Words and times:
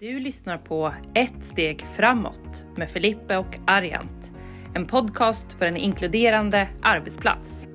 Du 0.00 0.20
lyssnar 0.20 0.58
på 0.58 0.94
Ett 1.14 1.44
steg 1.44 1.86
framåt 1.96 2.66
med 2.76 2.90
Filippe 2.90 3.36
och 3.36 3.56
Arjant. 3.66 4.30
En 4.74 4.86
podcast 4.86 5.52
för 5.52 5.66
en 5.66 5.76
inkluderande 5.76 6.68
arbetsplats. 6.82 7.66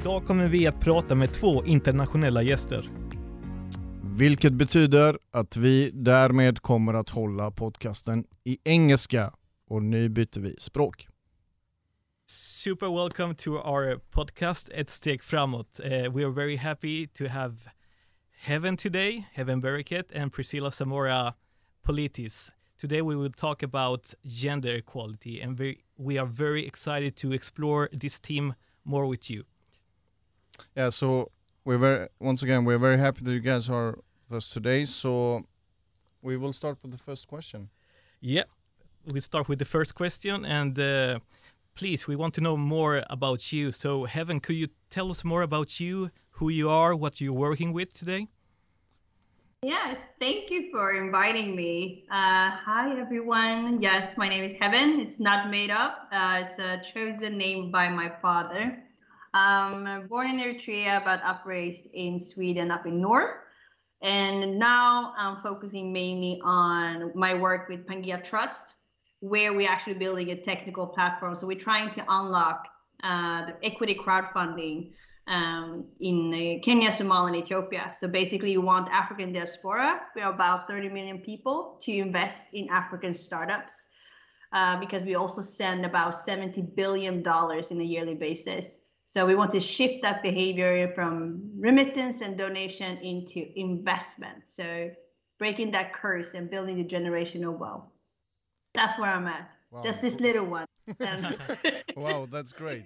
Idag 0.00 0.24
kommer 0.24 0.48
vi 0.48 0.66
att 0.66 0.80
prata 0.80 1.14
med 1.14 1.34
två 1.34 1.64
internationella 1.64 2.42
gäster. 2.42 2.90
Vilket 4.18 4.52
betyder 4.52 5.18
att 5.30 5.56
vi 5.56 5.90
därmed 5.94 6.60
kommer 6.60 6.94
att 6.94 7.10
hålla 7.10 7.50
podcasten 7.50 8.24
i 8.44 8.58
engelska 8.64 9.32
och 9.68 9.82
nu 9.82 10.08
byter 10.08 10.40
vi 10.40 10.56
språk. 10.58 11.08
Super 12.26 13.04
welcome 13.04 13.34
to 13.34 13.50
our 13.50 13.96
podcast 14.10 14.68
Ett 14.68 14.90
steg 14.90 15.22
framåt. 15.22 15.80
Uh, 15.84 15.90
we 15.90 16.24
are 16.24 16.32
very 16.32 16.56
happy 16.56 17.08
to 17.08 17.26
have 17.28 17.56
Heaven 18.46 18.76
today, 18.76 19.26
Heaven 19.32 19.60
Bereket 19.60 20.12
and 20.14 20.32
Priscilla 20.32 20.70
Zamora 20.70 21.34
Politis. 21.84 22.52
Today 22.78 23.02
we 23.02 23.16
will 23.16 23.32
talk 23.32 23.60
about 23.60 24.14
gender 24.24 24.74
equality 24.76 25.40
and 25.40 25.58
we, 25.58 25.82
we 25.98 26.16
are 26.16 26.26
very 26.26 26.64
excited 26.64 27.16
to 27.16 27.32
explore 27.32 27.88
this 27.92 28.20
theme 28.20 28.54
more 28.84 29.04
with 29.06 29.28
you. 29.28 29.42
Yeah, 30.76 30.90
so 30.90 31.32
we're 31.64 31.78
very 31.78 32.06
once 32.20 32.44
again 32.44 32.64
we're 32.64 32.78
very 32.78 32.98
happy 32.98 33.24
that 33.24 33.32
you 33.32 33.40
guys 33.40 33.68
are 33.68 33.98
with 34.28 34.36
us 34.36 34.50
today. 34.50 34.84
So 34.84 35.42
we 36.22 36.36
will 36.36 36.52
start 36.52 36.78
with 36.82 36.92
the 36.92 36.98
first 36.98 37.26
question. 37.26 37.68
Yeah, 38.20 38.44
we 39.12 39.18
start 39.18 39.48
with 39.48 39.58
the 39.58 39.64
first 39.64 39.96
question 39.96 40.44
and 40.44 40.78
uh, 40.78 41.18
please 41.74 42.06
we 42.06 42.14
want 42.14 42.32
to 42.34 42.40
know 42.40 42.56
more 42.56 43.02
about 43.10 43.52
you. 43.52 43.72
So 43.72 44.04
Heaven, 44.04 44.38
could 44.38 44.54
you 44.54 44.68
tell 44.88 45.10
us 45.10 45.24
more 45.24 45.42
about 45.42 45.80
you, 45.80 46.12
who 46.38 46.48
you 46.48 46.70
are, 46.70 46.94
what 46.94 47.20
you're 47.20 47.32
working 47.34 47.72
with 47.72 47.92
today? 47.92 48.28
Yes, 49.62 49.98
thank 50.20 50.50
you 50.50 50.70
for 50.70 50.92
inviting 50.92 51.56
me. 51.56 52.04
Uh, 52.10 52.50
hi, 52.50 52.94
everyone. 53.00 53.80
Yes, 53.80 54.14
my 54.18 54.28
name 54.28 54.44
is 54.44 54.54
Heaven. 54.60 55.00
It's 55.00 55.18
not 55.18 55.50
made 55.50 55.70
up, 55.70 56.08
uh, 56.12 56.42
it's 56.44 56.58
a 56.58 56.82
chosen 56.92 57.38
name 57.38 57.70
by 57.70 57.88
my 57.88 58.12
father. 58.20 58.82
Um, 59.32 60.06
born 60.10 60.28
in 60.28 60.40
Eritrea, 60.40 61.02
but 61.02 61.22
upraised 61.24 61.86
in 61.94 62.20
Sweden, 62.20 62.70
up 62.70 62.84
in 62.84 63.00
north. 63.00 63.34
And 64.02 64.58
now 64.58 65.14
I'm 65.16 65.42
focusing 65.42 65.90
mainly 65.90 66.38
on 66.44 67.12
my 67.14 67.32
work 67.32 67.70
with 67.70 67.86
Pangea 67.86 68.22
Trust, 68.22 68.74
where 69.20 69.54
we're 69.54 69.70
actually 69.70 69.94
building 69.94 70.32
a 70.32 70.36
technical 70.36 70.86
platform. 70.86 71.34
So 71.34 71.46
we're 71.46 71.58
trying 71.58 71.90
to 71.92 72.04
unlock 72.06 72.68
uh, 73.02 73.46
the 73.46 73.56
equity 73.64 73.94
crowdfunding 73.94 74.92
um, 75.26 75.84
in 76.00 76.32
uh, 76.32 76.64
Kenya, 76.64 76.90
Somalia, 76.90 77.28
and 77.28 77.36
Ethiopia. 77.36 77.92
So 77.96 78.06
basically, 78.08 78.52
you 78.52 78.60
want 78.60 78.88
African 78.90 79.32
diaspora, 79.32 80.00
we 80.14 80.22
are 80.22 80.32
about 80.32 80.68
30 80.68 80.88
million 80.90 81.18
people, 81.18 81.78
to 81.82 81.92
invest 81.92 82.46
in 82.52 82.68
African 82.70 83.12
startups 83.12 83.88
uh, 84.52 84.78
because 84.78 85.02
we 85.02 85.14
also 85.14 85.42
send 85.42 85.84
about 85.84 86.14
70 86.14 86.62
billion 86.62 87.22
dollars 87.22 87.70
in 87.70 87.80
a 87.80 87.84
yearly 87.84 88.14
basis. 88.14 88.80
So 89.04 89.24
we 89.24 89.36
want 89.36 89.52
to 89.52 89.60
shift 89.60 90.02
that 90.02 90.22
behavior 90.22 90.92
from 90.94 91.50
remittance 91.56 92.20
and 92.22 92.36
donation 92.36 92.98
into 92.98 93.46
investment. 93.56 94.42
So 94.46 94.90
breaking 95.38 95.70
that 95.72 95.92
curse 95.92 96.34
and 96.34 96.50
building 96.50 96.76
the 96.76 96.84
generational 96.84 97.56
wealth. 97.56 97.84
That's 98.74 98.98
where 98.98 99.10
I'm 99.10 99.26
at. 99.26 99.50
Wow. 99.70 99.82
Just 99.82 100.02
this 100.02 100.20
little 100.20 100.46
one. 100.46 100.66
wow, 101.96 102.26
that's 102.30 102.52
great. 102.52 102.84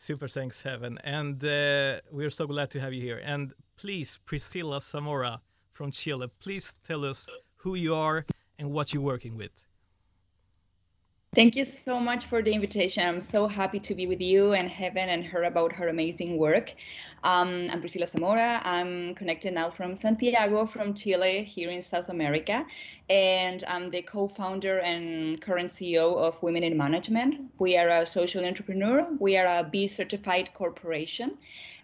Super 0.00 0.28
thanks, 0.28 0.62
Heaven. 0.62 0.96
And 1.02 1.44
uh, 1.44 1.98
we're 2.12 2.30
so 2.30 2.46
glad 2.46 2.70
to 2.70 2.80
have 2.80 2.92
you 2.92 3.02
here. 3.02 3.20
And 3.24 3.52
please, 3.76 4.20
Priscilla 4.24 4.80
Zamora 4.80 5.40
from 5.72 5.90
Chile, 5.90 6.28
please 6.38 6.72
tell 6.86 7.04
us 7.04 7.28
who 7.56 7.74
you 7.74 7.96
are 7.96 8.24
and 8.60 8.70
what 8.70 8.94
you're 8.94 9.02
working 9.02 9.36
with. 9.36 9.66
Thank 11.34 11.56
you 11.56 11.64
so 11.64 12.00
much 12.00 12.24
for 12.24 12.40
the 12.40 12.52
invitation. 12.52 13.06
I'm 13.06 13.20
so 13.20 13.46
happy 13.46 13.78
to 13.80 13.94
be 13.94 14.06
with 14.06 14.20
you 14.22 14.54
and 14.54 14.66
Heaven 14.66 15.10
and 15.10 15.22
hear 15.22 15.44
about 15.44 15.72
her 15.72 15.88
amazing 15.88 16.38
work. 16.38 16.74
Um, 17.22 17.66
I'm 17.70 17.80
Priscilla 17.80 18.06
Zamora. 18.06 18.62
I'm 18.64 19.14
connected 19.14 19.52
now 19.52 19.68
from 19.68 19.94
Santiago, 19.94 20.64
from 20.64 20.94
Chile, 20.94 21.44
here 21.44 21.70
in 21.70 21.82
South 21.82 22.08
America. 22.08 22.64
And 23.10 23.62
I'm 23.68 23.90
the 23.90 24.00
co 24.00 24.26
founder 24.26 24.78
and 24.78 25.38
current 25.38 25.68
CEO 25.68 26.16
of 26.16 26.42
Women 26.42 26.62
in 26.64 26.78
Management. 26.78 27.52
We 27.58 27.76
are 27.76 27.90
a 27.90 28.06
social 28.06 28.42
entrepreneur, 28.46 29.06
we 29.20 29.36
are 29.36 29.60
a 29.60 29.64
B 29.64 29.86
certified 29.86 30.54
corporation. 30.54 31.36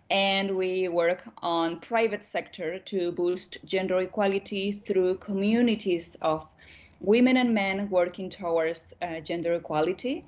And 0.09 0.57
we 0.57 0.89
work 0.89 1.23
on 1.43 1.81
private 1.81 2.25
sector 2.25 2.79
to 2.79 3.13
boost 3.13 3.59
gender 3.67 4.01
equality 4.01 4.73
through 4.73 5.17
communities 5.17 6.17
of 6.23 6.55
women 7.05 7.37
and 7.37 7.53
men 7.55 7.89
working 7.91 8.31
towards 8.31 8.95
uh, 9.03 9.21
gender 9.21 9.55
equality 9.55 10.25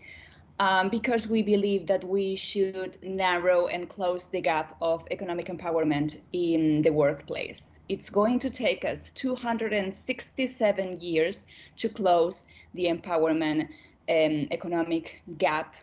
um, 0.58 0.88
because 0.88 1.28
we 1.28 1.42
believe 1.42 1.86
that 1.86 2.04
we 2.04 2.36
should 2.36 2.98
narrow 3.02 3.66
and 3.66 3.88
close 3.88 4.24
the 4.26 4.40
gap 4.40 4.76
of 4.80 5.04
economic 5.10 5.46
empowerment 5.46 6.18
in 6.32 6.82
the 6.82 6.90
workplace. 6.90 7.62
It's 7.88 8.10
going 8.10 8.38
to 8.40 8.50
take 8.50 8.84
us 8.84 9.10
267 9.14 11.00
years 11.00 11.42
to 11.76 11.88
close 11.88 12.42
the 12.74 12.86
empowerment 12.86 13.68
um, 14.08 14.48
economic 14.50 15.22
gap 15.38 15.74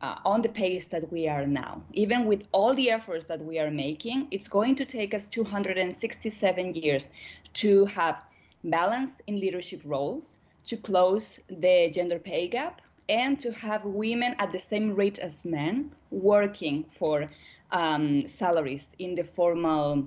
uh, 0.00 0.16
on 0.24 0.42
the 0.42 0.48
pace 0.48 0.86
that 0.86 1.10
we 1.12 1.28
are 1.28 1.46
now. 1.46 1.82
Even 1.92 2.26
with 2.26 2.46
all 2.52 2.74
the 2.74 2.90
efforts 2.90 3.24
that 3.26 3.42
we 3.42 3.58
are 3.58 3.70
making, 3.70 4.28
it's 4.30 4.48
going 4.48 4.76
to 4.76 4.84
take 4.84 5.14
us 5.14 5.24
267 5.24 6.74
years 6.74 7.08
to 7.54 7.84
have 7.86 8.16
balance 8.64 9.20
in 9.26 9.40
leadership 9.40 9.80
roles, 9.84 10.36
to 10.64 10.76
close 10.76 11.38
the 11.48 11.90
gender 11.90 12.18
pay 12.18 12.48
gap, 12.48 12.82
and 13.08 13.40
to 13.40 13.52
have 13.52 13.84
women 13.84 14.34
at 14.38 14.52
the 14.52 14.58
same 14.58 14.94
rate 14.94 15.18
as 15.18 15.44
men 15.44 15.90
working 16.10 16.84
for 16.90 17.28
um, 17.72 18.26
salaries 18.26 18.88
in 18.98 19.14
the 19.14 19.24
formal 19.24 20.06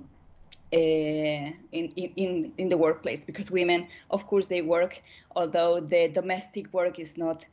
uh, 0.72 0.76
in, 0.76 1.52
in, 1.72 2.52
in 2.56 2.68
the 2.68 2.76
workplace. 2.76 3.20
Because 3.24 3.50
women 3.50 3.88
of 4.10 4.26
course 4.26 4.46
they 4.46 4.62
work 4.62 5.02
although 5.36 5.80
the 5.80 6.08
domestic 6.08 6.72
work 6.72 6.98
is 6.98 7.18
not 7.18 7.44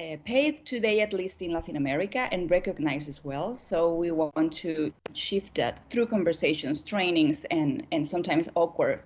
uh, 0.00 0.16
paid 0.24 0.64
today 0.64 1.02
at 1.02 1.12
least 1.12 1.42
in 1.42 1.52
latin 1.52 1.76
america 1.76 2.26
and 2.32 2.50
recognized 2.50 3.10
as 3.10 3.22
well. 3.22 3.54
So 3.54 3.94
we 3.94 4.10
want 4.10 4.52
to 4.54 4.90
shift 5.12 5.56
that 5.56 5.80
through 5.90 6.06
conversations 6.06 6.80
trainings 6.80 7.44
and 7.50 7.86
and 7.92 8.08
sometimes 8.08 8.48
awkward 8.54 9.02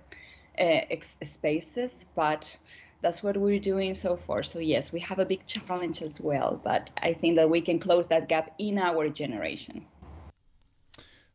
spaces, 1.23 2.05
but 2.15 2.57
that's 3.01 3.21
what 3.23 3.37
we're 3.37 3.59
doing 3.59 3.93
so 3.93 4.15
far. 4.15 4.43
So 4.43 4.59
yes, 4.59 4.91
we 4.91 4.99
have 5.01 5.19
a 5.19 5.25
big 5.25 5.45
challenge 5.45 6.01
as 6.01 6.19
well, 6.19 6.59
but 6.63 6.89
I 7.01 7.13
think 7.13 7.35
that 7.35 7.49
we 7.49 7.61
can 7.61 7.79
close 7.79 8.07
that 8.07 8.27
gap 8.27 8.53
in 8.57 8.77
our 8.77 9.09
generation. 9.09 9.85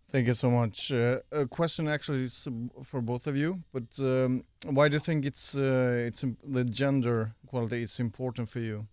Thank 0.09 0.27
you 0.27 0.35
so 0.35 0.51
much. 0.51 0.93
Uh, 0.93 1.21
a 1.31 1.47
question 1.47 1.89
actually 1.89 2.25
is 2.25 2.47
for 2.83 3.01
both 3.01 3.27
of 3.27 3.35
you, 3.35 3.63
but 3.73 3.99
um, 4.01 4.45
why 4.67 4.89
do 4.89 4.95
you 4.95 4.99
think 4.99 5.25
it's 5.25 5.57
uh, 5.57 6.07
it's 6.07 6.23
the 6.45 6.65
gender 6.65 7.35
equality 7.45 7.81
is 7.83 7.99
important 7.99 8.51
for 8.51 8.59
you? 8.59 8.87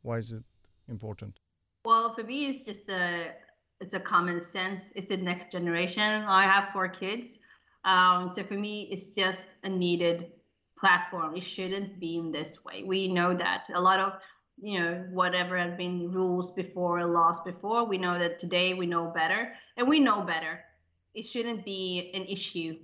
Why 0.00 0.18
is 0.18 0.32
it 0.32 0.44
important? 0.88 1.36
Well, 1.84 2.14
for 2.14 2.22
me, 2.22 2.46
it's 2.46 2.64
just 2.64 2.88
a 2.88 3.32
it's 3.80 3.92
a 3.92 4.00
common 4.00 4.40
sense. 4.40 4.80
It's 4.94 5.06
the 5.06 5.18
next 5.18 5.52
generation. 5.52 6.24
I 6.26 6.44
have 6.44 6.70
four 6.70 6.88
kids. 6.88 7.38
Um, 7.88 8.30
so 8.34 8.44
for 8.44 8.54
me, 8.54 8.82
it's 8.92 9.08
just 9.08 9.46
a 9.64 9.68
needed 9.68 10.30
platform. 10.78 11.34
It 11.34 11.42
shouldn't 11.42 11.98
be 11.98 12.18
in 12.18 12.30
this 12.30 12.62
way. 12.62 12.84
We 12.84 13.08
know 13.08 13.34
that 13.34 13.64
a 13.74 13.80
lot 13.80 13.98
of 13.98 14.12
you 14.60 14.78
know 14.78 15.06
whatever 15.10 15.56
has 15.56 15.74
been 15.76 16.12
rules 16.12 16.50
before 16.50 17.04
laws 17.06 17.38
before 17.44 17.84
we 17.86 17.96
know 17.96 18.18
that 18.18 18.38
today 18.38 18.74
we 18.74 18.86
know 18.86 19.06
better 19.14 19.52
and 19.76 19.86
we 19.86 20.00
know 20.00 20.22
better 20.22 20.58
it 21.14 21.22
shouldn't 21.22 21.64
be 21.64 22.10
an 22.12 22.24
issue 22.24 22.76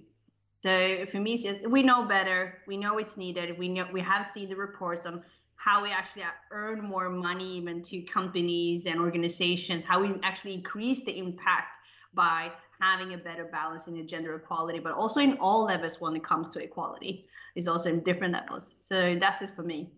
so 0.62 1.04
for 1.10 1.18
me 1.18 1.34
it's, 1.34 1.66
we 1.66 1.82
know 1.82 2.04
better 2.04 2.58
we 2.68 2.76
know 2.76 2.98
it's 2.98 3.16
needed 3.16 3.58
we 3.58 3.68
know 3.68 3.84
we 3.92 4.00
have 4.00 4.24
seen 4.24 4.48
the 4.48 4.54
reports 4.54 5.04
on 5.04 5.20
how 5.56 5.82
we 5.82 5.90
actually 5.90 6.22
earn 6.52 6.80
more 6.80 7.10
money 7.10 7.56
even 7.56 7.82
to 7.82 8.02
companies 8.02 8.86
and 8.86 9.00
organizations 9.00 9.82
how 9.82 10.00
we 10.00 10.14
actually 10.22 10.54
increase 10.54 11.02
the 11.02 11.18
impact 11.18 11.76
by 12.14 12.52
having 12.84 13.14
a 13.14 13.18
better 13.18 13.44
balance 13.44 13.86
in 13.86 13.94
the 13.94 14.02
gender 14.02 14.34
equality, 14.34 14.78
but 14.78 14.92
also 14.92 15.20
in 15.20 15.32
all 15.38 15.64
levels 15.64 16.00
when 16.00 16.14
it 16.16 16.24
comes 16.24 16.48
to 16.50 16.58
equality 16.62 17.26
is 17.54 17.66
also 17.68 17.88
in 17.88 18.00
different 18.00 18.32
levels. 18.32 18.74
So 18.80 19.16
that's 19.20 19.42
it 19.42 19.50
for 19.56 19.62
me. 19.62 19.90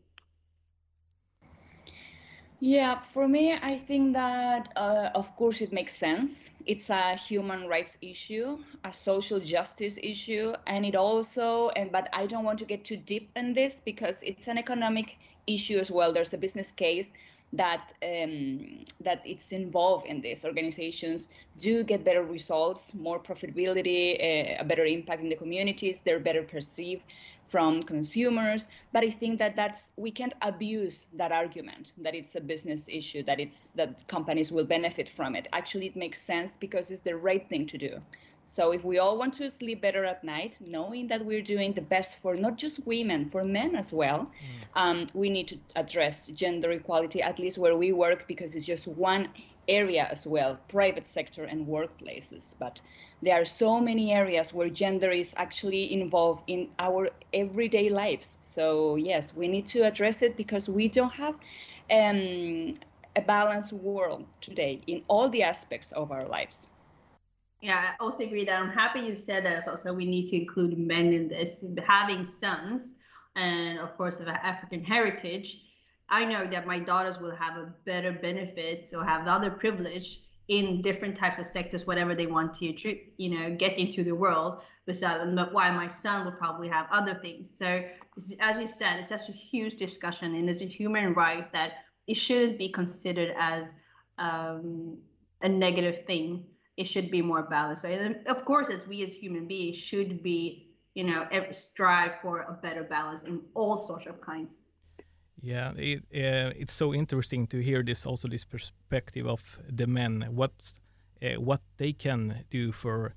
Yeah, 2.59 3.01
for 3.01 3.29
me, 3.29 3.53
I 3.53 3.77
think 3.77 4.15
that 4.15 4.73
uh, 4.77 5.11
of 5.15 5.37
course 5.37 5.61
it 5.61 5.73
makes 5.73 5.95
sense. 5.95 6.49
It's 6.65 6.89
a 6.89 7.15
human 7.15 7.69
rights 7.69 7.99
issue, 8.01 8.59
a 8.83 8.93
social 8.93 9.41
justice 9.41 9.99
issue, 10.03 10.55
and 10.67 10.87
it 10.87 10.97
also, 10.97 11.69
and 11.77 11.93
but 11.93 12.09
I 12.15 12.27
don't 12.27 12.45
want 12.45 12.59
to 12.61 12.65
get 12.65 12.83
too 12.83 12.97
deep 12.97 13.31
in 13.37 13.53
this 13.53 13.81
because 13.85 14.17
it's 14.23 14.49
an 14.49 14.57
economic 14.57 15.19
issue 15.47 15.79
as 15.79 15.91
well. 15.91 16.13
There's 16.13 16.33
a 16.33 16.39
business 16.39 16.71
case 16.71 17.11
that 17.53 17.93
um, 18.03 18.85
that 19.01 19.23
it's 19.25 19.53
involved 19.53 20.07
in 20.07 20.21
this. 20.21 20.45
Organizations 20.45 21.29
do 21.59 21.85
get 21.85 22.05
better 22.05 22.23
results, 22.23 22.93
more 22.95 23.19
profitability, 23.19 24.15
uh, 24.15 24.57
a 24.61 24.65
better 24.65 24.85
impact 24.85 25.23
in 25.23 25.29
the 25.29 25.37
communities. 25.37 25.99
They're 26.05 26.21
better 26.21 26.43
perceived 26.43 27.05
from 27.47 27.83
consumers. 27.83 28.67
But 28.93 29.05
I 29.05 29.11
think 29.11 29.39
that 29.39 29.55
that's 29.57 29.93
we 29.97 30.11
can't 30.11 30.35
abuse 30.43 31.07
that 31.15 31.33
argument 31.33 31.93
that 31.99 32.15
it's 32.15 32.35
a 32.35 32.41
business 32.41 32.85
issue, 32.89 33.23
that 33.25 33.41
it's 33.41 33.71
that 33.77 34.07
companies 34.09 34.51
will 34.51 34.65
benefit 34.65 35.09
from 35.09 35.37
it. 35.37 35.49
Actually, 35.53 35.87
it 35.87 35.97
makes 35.97 36.21
sense 36.21 36.57
because 36.59 36.91
it's 36.91 37.03
the 37.05 37.17
right 37.17 37.49
thing 37.49 37.67
to 37.67 37.79
do. 37.79 38.01
So 38.49 38.71
if 38.71 38.85
we 38.85 38.99
all 38.99 39.19
want 39.19 39.35
to 39.35 39.51
sleep 39.51 39.83
better 39.83 40.05
at 40.05 40.23
night, 40.23 40.61
knowing 40.65 41.09
that 41.09 41.25
we're 41.25 41.43
doing 41.43 41.73
the 41.73 41.83
best 41.83 42.17
for 42.19 42.37
not 42.37 42.57
just 42.57 42.87
women, 42.87 43.29
for 43.29 43.45
men 43.45 43.75
as 43.75 43.93
well, 43.93 44.21
mm. 44.21 44.81
um, 44.81 45.09
we 45.15 45.29
need 45.29 45.49
to 45.49 45.59
address 45.75 46.29
gender 46.29 46.71
equality 46.71 47.21
at 47.21 47.41
least 47.41 47.59
where 47.59 47.77
we 47.77 47.93
work 47.93 48.29
because 48.29 48.55
it's 48.55 48.65
just 48.65 48.87
one 48.87 49.29
area 49.69 50.07
as 50.13 50.29
well, 50.29 50.59
private 50.69 51.09
sector 51.09 51.43
and 51.45 51.67
workplaces. 51.67 52.55
But 52.61 52.81
there 53.21 53.35
are 53.35 53.45
so 53.45 53.81
many 53.81 54.13
areas 54.13 54.55
where 54.55 54.69
gender 54.69 55.11
is 55.11 55.35
actually 55.37 55.93
involved 55.93 56.45
in 56.47 56.69
our 56.79 57.11
everyday 57.33 57.89
lives. 57.89 58.39
So 58.41 58.95
yes, 58.95 59.35
we 59.35 59.49
need 59.49 59.67
to 59.69 59.81
address 59.81 60.23
it 60.23 60.37
because 60.37 60.69
we 60.69 60.87
don't 60.87 61.13
have 61.13 61.35
um, 61.91 62.75
a 63.17 63.23
balanced 63.27 63.73
world 63.73 64.25
today 64.41 64.81
in 64.87 65.03
all 65.09 65.29
the 65.29 65.43
aspects 65.43 65.91
of 65.93 66.13
our 66.13 66.27
lives. 66.29 66.69
Yeah, 67.63 67.93
I 67.99 68.05
also 68.05 68.23
agree 68.23 68.45
that 68.45 68.61
I'm 68.61 68.71
happy 68.71 69.01
you 69.01 69.17
said 69.17 69.45
that. 69.47 69.67
Also, 69.67 69.93
we 69.93 70.05
need 70.05 70.29
to 70.29 70.37
include 70.37 70.79
men 70.79 71.13
in 71.13 71.29
this. 71.29 71.65
Having 71.87 72.25
sons, 72.25 72.95
and 73.35 73.79
of 73.79 73.97
course, 73.97 74.21
of 74.21 74.29
African 74.29 74.85
heritage, 74.85 75.63
I 76.09 76.25
know 76.25 76.47
that 76.47 76.67
my 76.67 76.79
daughters 76.79 77.19
will 77.19 77.35
have 77.35 77.57
a 77.57 77.73
better 77.85 78.13
benefits 78.13 78.93
or 78.93 79.05
have 79.05 79.25
the 79.25 79.33
other 79.33 79.51
privilege 79.51 80.21
in 80.49 80.81
different 80.81 81.17
types 81.17 81.39
of 81.39 81.47
sectors, 81.47 81.87
whatever 81.87 82.15
they 82.15 82.27
want 82.27 82.55
to, 82.55 82.67
you 83.17 83.31
know, 83.31 83.57
get 83.57 83.79
into 83.79 84.05
the 84.05 84.15
world. 84.15 84.61
Besides, 84.85 85.25
why 85.51 85.71
my 85.73 85.89
son 85.89 86.25
will 86.25 86.33
probably 86.33 86.69
have 86.69 86.87
other 86.93 87.15
things. 87.15 87.51
So, 87.59 87.83
as 88.39 88.59
you 88.59 88.67
said, 88.67 89.01
it's 89.01 89.09
such 89.09 89.29
a 89.29 89.33
huge 89.33 89.77
discussion, 89.77 90.37
and 90.37 90.49
it's 90.49 90.61
a 90.61 90.67
human 90.67 91.15
right 91.15 91.51
that 91.53 91.73
it 92.07 92.15
shouldn't 92.15 92.59
be 92.59 92.69
considered 92.69 93.35
as 93.37 93.75
um, 94.19 94.99
a 95.43 95.49
negative 95.49 96.07
thing 96.07 96.45
it 96.77 96.87
should 96.87 97.11
be 97.11 97.23
more 97.23 97.43
balanced, 97.43 97.85
right? 97.85 98.01
And 98.01 98.27
of 98.27 98.45
course, 98.45 98.69
as 98.69 98.87
we 98.87 99.03
as 99.03 99.13
human 99.13 99.47
beings 99.47 99.77
should 99.77 100.23
be, 100.23 100.69
you 100.95 101.05
know, 101.05 101.27
strive 101.51 102.13
for 102.23 102.41
a 102.41 102.53
better 102.53 102.85
balance 102.85 103.25
in 103.25 103.41
all 103.55 103.77
sorts 103.77 104.07
of 104.07 104.21
kinds. 104.21 104.61
Yeah, 105.41 105.73
it, 105.77 105.99
uh, 106.15 106.53
it's 106.57 106.73
so 106.73 106.95
interesting 106.95 107.47
to 107.49 107.59
hear 107.59 107.83
this 107.83 108.07
also 108.07 108.29
this 108.29 108.45
perspective 108.45 109.27
of 109.27 109.59
the 109.69 109.87
men, 109.87 110.29
what 110.31 110.73
uh, 111.23 111.41
what 111.41 111.61
they 111.77 111.93
can 111.93 112.45
do 112.51 112.73
for 112.73 113.15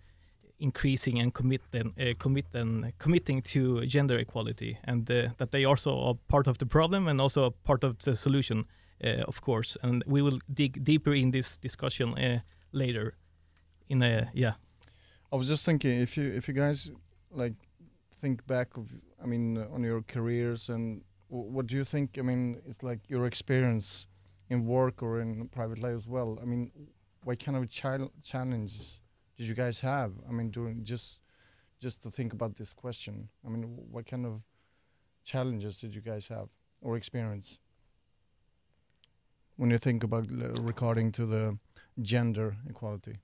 increasing 0.59 1.19
and 1.19 1.33
committing 1.33 1.93
uh, 1.99 2.13
commit 2.17 2.53
and 2.53 2.97
committing 2.97 3.41
to 3.41 3.85
gender 3.85 4.17
equality, 4.17 4.77
and 4.83 5.09
uh, 5.09 5.29
that 5.37 5.51
they 5.51 5.65
also 5.65 5.97
are 5.99 6.15
part 6.27 6.47
of 6.47 6.57
the 6.57 6.65
problem 6.65 7.07
and 7.07 7.21
also 7.21 7.51
part 7.63 7.83
of 7.83 7.97
the 7.99 8.15
solution, 8.15 8.65
uh, 9.03 9.23
of 9.27 9.41
course. 9.41 9.77
And 9.81 10.03
we 10.05 10.21
will 10.21 10.39
dig 10.53 10.83
deeper 10.83 11.13
in 11.13 11.31
this 11.31 11.57
discussion 11.57 12.17
uh, 12.17 12.39
later 12.73 13.15
in 13.89 14.01
a 14.01 14.29
yeah. 14.33 14.53
I 15.31 15.35
was 15.35 15.47
just 15.47 15.65
thinking 15.65 15.99
if 15.99 16.15
you 16.17 16.31
if 16.31 16.47
you 16.47 16.53
guys 16.53 16.91
like 17.31 17.53
think 18.21 18.45
back 18.47 18.77
of 18.77 18.89
I 19.21 19.25
mean 19.25 19.57
on 19.73 19.83
your 19.83 20.01
careers 20.01 20.69
and 20.69 21.03
what 21.29 21.67
do 21.67 21.75
you 21.75 21.83
think? 21.83 22.17
I 22.17 22.21
mean, 22.23 22.59
it's 22.67 22.81
like 22.81 22.99
your 23.07 23.27
experience 23.27 24.07
in 24.49 24.65
work 24.65 25.03
or 25.03 25.19
in 25.21 25.47
private 25.49 25.79
life 25.79 25.95
as 25.95 26.07
well. 26.07 26.39
I 26.41 26.45
mean, 26.45 26.71
what 27.23 27.43
kind 27.43 27.55
of 27.55 27.69
child 27.69 28.11
challenges 28.23 28.99
did 29.37 29.47
you 29.47 29.53
guys 29.53 29.81
have? 29.81 30.13
I 30.27 30.31
mean, 30.31 30.49
doing 30.49 30.83
just 30.83 31.19
just 31.79 32.01
to 32.03 32.09
think 32.09 32.33
about 32.33 32.55
this 32.55 32.73
question. 32.73 33.29
I 33.45 33.49
mean, 33.49 33.63
what 33.91 34.05
kind 34.05 34.25
of 34.25 34.43
challenges 35.23 35.79
did 35.79 35.93
you 35.93 36.01
guys 36.01 36.27
have 36.29 36.49
or 36.81 36.97
experience 36.97 37.59
when 39.55 39.69
you 39.69 39.77
think 39.77 40.03
about 40.03 40.25
regarding 40.61 41.11
to 41.13 41.25
the 41.25 41.57
gender 42.01 42.57
equality? 42.67 43.19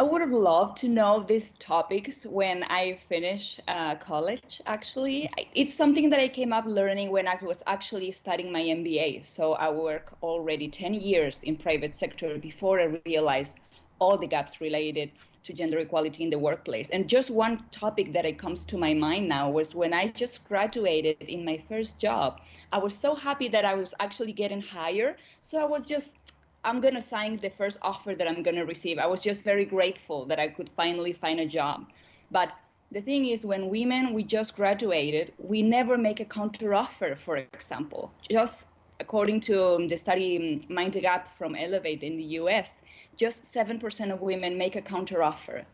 I 0.00 0.04
would 0.04 0.20
have 0.20 0.30
loved 0.30 0.76
to 0.78 0.88
know 0.88 1.20
these 1.20 1.50
topics 1.58 2.24
when 2.24 2.62
I 2.62 2.94
finished 2.94 3.60
uh, 3.66 3.96
college. 3.96 4.62
Actually, 4.64 5.28
it's 5.56 5.74
something 5.74 6.08
that 6.10 6.20
I 6.20 6.28
came 6.28 6.52
up 6.52 6.66
learning 6.66 7.10
when 7.10 7.26
I 7.26 7.36
was 7.42 7.64
actually 7.66 8.12
studying 8.12 8.52
my 8.52 8.62
MBA. 8.62 9.26
So 9.26 9.54
I 9.54 9.70
work 9.70 10.16
already 10.22 10.68
10 10.68 10.94
years 10.94 11.40
in 11.42 11.56
private 11.56 11.96
sector 11.96 12.38
before 12.38 12.78
I 12.78 13.00
realized 13.06 13.56
all 13.98 14.16
the 14.16 14.28
gaps 14.28 14.60
related 14.60 15.10
to 15.42 15.52
gender 15.52 15.80
equality 15.80 16.22
in 16.22 16.30
the 16.30 16.38
workplace. 16.38 16.90
And 16.90 17.08
just 17.08 17.28
one 17.28 17.64
topic 17.72 18.12
that 18.12 18.24
it 18.24 18.38
comes 18.38 18.64
to 18.66 18.78
my 18.78 18.94
mind 18.94 19.28
now 19.28 19.50
was 19.50 19.74
when 19.74 19.92
I 19.92 20.08
just 20.08 20.44
graduated 20.44 21.22
in 21.22 21.44
my 21.44 21.56
first 21.56 21.98
job. 21.98 22.40
I 22.70 22.78
was 22.78 22.96
so 22.96 23.16
happy 23.16 23.48
that 23.48 23.64
I 23.64 23.74
was 23.74 23.94
actually 23.98 24.32
getting 24.32 24.60
hired. 24.60 25.16
So 25.40 25.60
I 25.60 25.64
was 25.64 25.82
just 25.82 26.17
I'm 26.64 26.80
going 26.80 26.94
to 26.94 27.02
sign 27.02 27.36
the 27.36 27.50
first 27.50 27.78
offer 27.82 28.14
that 28.14 28.28
I'm 28.28 28.42
going 28.42 28.56
to 28.56 28.64
receive. 28.64 28.98
I 28.98 29.06
was 29.06 29.20
just 29.20 29.44
very 29.44 29.64
grateful 29.64 30.24
that 30.26 30.38
I 30.38 30.48
could 30.48 30.68
finally 30.68 31.12
find 31.12 31.40
a 31.40 31.46
job. 31.46 31.86
But 32.30 32.52
the 32.90 33.00
thing 33.00 33.26
is, 33.26 33.44
when 33.44 33.68
women, 33.68 34.14
we 34.14 34.24
just 34.24 34.56
graduated, 34.56 35.32
we 35.38 35.62
never 35.62 35.96
make 35.96 36.20
a 36.20 36.24
counter 36.24 36.74
offer, 36.74 37.14
for 37.14 37.36
example. 37.36 38.12
Just 38.28 38.66
according 39.00 39.40
to 39.40 39.74
um, 39.74 39.88
the 39.88 39.96
study 39.96 40.36
um, 40.36 40.74
Mind 40.74 40.94
the 40.94 41.00
Gap 41.00 41.36
from 41.36 41.54
Elevate 41.54 42.02
in 42.02 42.16
the 42.16 42.24
US, 42.40 42.82
just 43.16 43.44
7% 43.44 44.12
of 44.12 44.20
women 44.20 44.58
make 44.58 44.76
a 44.76 44.82
counter 44.82 45.22
offer 45.22 45.64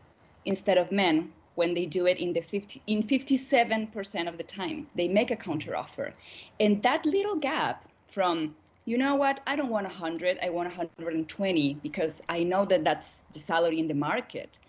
instead 0.45 0.77
of 0.77 0.91
men 0.91 1.31
when 1.55 1.73
they 1.73 1.85
do 1.85 2.05
it 2.05 2.19
in 2.19 2.33
the 2.33 2.41
50 2.41 2.81
in 2.87 3.01
57% 3.01 4.27
of 4.27 4.37
the 4.37 4.43
time 4.43 4.87
they 4.93 5.07
make 5.07 5.31
a 5.31 5.35
counter 5.35 5.75
offer 5.75 6.13
and 6.59 6.83
that 6.83 7.05
little 7.05 7.37
gap 7.37 7.87
from 8.07 8.53
you 8.85 8.97
know 8.99 9.15
what, 9.15 9.39
I 9.47 9.55
don't 9.55 9.69
want 9.69 9.87
100, 9.87 10.39
I 10.43 10.49
want 10.49 10.69
120 10.77 11.73
because 11.81 12.21
I 12.29 12.43
know 12.43 12.65
that 12.65 12.83
that's 12.83 13.23
the 13.33 13.39
salary 13.39 13.79
in 13.79 13.87
the 13.87 13.95
market. 13.95 14.59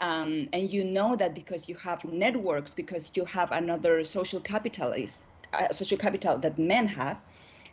Um, 0.00 0.48
and 0.52 0.72
you 0.72 0.84
know 0.84 1.16
that 1.16 1.34
because 1.34 1.68
you 1.68 1.74
have 1.76 2.04
networks, 2.04 2.70
because 2.70 3.10
you 3.14 3.24
have 3.26 3.52
another 3.52 4.02
social 4.04 4.40
capitalist, 4.40 5.24
uh, 5.52 5.70
social 5.72 5.98
capital 5.98 6.38
that 6.38 6.58
men 6.58 6.86
have, 6.86 7.18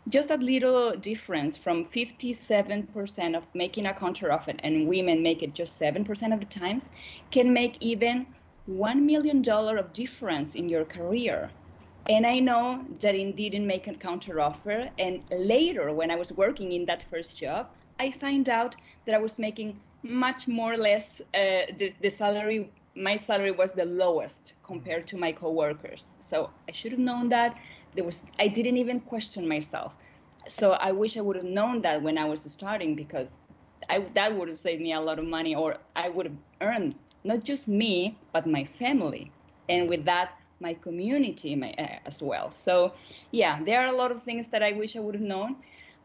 just 0.10 0.28
that 0.28 0.42
little 0.42 0.92
difference 0.92 1.58
from 1.58 1.86
57% 1.86 3.38
of 3.38 3.44
making 3.54 3.86
a 3.86 3.94
counteroffer 3.94 4.60
and 4.60 4.88
women 4.88 5.24
make 5.24 5.42
it 5.42 5.54
just 5.54 5.80
7% 5.80 6.34
of 6.34 6.40
the 6.42 6.46
times 6.46 6.90
can 7.32 7.54
make 7.54 7.78
even 7.82 8.28
$1 8.70 9.02
million 9.02 9.48
of 9.50 9.94
difference 9.94 10.56
in 10.56 10.68
your 10.68 10.84
career. 10.84 11.50
And 12.10 12.26
I 12.26 12.40
know 12.40 12.86
it 12.90 13.00
didn't 13.36 13.68
make 13.68 13.88
a 13.88 13.94
counteroffer. 13.94 14.90
And 14.98 15.24
later, 15.32 15.94
when 15.94 16.12
I 16.12 16.16
was 16.16 16.32
working 16.34 16.74
in 16.74 16.86
that 16.86 17.04
first 17.04 17.38
job, 17.38 17.68
I 18.00 18.12
find 18.12 18.50
out 18.50 18.76
that 19.06 19.16
I 19.16 19.20
was 19.20 19.40
making 19.40 19.80
much 20.04 20.48
more 20.48 20.74
or 20.74 20.78
less 20.78 21.22
uh, 21.34 21.72
the, 21.78 21.94
the 22.02 22.10
salary. 22.10 22.74
My 22.96 23.16
salary 23.16 23.52
was 23.52 23.72
the 23.72 23.86
lowest 23.86 24.54
compared 24.64 25.08
to 25.08 25.18
my 25.18 25.32
coworkers. 25.32 26.08
So 26.20 26.52
I 26.68 26.74
should 26.74 26.92
have 26.92 27.00
known 27.00 27.30
that. 27.30 27.56
There 27.94 28.04
was 28.04 28.24
I 28.40 28.48
didn't 28.48 28.78
even 28.78 29.00
question 29.00 29.48
myself. 29.48 29.94
So 30.48 30.72
I 30.74 30.92
wish 30.92 31.16
I 31.18 31.22
would 31.22 31.38
have 31.38 31.46
known 31.46 31.82
that 31.84 32.02
when 32.02 32.18
I 32.18 32.26
was 32.26 32.44
starting 32.52 32.96
because 32.96 33.32
I, 33.90 34.00
that 34.14 34.36
would 34.36 34.50
have 34.50 34.60
saved 34.60 34.82
me 34.82 34.94
a 34.94 35.00
lot 35.00 35.20
of 35.20 35.26
money, 35.26 35.56
or 35.56 35.78
I 35.96 36.10
would 36.10 36.26
have 36.26 36.38
earned 36.62 36.96
not 37.24 37.44
just 37.44 37.68
me 37.68 38.20
but 38.34 38.46
my 38.46 38.66
family. 38.66 39.32
And 39.70 39.90
with 39.90 40.04
that, 40.06 40.32
my 40.68 40.74
community 40.88 41.52
my, 41.56 41.72
uh, 41.78 42.00
as 42.12 42.18
well. 42.30 42.48
So, 42.52 42.94
yeah, 43.32 43.54
there 43.68 43.80
are 43.84 43.94
a 43.94 43.98
lot 44.02 44.12
of 44.12 44.20
things 44.28 44.48
that 44.48 44.64
I 44.64 44.72
wish 44.82 44.96
I 44.96 45.02
would 45.06 45.16
have 45.20 45.30
known, 45.36 45.52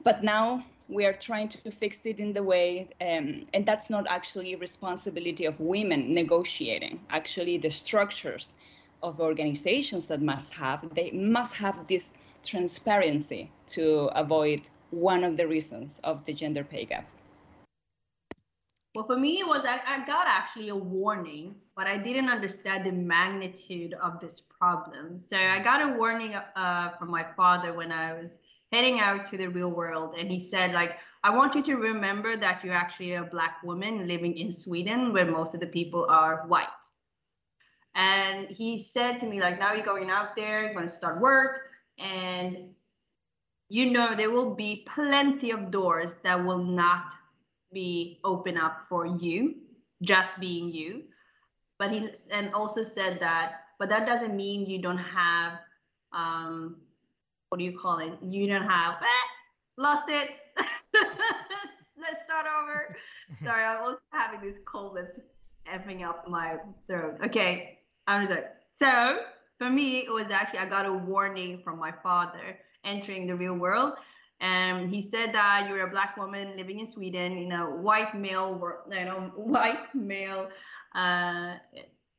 but 0.03 0.17
now 0.23 0.47
we 0.88 1.07
are 1.09 1.12
trying 1.29 1.49
to 1.49 1.71
fix 1.71 2.00
it 2.05 2.19
in 2.19 2.33
the 2.33 2.43
way, 2.43 2.88
um, 3.00 3.27
and 3.55 3.62
that's 3.65 3.88
not 3.91 4.05
actually 4.09 4.55
responsibility 4.57 5.45
of 5.45 5.61
women 5.61 6.00
negotiating. 6.15 6.95
Actually, 7.11 7.59
the 7.59 7.71
structures 7.71 8.53
of 9.03 9.21
organizations 9.21 10.07
that 10.07 10.21
must 10.21 10.53
have 10.53 10.81
they 10.95 11.11
must 11.12 11.55
have 11.55 11.87
this 11.87 12.11
transparency 12.43 13.50
to 13.77 14.11
avoid 14.25 14.61
one 14.91 15.23
of 15.23 15.37
the 15.37 15.47
reasons 15.47 16.00
of 16.03 16.25
the 16.25 16.33
gender 16.33 16.65
pay 16.65 16.85
gap. 16.85 17.07
Well, 18.95 19.07
for 19.07 19.16
me, 19.16 19.38
it 19.38 19.47
was 19.47 19.64
I, 19.64 19.80
I 19.87 20.04
got 20.07 20.26
actually 20.26 20.71
a 20.71 20.76
warning, 20.76 21.57
but 21.76 21.87
I 21.87 21.99
didn't 21.99 22.30
understand 22.30 22.85
the 22.85 22.92
magnitude 22.92 23.95
of 23.95 24.18
this 24.18 24.40
problem. 24.40 25.18
So 25.18 25.37
I 25.37 25.59
got 25.61 25.83
a 25.83 25.99
warning 25.99 26.35
uh, 26.35 26.90
from 26.99 27.11
my 27.11 27.25
father 27.37 27.73
when 27.75 27.92
I 27.92 28.14
was 28.14 28.38
heading 28.73 28.99
out 29.00 29.26
to 29.26 29.37
the 29.37 29.47
real 29.49 29.71
world, 29.71 30.14
and 30.18 30.30
he 30.30 30.40
said, 30.40 30.73
like, 30.73 30.97
I 31.23 31.30
want 31.30 31.54
you 31.54 31.62
to 31.64 31.76
remember 31.76 32.37
that 32.37 32.64
you're 32.64 32.75
actually 32.75 33.14
a 33.14 33.25
black 33.25 33.62
woman 33.62 34.09
living 34.09 34.37
in 34.38 34.50
Sweden, 34.50 35.12
where 35.12 35.30
most 35.30 35.54
of 35.54 35.61
the 35.61 35.66
people 35.66 36.07
are 36.09 36.47
white. 36.47 36.66
And 37.95 38.49
he 38.49 38.83
said 38.83 39.18
to 39.21 39.26
me, 39.26 39.40
like, 39.40 39.59
now 39.59 39.73
you're 39.75 39.85
going 39.85 40.11
out 40.11 40.37
there, 40.37 40.64
you're 40.64 40.75
going 40.75 40.88
to 40.88 40.92
start 40.92 41.21
work, 41.21 41.71
and 41.99 42.71
you 43.68 43.90
know 43.90 44.14
there 44.14 44.30
will 44.30 44.54
be 44.54 44.87
plenty 44.95 45.50
of 45.50 45.71
doors 45.71 46.14
that 46.23 46.42
will 46.45 46.64
not 46.64 47.12
be 47.73 48.21
open 48.25 48.57
up 48.57 48.85
for 48.89 49.07
you, 49.07 49.57
just 50.03 50.39
being 50.41 50.71
you. 50.71 51.05
But 51.79 51.93
he 51.93 52.11
and 52.31 52.53
also 52.55 52.83
said 52.83 53.19
that, 53.21 53.61
but 53.79 53.89
that 53.89 54.07
doesn't 54.07 54.37
mean 54.37 54.67
you 54.67 54.81
don't 54.83 54.99
have 54.99 55.59
um, 56.13 56.77
what 57.49 57.59
do 57.59 57.65
you 57.65 57.79
call 57.79 57.99
it? 57.99 58.13
You 58.23 58.47
don't 58.47 58.69
have 58.69 58.95
eh, 58.95 59.27
lost 59.77 60.05
it. 60.09 60.31
Let's 62.01 62.25
start 62.25 62.47
over. 62.61 62.97
Sorry, 63.45 63.65
I'm 63.65 63.83
also 63.83 63.99
having 64.13 64.41
this 64.41 64.59
cold 64.65 64.97
that's 64.97 65.19
effing 65.67 66.07
up 66.07 66.29
my 66.29 66.57
throat. 66.87 67.19
Okay, 67.25 67.79
I'm 68.07 68.23
just 68.23 68.35
like 68.35 68.53
so. 68.75 69.21
For 69.59 69.69
me, 69.69 69.99
it 69.99 70.13
was 70.13 70.31
actually 70.31 70.61
I 70.61 70.67
got 70.67 70.87
a 70.87 70.93
warning 70.93 71.61
from 71.65 71.79
my 71.79 71.93
father 72.03 72.59
entering 72.85 73.27
the 73.27 73.35
real 73.35 73.55
world. 73.55 73.95
And 74.40 74.95
he 74.95 75.02
said 75.02 75.33
that 75.33 75.66
you're 75.68 75.87
a 75.87 75.90
black 75.90 76.16
woman 76.16 76.57
living 76.57 76.78
in 76.78 76.87
Sweden 76.87 77.37
in 77.37 77.52
a 77.52 77.64
white 77.64 78.14
male, 78.14 78.54
world, 78.54 78.92
you 78.92 79.04
know, 79.04 79.33
white 79.37 79.92
male, 79.95 80.49
uh, 80.95 81.54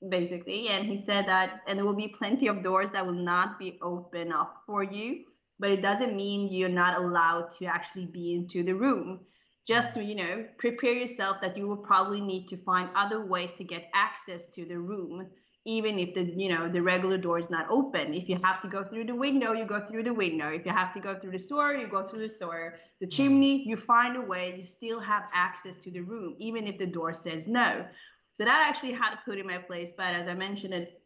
basically. 0.09 0.67
And 0.67 0.85
he 0.85 1.01
said 1.01 1.27
that, 1.27 1.61
and 1.67 1.77
there 1.77 1.85
will 1.85 1.93
be 1.93 2.09
plenty 2.09 2.47
of 2.47 2.61
doors 2.61 2.89
that 2.91 3.05
will 3.05 3.13
not 3.13 3.57
be 3.57 3.79
open 3.81 4.33
up 4.33 4.63
for 4.65 4.83
you, 4.83 5.25
but 5.59 5.71
it 5.71 5.81
doesn't 5.81 6.15
mean 6.15 6.51
you're 6.51 6.67
not 6.69 7.01
allowed 7.01 7.51
to 7.59 7.65
actually 7.65 8.05
be 8.05 8.33
into 8.33 8.63
the 8.63 8.75
room. 8.75 9.21
Just 9.65 9.93
to, 9.93 10.03
you 10.03 10.15
know, 10.15 10.45
prepare 10.57 10.93
yourself 10.93 11.39
that 11.41 11.55
you 11.55 11.67
will 11.67 11.77
probably 11.77 12.19
need 12.19 12.47
to 12.47 12.57
find 12.57 12.89
other 12.95 13.25
ways 13.25 13.53
to 13.53 13.63
get 13.63 13.89
access 13.93 14.47
to 14.47 14.65
the 14.65 14.79
room 14.79 15.27
even 15.69 15.99
if 15.99 16.13
the 16.15 16.23
you 16.43 16.49
know 16.49 16.67
the 16.67 16.81
regular 16.81 17.17
door 17.17 17.37
is 17.37 17.49
not 17.49 17.67
open. 17.69 18.13
If 18.13 18.27
you 18.27 18.39
have 18.43 18.61
to 18.63 18.67
go 18.67 18.83
through 18.83 19.05
the 19.05 19.15
window 19.15 19.53
you 19.53 19.65
go 19.65 19.81
through 19.87 20.03
the 20.03 20.13
window. 20.13 20.49
If 20.49 20.65
you 20.65 20.71
have 20.71 20.93
to 20.93 20.99
go 20.99 21.13
through 21.19 21.33
the 21.37 21.43
sewer 21.47 21.75
you 21.75 21.87
go 21.87 22.01
through 22.07 22.23
the 22.27 22.33
sewer 22.39 22.75
the 22.99 23.07
mm. 23.07 23.11
chimney 23.11 23.53
you 23.69 23.77
find 23.77 24.17
a 24.17 24.21
way. 24.21 24.55
You 24.57 24.63
still 24.63 24.99
have 24.99 25.23
access 25.33 25.75
to 25.83 25.91
the 25.91 26.01
room 26.01 26.35
even 26.39 26.67
if 26.67 26.77
the 26.79 26.87
door 26.87 27.13
says 27.13 27.47
no. 27.47 27.85
So 28.33 28.45
that 28.45 28.65
actually 28.69 28.93
had 28.93 29.11
to 29.11 29.19
put 29.25 29.37
in 29.37 29.45
my 29.45 29.57
place 29.57 29.91
but 29.95 30.13
as 30.19 30.27
i 30.27 30.33
mentioned 30.33 30.73
it 30.73 31.01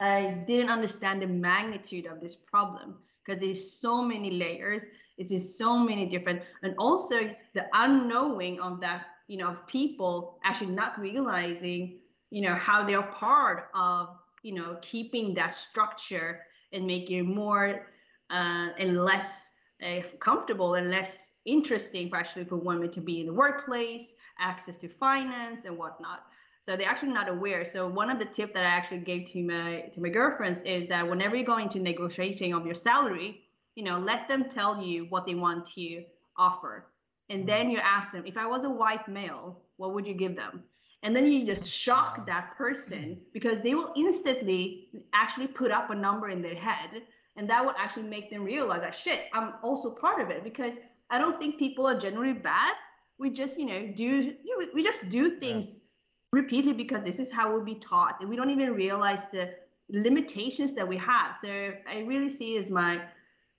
i 0.00 0.44
didn't 0.46 0.70
understand 0.70 1.20
the 1.20 1.26
magnitude 1.26 2.06
of 2.06 2.20
this 2.20 2.36
problem 2.36 2.94
because 3.28 3.42
there's 3.42 3.70
so 3.70 4.00
many 4.00 4.30
layers. 4.30 4.84
It's 5.18 5.32
in 5.32 5.40
so 5.40 5.76
many 5.78 6.06
different 6.06 6.42
and 6.62 6.74
also 6.78 7.16
the 7.54 7.66
unknowing 7.74 8.60
of 8.60 8.80
that 8.80 9.06
you 9.26 9.36
know 9.36 9.56
people 9.66 10.38
actually 10.44 10.72
not 10.82 10.98
realizing 10.98 11.98
you 12.30 12.42
know 12.42 12.54
how 12.54 12.84
they're 12.84 13.02
part 13.02 13.68
of 13.74 14.16
you 14.42 14.54
know 14.54 14.76
keeping 14.82 15.34
that 15.34 15.54
structure 15.54 16.40
and 16.72 16.86
making 16.86 17.18
it 17.18 17.22
more 17.22 17.86
uh, 18.30 18.68
and 18.78 19.02
less 19.02 19.50
uh, 19.82 20.00
comfortable 20.20 20.74
and 20.74 20.90
less 20.90 21.30
interesting 21.44 22.10
for 22.10 22.16
actually 22.16 22.44
for 22.44 22.56
women 22.56 22.90
to 22.90 23.00
be 23.00 23.20
in 23.20 23.26
the 23.26 23.32
workplace 23.32 24.14
access 24.38 24.76
to 24.76 24.88
finance 24.88 25.60
and 25.64 25.76
whatnot. 25.76 26.24
So 26.64 26.76
they're 26.76 26.88
actually 26.88 27.12
not 27.12 27.28
aware. 27.28 27.64
So 27.64 27.88
one 27.88 28.10
of 28.10 28.18
the 28.18 28.26
tips 28.26 28.52
that 28.52 28.64
i 28.64 28.68
actually 28.68 28.98
gave 28.98 29.30
to 29.32 29.42
my 29.42 29.90
to 29.94 30.00
my 30.00 30.10
girlfriends 30.10 30.62
is 30.62 30.88
that 30.88 31.08
whenever 31.08 31.36
you 31.36 31.44
go 31.44 31.56
into 31.58 31.78
negotiating 31.78 32.52
of 32.52 32.66
your 32.66 32.74
salary 32.74 33.42
you 33.74 33.84
know 33.84 33.98
let 33.98 34.28
them 34.28 34.48
tell 34.50 34.82
you 34.82 35.06
what 35.08 35.24
they 35.24 35.34
want 35.34 35.64
to 35.74 36.04
offer. 36.36 36.86
And 37.30 37.46
then 37.46 37.70
you 37.70 37.78
ask 37.78 38.12
them 38.12 38.24
if 38.26 38.36
i 38.36 38.46
was 38.46 38.64
a 38.64 38.70
white 38.70 39.06
male 39.08 39.60
what 39.76 39.94
would 39.94 40.06
you 40.06 40.14
give 40.14 40.36
them 40.36 40.62
and 41.02 41.14
then 41.14 41.30
you 41.30 41.46
just 41.46 41.70
shock 41.70 42.26
that 42.26 42.56
person 42.56 43.18
because 43.32 43.60
they 43.60 43.74
will 43.74 43.92
instantly 43.96 44.88
actually 45.12 45.46
put 45.46 45.70
up 45.70 45.90
a 45.90 45.94
number 45.94 46.28
in 46.28 46.42
their 46.42 46.56
head. 46.56 47.02
And 47.36 47.48
that 47.50 47.64
will 47.64 47.74
actually 47.78 48.08
make 48.08 48.30
them 48.30 48.42
realize 48.42 48.80
that 48.80 48.96
shit 48.96 49.26
i'm 49.32 49.54
also 49.62 49.90
part 49.90 50.20
of 50.20 50.30
it. 50.30 50.42
Because 50.42 50.74
i 51.10 51.18
don't 51.18 51.38
think 51.38 51.58
people 51.58 51.86
are 51.86 51.98
generally 51.98 52.32
bad. 52.32 52.74
We 53.18 53.30
just 53.30 53.58
you 53.58 53.66
know 53.66 53.86
do 53.94 54.02
you 54.02 54.58
know, 54.58 54.66
we 54.74 54.82
just 54.82 55.08
do 55.08 55.38
things 55.38 55.66
yeah. 55.66 56.40
repeatedly 56.40 56.72
because 56.72 57.04
this 57.04 57.18
is 57.18 57.30
how 57.30 57.52
we'll 57.52 57.64
be 57.64 57.76
taught. 57.76 58.20
And 58.20 58.28
we 58.28 58.36
don't 58.36 58.50
even 58.50 58.74
realize 58.74 59.28
the 59.28 59.54
limitations 59.90 60.72
that 60.74 60.86
we 60.86 60.96
have. 60.96 61.36
So 61.40 61.48
i 61.88 62.00
really 62.06 62.28
see 62.28 62.56
as 62.56 62.70
my 62.70 63.00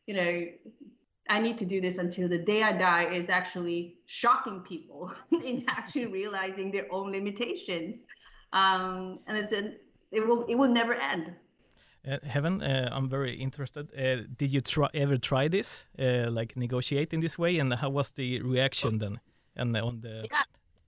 you 0.08 0.16
know 0.16 0.46
I 1.30 1.40
need 1.40 1.58
to 1.60 1.66
do 1.66 1.80
this 1.80 2.00
until 2.00 2.28
the 2.28 2.40
day 2.40 2.64
I 2.64 2.72
die 2.72 3.06
is 3.14 3.30
actually 3.30 3.98
shocking 4.08 4.62
people 4.62 5.12
in 5.32 5.64
actually 5.68 6.08
realizing 6.20 6.72
their 6.72 6.88
own 6.92 7.12
limitations. 7.12 7.98
Um, 8.52 9.20
and 9.28 9.38
it's 9.38 9.54
a, 9.54 9.74
it 10.12 10.28
will 10.28 10.44
it 10.46 10.56
will 10.56 10.68
never 10.70 10.96
end. 10.96 11.34
Uh, 12.08 12.18
Heaven, 12.24 12.62
uh, 12.64 12.90
I'm 12.92 13.10
very 13.10 13.36
interested. 13.36 13.90
Uh, 13.94 14.24
did 14.36 14.52
you 14.52 14.62
try 14.62 14.88
ever 14.94 15.18
try 15.18 15.48
this, 15.50 15.86
uh, 16.00 16.32
like 16.32 16.56
negotiate 16.56 17.14
in 17.14 17.20
this 17.20 17.38
way, 17.38 17.60
and 17.60 17.74
how 17.74 17.90
was 17.90 18.12
the 18.12 18.42
reaction 18.42 18.98
then? 18.98 19.20
And 19.56 19.76
on 19.78 20.02
the 20.02 20.26
yeah, 20.32 20.44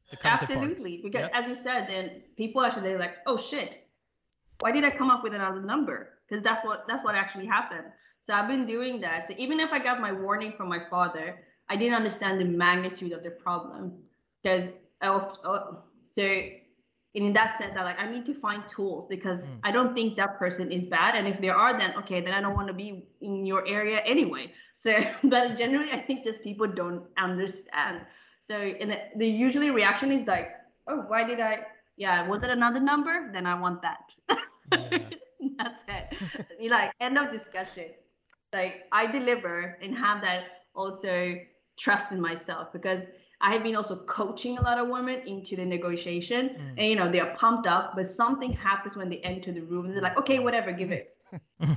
the 0.10 0.28
absolutely. 0.28 1.02
Because 1.04 1.28
yeah. 1.30 1.40
as 1.40 1.48
you 1.48 1.56
said, 1.56 1.88
then 1.88 2.24
people 2.38 2.62
actually 2.62 2.84
they're 2.84 2.98
like, 2.98 3.18
oh 3.28 3.38
shit, 3.38 3.88
why 4.62 4.72
did 4.72 4.86
I 4.86 4.90
come 4.90 5.12
up 5.12 5.22
with 5.22 5.34
another 5.34 5.62
number? 5.62 6.10
Because 6.28 6.44
that's 6.44 6.66
what 6.66 6.88
that's 6.88 7.04
what 7.04 7.14
actually 7.14 7.46
happened. 7.46 7.92
So 8.22 8.34
I've 8.34 8.48
been 8.48 8.66
doing 8.66 9.02
that. 9.02 9.28
So 9.28 9.34
even 9.38 9.60
if 9.60 9.72
I 9.72 9.80
got 9.80 10.00
my 10.00 10.12
warning 10.12 10.52
from 10.52 10.70
my 10.70 10.80
father, 10.90 11.40
I 11.70 11.76
didn't 11.76 11.96
understand 11.96 12.40
the 12.40 12.46
magnitude 12.46 13.14
of 13.14 13.24
the 13.24 13.32
problem 13.32 13.94
because 14.42 14.70
uh, 15.02 15.74
so 16.04 16.42
in 17.14 17.34
that 17.34 17.58
sense, 17.58 17.76
I 17.76 17.84
like 17.84 18.00
I 18.00 18.10
need 18.10 18.26
to 18.26 18.34
find 18.34 18.66
tools 18.68 19.06
because 19.08 19.48
mm. 19.48 19.60
I 19.64 19.72
don't 19.72 19.94
think 19.94 20.16
that 20.18 20.40
person 20.40 20.72
is 20.72 20.86
bad, 20.86 21.16
and 21.16 21.28
if 21.28 21.42
there 21.42 21.56
are, 21.56 21.78
then 21.78 21.94
okay, 21.98 22.22
then 22.22 22.34
I 22.34 22.42
don't 22.42 22.56
want 22.56 22.68
to 22.68 22.74
be 22.74 23.06
in 23.20 23.46
your 23.46 23.68
area 23.68 24.00
anyway. 24.06 24.54
So, 24.74 24.94
but 25.24 25.58
generally, 25.58 25.92
I 25.92 26.00
think 26.00 26.24
just 26.24 26.42
people 26.42 26.68
don't 26.68 27.04
understand. 27.18 28.02
So, 28.40 28.56
and 28.56 28.92
the, 28.92 29.00
the 29.18 29.28
usually 29.28 29.72
reaction 29.72 30.12
is 30.12 30.26
like, 30.26 30.52
oh, 30.88 31.04
why 31.08 31.24
did 31.24 31.40
I? 31.40 31.66
Yeah, 31.98 32.28
was 32.28 32.44
it 32.44 32.50
another 32.50 32.80
number? 32.80 33.30
Then 33.34 33.46
I 33.46 33.60
want 33.60 33.82
that. 33.82 34.14
Yeah. 34.72 35.00
That's 35.58 35.84
it. 35.88 36.18
you 36.60 36.70
like 36.70 36.92
end 37.02 37.18
of 37.18 37.32
discussion 37.32 37.86
like 38.54 38.84
I 38.92 39.08
deliver 39.08 39.78
and 39.82 39.98
have 39.98 40.22
that 40.22 40.44
also 40.76 41.36
trust 41.78 42.12
in 42.12 42.22
myself 42.22 42.72
because 42.72 43.06
I 43.40 43.52
have 43.54 43.64
been 43.64 43.76
also 43.76 43.96
coaching 43.96 44.58
a 44.58 44.62
lot 44.62 44.78
of 44.78 44.88
women 44.88 45.22
into 45.26 45.56
the 45.56 45.66
negotiation 45.66 46.50
mm. 46.50 46.70
and 46.78 46.88
you 46.88 46.96
know 46.96 47.10
they're 47.10 47.34
pumped 47.36 47.68
up 47.68 47.96
but 47.96 48.08
something 48.08 48.52
happens 48.52 48.96
when 48.96 49.10
they 49.10 49.20
enter 49.20 49.52
the 49.52 49.62
room. 49.62 49.86
And 49.86 49.96
they're 49.96 50.04
like 50.04 50.18
okay 50.18 50.40
whatever 50.40 50.72
give 50.72 50.92
it. 50.92 51.16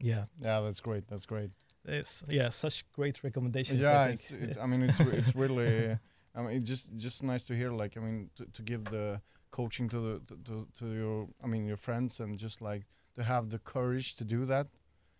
Yeah. 0.00 0.24
Yeah 0.40 0.60
that's 0.60 0.80
great 0.80 1.08
that's 1.08 1.24
great. 1.24 1.50
It's 1.86 2.24
yeah 2.28 2.50
such 2.50 2.90
great 2.92 3.24
recommendations 3.24 3.80
yeah 3.80 4.02
I, 4.02 4.08
it's, 4.08 4.30
it's, 4.30 4.58
I 4.58 4.66
mean 4.66 4.82
it's 4.82 5.00
it's 5.00 5.34
really 5.34 5.98
I 6.34 6.42
mean 6.42 6.58
it's 6.58 6.68
just 6.68 6.94
just 6.96 7.22
nice 7.22 7.44
to 7.46 7.54
hear 7.54 7.70
like 7.70 7.96
I 7.96 8.00
mean 8.00 8.30
to, 8.36 8.44
to 8.44 8.62
give 8.62 8.84
the 8.84 9.22
coaching 9.50 9.88
to 9.88 9.98
the 9.98 10.36
to, 10.44 10.68
to 10.78 10.86
your 10.92 11.28
I 11.42 11.46
mean 11.46 11.64
your 11.64 11.78
friends 11.78 12.20
and 12.20 12.38
just 12.38 12.60
like 12.60 12.82
to 13.14 13.22
have 13.22 13.48
the 13.48 13.58
courage 13.58 14.16
to 14.16 14.24
do 14.24 14.44
that 14.46 14.66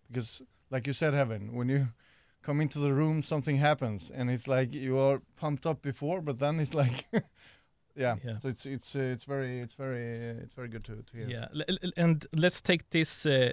because 0.08 0.42
like 0.70 0.86
you 0.86 0.92
said 0.92 1.14
heaven 1.14 1.52
when 1.52 1.68
you 1.68 1.86
come 2.42 2.60
into 2.60 2.78
the 2.78 2.92
room 2.92 3.22
something 3.22 3.56
happens 3.56 4.10
and 4.10 4.30
it's 4.30 4.46
like 4.46 4.74
you 4.74 4.98
are 4.98 5.20
pumped 5.36 5.66
up 5.66 5.82
before 5.82 6.20
but 6.20 6.38
then 6.38 6.60
it's 6.60 6.74
like 6.74 7.06
yeah. 7.96 8.16
yeah. 8.24 8.38
so 8.38 8.48
it's 8.48 8.66
it's 8.66 8.94
uh, 8.96 9.12
it's 9.14 9.24
very 9.24 9.60
it's 9.60 9.74
very 9.74 10.30
uh, 10.30 10.42
it's 10.42 10.54
very 10.54 10.68
good 10.68 10.84
to, 10.84 11.02
to 11.02 11.16
hear 11.16 11.28
yeah 11.28 11.46
L 11.68 11.90
and 11.96 12.26
let's 12.36 12.60
take 12.60 12.90
this 12.90 13.26
uh, 13.26 13.52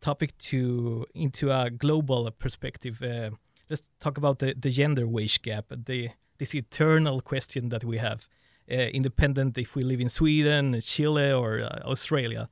topic 0.00 0.36
to 0.38 1.06
into 1.14 1.50
a 1.50 1.70
global 1.70 2.30
perspective 2.30 3.02
uh, 3.02 3.30
let's 3.70 3.82
talk 3.98 4.18
about 4.18 4.38
the, 4.38 4.54
the 4.54 4.70
gender 4.70 5.06
wage 5.06 5.40
gap 5.42 5.66
the 5.86 6.10
this 6.38 6.54
eternal 6.54 7.20
question 7.20 7.68
that 7.70 7.84
we 7.84 7.98
have 7.98 8.28
uh, 8.70 8.74
independent 8.74 9.56
if 9.56 9.74
we 9.74 9.82
live 9.82 9.98
in 9.98 10.10
Sweden, 10.10 10.78
Chile, 10.80 11.32
or 11.32 11.60
uh, 11.60 11.80
Australia. 11.84 12.48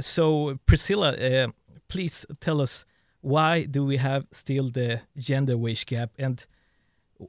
so, 0.00 0.58
Priscilla, 0.66 1.14
please 1.94 2.26
tell 2.40 2.60
us 2.60 2.84
why 3.20 3.62
do 3.62 3.84
we 3.84 3.98
have 3.98 4.26
still 4.32 4.68
the 4.68 5.00
gender 5.16 5.56
wage 5.56 5.86
gap 5.86 6.10
and 6.18 6.44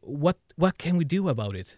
what 0.01 0.37
what 0.55 0.75
can 0.79 0.97
we 0.97 1.05
do 1.05 1.29
about 1.29 1.55
it? 1.55 1.77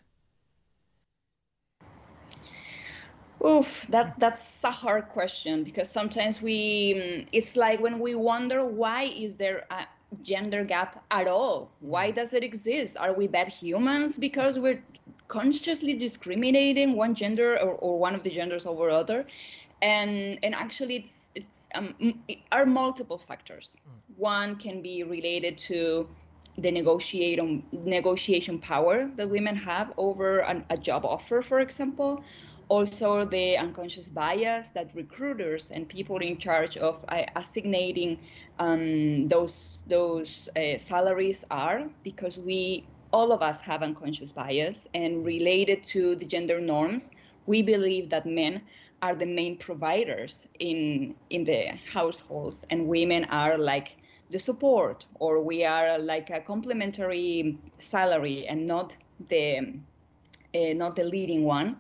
Oof, 3.46 3.86
that 3.90 4.18
that's 4.24 4.64
a 4.64 4.72
hard 4.72 5.10
question 5.10 5.66
because 5.66 5.90
sometimes 6.00 6.42
we 6.42 6.58
mm, 6.96 7.28
it's 7.34 7.58
like 7.58 7.82
when 7.82 8.00
we 8.00 8.16
wonder 8.16 8.60
why 8.84 9.02
is 9.26 9.36
there 9.36 9.60
a 9.70 9.82
gender 10.24 10.64
gap 10.64 11.04
at 11.12 11.28
all? 11.28 11.70
Why 11.82 12.06
mm. 12.10 12.16
does 12.16 12.32
it 12.34 12.44
exist? 12.52 12.96
Are 12.98 13.14
we 13.20 13.28
bad 13.28 13.50
humans 13.50 14.18
because 14.18 14.54
we're 14.60 14.82
consciously 15.28 15.94
discriminating 15.94 16.96
one 16.96 17.14
gender 17.14 17.50
or, 17.64 17.72
or 17.86 18.00
one 18.00 18.16
of 18.16 18.24
the 18.24 18.30
genders 18.30 18.66
over 18.66 18.90
other? 18.90 19.26
And 19.82 20.40
and 20.44 20.56
actually 20.56 20.96
it's 20.98 21.30
it's 21.36 21.64
um, 21.76 21.94
it 22.28 22.40
are 22.52 22.66
multiple 22.66 23.18
factors. 23.18 23.76
Mm. 23.76 24.18
One 24.18 24.56
can 24.56 24.82
be 24.82 25.04
related 25.04 25.58
to 25.70 26.08
the 26.58 26.72
negotiation 26.72 27.64
negotiation 27.72 28.58
power 28.60 29.10
that 29.16 29.30
women 29.30 29.56
have 29.56 29.94
over 29.98 30.40
an, 30.40 30.66
a 30.70 30.78
job 30.78 31.06
offer, 31.06 31.42
for 31.42 31.60
example, 31.60 32.24
also 32.70 33.24
the 33.26 33.58
unconscious 33.58 34.10
bias 34.10 34.70
that 34.70 34.90
recruiters 34.94 35.70
and 35.72 35.88
people 35.88 36.18
in 36.18 36.38
charge 36.38 36.78
of 36.78 37.04
uh, 37.10 37.24
assignating 37.36 38.20
um, 38.60 39.28
those 39.28 39.78
those 39.88 40.50
uh, 40.56 40.78
salaries 40.78 41.46
are 41.52 41.88
because 42.04 42.40
we 42.40 42.86
all 43.14 43.32
of 43.32 43.42
us 43.42 43.60
have 43.62 43.84
unconscious 43.84 44.32
bias 44.32 44.88
and 44.94 45.26
related 45.26 45.82
to 45.84 46.16
the 46.16 46.26
gender 46.26 46.60
norms 46.60 47.10
we 47.46 47.62
believe 47.62 48.10
that 48.10 48.26
men 48.26 48.62
are 49.02 49.16
the 49.16 49.26
main 49.26 49.58
providers 49.58 50.48
in 50.60 51.16
in 51.30 51.44
the 51.44 51.68
households 51.94 52.66
and 52.70 52.88
women 52.88 53.26
are 53.26 53.58
like 53.58 53.98
the 54.32 54.40
support 54.40 55.06
or 55.20 55.42
we 55.42 55.66
are 55.66 56.00
like 56.00 56.30
a 56.30 56.42
complementary 56.42 57.58
salary 57.78 58.48
and 58.48 58.66
not 58.66 58.96
the 59.30 59.60
uh, 60.56 60.74
not 60.74 60.96
the 60.96 61.04
leading 61.04 61.44
one 61.44 61.78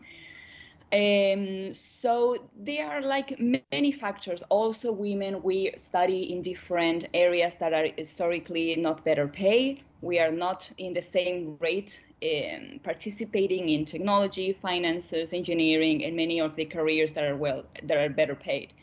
um, 0.93 1.73
so 1.73 2.37
there 2.55 2.89
are 2.89 3.01
like 3.01 3.37
many 3.71 3.91
factors. 3.91 4.41
Also, 4.47 4.89
women, 4.89 5.43
we 5.43 5.73
study 5.75 6.31
in 6.31 6.41
different 6.41 7.07
areas 7.13 7.55
that 7.55 7.73
are 7.73 7.87
historically 7.97 8.73
not 8.77 9.03
better 9.03 9.27
paid. 9.27 9.83
We 10.01 10.19
are 10.19 10.31
not 10.31 10.71
in 10.77 10.93
the 10.93 11.01
same 11.01 11.57
rate 11.59 12.05
in 12.21 12.79
participating 12.83 13.69
in 13.69 13.85
technology, 13.85 14.53
finances, 14.53 15.33
engineering, 15.33 16.03
and 16.05 16.15
many 16.15 16.39
of 16.39 16.55
the 16.55 16.65
careers 16.65 17.11
that 17.13 17.23
are 17.23 17.35
well 17.35 17.63
that 17.83 17.97
are 17.97 18.09
better 18.09 18.35
paid. 18.35 18.73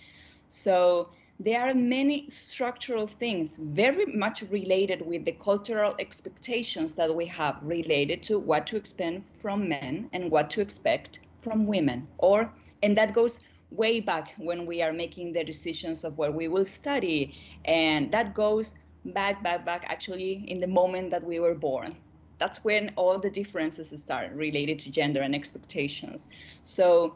So 0.49 1.11
there 1.41 1.61
are 1.63 1.75
many 1.75 2.31
structural 2.31 3.07
things 3.07 3.57
very 3.57 4.07
much 4.07 4.43
related 4.43 5.05
with 5.05 5.25
the 5.25 5.33
cultural 5.33 5.95
expectations 5.99 6.93
that 6.95 7.15
we 7.15 7.27
have 7.27 7.59
related 7.63 8.23
to 8.25 8.39
what 8.39 8.67
to 8.69 8.77
expect 8.77 9.27
from 9.35 9.69
men 9.69 10.09
and 10.13 10.31
what 10.31 10.51
to 10.51 10.61
expect 10.61 11.21
from 11.41 11.67
women 11.67 12.07
or 12.19 12.53
and 12.83 12.97
that 12.97 13.13
goes 13.15 13.41
way 13.71 13.99
back 14.01 14.33
when 14.39 14.65
we 14.65 14.81
are 14.81 14.93
making 14.93 15.33
the 15.33 15.43
decisions 15.43 16.05
of 16.05 16.17
where 16.19 16.31
we 16.31 16.47
will 16.47 16.65
study 16.65 17.35
and 17.65 18.13
that 18.13 18.33
goes 18.33 18.71
back 19.05 19.43
back 19.43 19.65
back 19.65 19.85
actually 19.89 20.45
in 20.49 20.61
the 20.61 20.67
moment 20.67 21.11
that 21.11 21.25
we 21.25 21.41
were 21.41 21.55
born. 21.55 21.97
That's 22.39 22.65
when 22.65 22.93
all 22.97 23.19
the 23.19 23.31
differences 23.31 23.93
start 24.01 24.33
related 24.33 24.79
to 24.81 24.91
gender 24.91 25.23
and 25.23 25.35
expectations. 25.35 26.29
So 26.63 27.15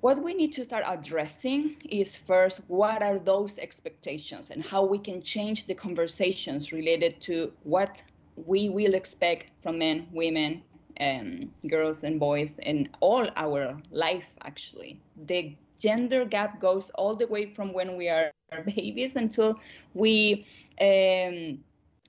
what 0.00 0.22
we 0.22 0.32
need 0.32 0.52
to 0.52 0.64
start 0.64 0.84
addressing 0.86 1.76
is 1.88 2.16
first 2.16 2.60
what 2.68 3.02
are 3.02 3.18
those 3.18 3.58
expectations 3.58 4.50
and 4.50 4.64
how 4.64 4.84
we 4.84 4.98
can 4.98 5.22
change 5.22 5.66
the 5.66 5.74
conversations 5.74 6.72
related 6.72 7.20
to 7.22 7.52
what 7.64 8.00
we 8.36 8.68
will 8.68 8.94
expect 8.94 9.46
from 9.60 9.78
men 9.78 10.06
women 10.12 10.62
um, 11.00 11.50
girls 11.66 12.04
and 12.04 12.20
boys 12.20 12.54
in 12.62 12.88
all 13.00 13.28
our 13.36 13.76
life 13.90 14.28
actually. 14.42 15.00
The 15.26 15.56
gender 15.78 16.24
gap 16.24 16.60
goes 16.60 16.90
all 16.94 17.14
the 17.14 17.26
way 17.26 17.46
from 17.46 17.72
when 17.72 17.96
we 17.96 18.08
are 18.08 18.32
babies 18.66 19.16
until 19.16 19.58
we 19.94 20.46
um, 20.80 21.58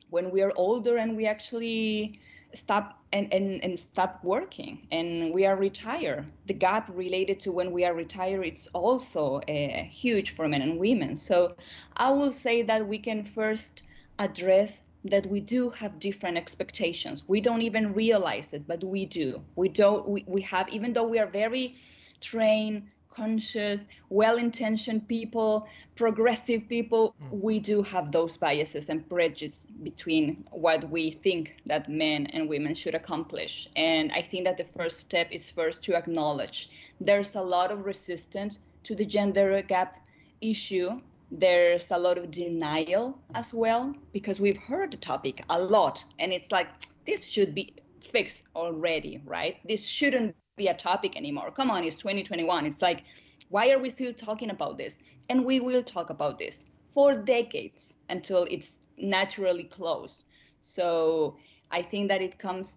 when 0.09 0.31
we 0.31 0.41
are 0.41 0.51
older 0.55 0.97
and 0.97 1.15
we 1.15 1.25
actually 1.27 2.19
stop 2.53 3.03
and, 3.13 3.31
and, 3.31 3.63
and 3.63 3.77
stop 3.77 4.23
working 4.23 4.87
and 4.91 5.31
we 5.31 5.45
are 5.45 5.55
retired 5.55 6.25
the 6.47 6.53
gap 6.53 6.89
related 6.93 7.39
to 7.39 7.51
when 7.51 7.71
we 7.71 7.85
are 7.85 7.93
retired 7.93 8.43
it's 8.45 8.67
also 8.73 9.39
uh, 9.41 9.83
huge 9.83 10.31
for 10.31 10.47
men 10.47 10.61
and 10.61 10.79
women 10.79 11.15
so 11.15 11.55
i 11.97 12.09
will 12.09 12.31
say 12.31 12.63
that 12.63 12.87
we 12.87 12.97
can 12.97 13.23
first 13.23 13.83
address 14.17 14.81
that 15.05 15.25
we 15.27 15.39
do 15.39 15.69
have 15.69 15.99
different 15.99 16.37
expectations. 16.37 17.23
We 17.27 17.39
don't 17.39 17.61
even 17.61 17.93
realize 17.93 18.53
it, 18.53 18.67
but 18.67 18.83
we 18.83 19.05
do. 19.05 19.41
We 19.55 19.69
don't. 19.69 20.07
We, 20.07 20.25
we 20.27 20.41
have, 20.41 20.67
even 20.69 20.93
though 20.93 21.07
we 21.07 21.19
are 21.19 21.27
very 21.27 21.75
trained, 22.19 22.83
conscious, 23.09 23.81
well-intentioned 24.09 25.07
people, 25.07 25.67
progressive 25.95 26.67
people, 26.69 27.15
mm. 27.21 27.41
we 27.41 27.59
do 27.59 27.81
have 27.81 28.11
those 28.11 28.37
biases 28.37 28.89
and 28.89 29.07
prejudice 29.09 29.65
between 29.83 30.45
what 30.51 30.89
we 30.89 31.11
think 31.11 31.55
that 31.65 31.89
men 31.89 32.27
and 32.27 32.47
women 32.47 32.73
should 32.73 32.95
accomplish. 32.95 33.69
And 33.75 34.11
I 34.11 34.21
think 34.21 34.45
that 34.45 34.57
the 34.57 34.63
first 34.63 34.99
step 34.99 35.27
is 35.31 35.49
first 35.49 35.83
to 35.83 35.95
acknowledge 35.95 36.69
there's 37.01 37.35
a 37.35 37.41
lot 37.41 37.71
of 37.71 37.85
resistance 37.85 38.59
to 38.83 38.95
the 38.95 39.05
gender 39.05 39.61
gap 39.61 39.97
issue 40.41 41.01
there's 41.31 41.91
a 41.91 41.97
lot 41.97 42.17
of 42.17 42.31
denial 42.31 43.17
as 43.35 43.53
well 43.53 43.93
because 44.13 44.41
we've 44.41 44.57
heard 44.57 44.91
the 44.91 44.97
topic 44.97 45.43
a 45.49 45.59
lot 45.59 46.03
and 46.17 46.33
it's 46.33 46.51
like 46.51 46.67
this 47.05 47.27
should 47.27 47.53
be 47.53 47.73
fixed 48.01 48.43
already 48.55 49.21
right 49.25 49.57
this 49.67 49.85
shouldn't 49.85 50.35
be 50.63 50.67
a 50.67 50.73
topic 50.73 51.15
anymore 51.17 51.49
come 51.59 51.71
on 51.71 51.83
it's 51.83 51.95
2021 51.95 52.65
it's 52.65 52.81
like 52.81 53.03
why 53.49 53.69
are 53.71 53.79
we 53.79 53.89
still 53.89 54.13
talking 54.13 54.49
about 54.49 54.77
this 54.77 54.97
and 55.29 55.43
we 55.43 55.59
will 55.59 55.83
talk 55.83 56.09
about 56.09 56.37
this 56.37 56.61
for 56.91 57.15
decades 57.15 57.93
until 58.09 58.45
it's 58.49 58.73
naturally 58.97 59.63
closed 59.63 60.23
so 60.61 61.37
i 61.71 61.81
think 61.81 62.07
that 62.09 62.21
it 62.21 62.37
comes 62.37 62.75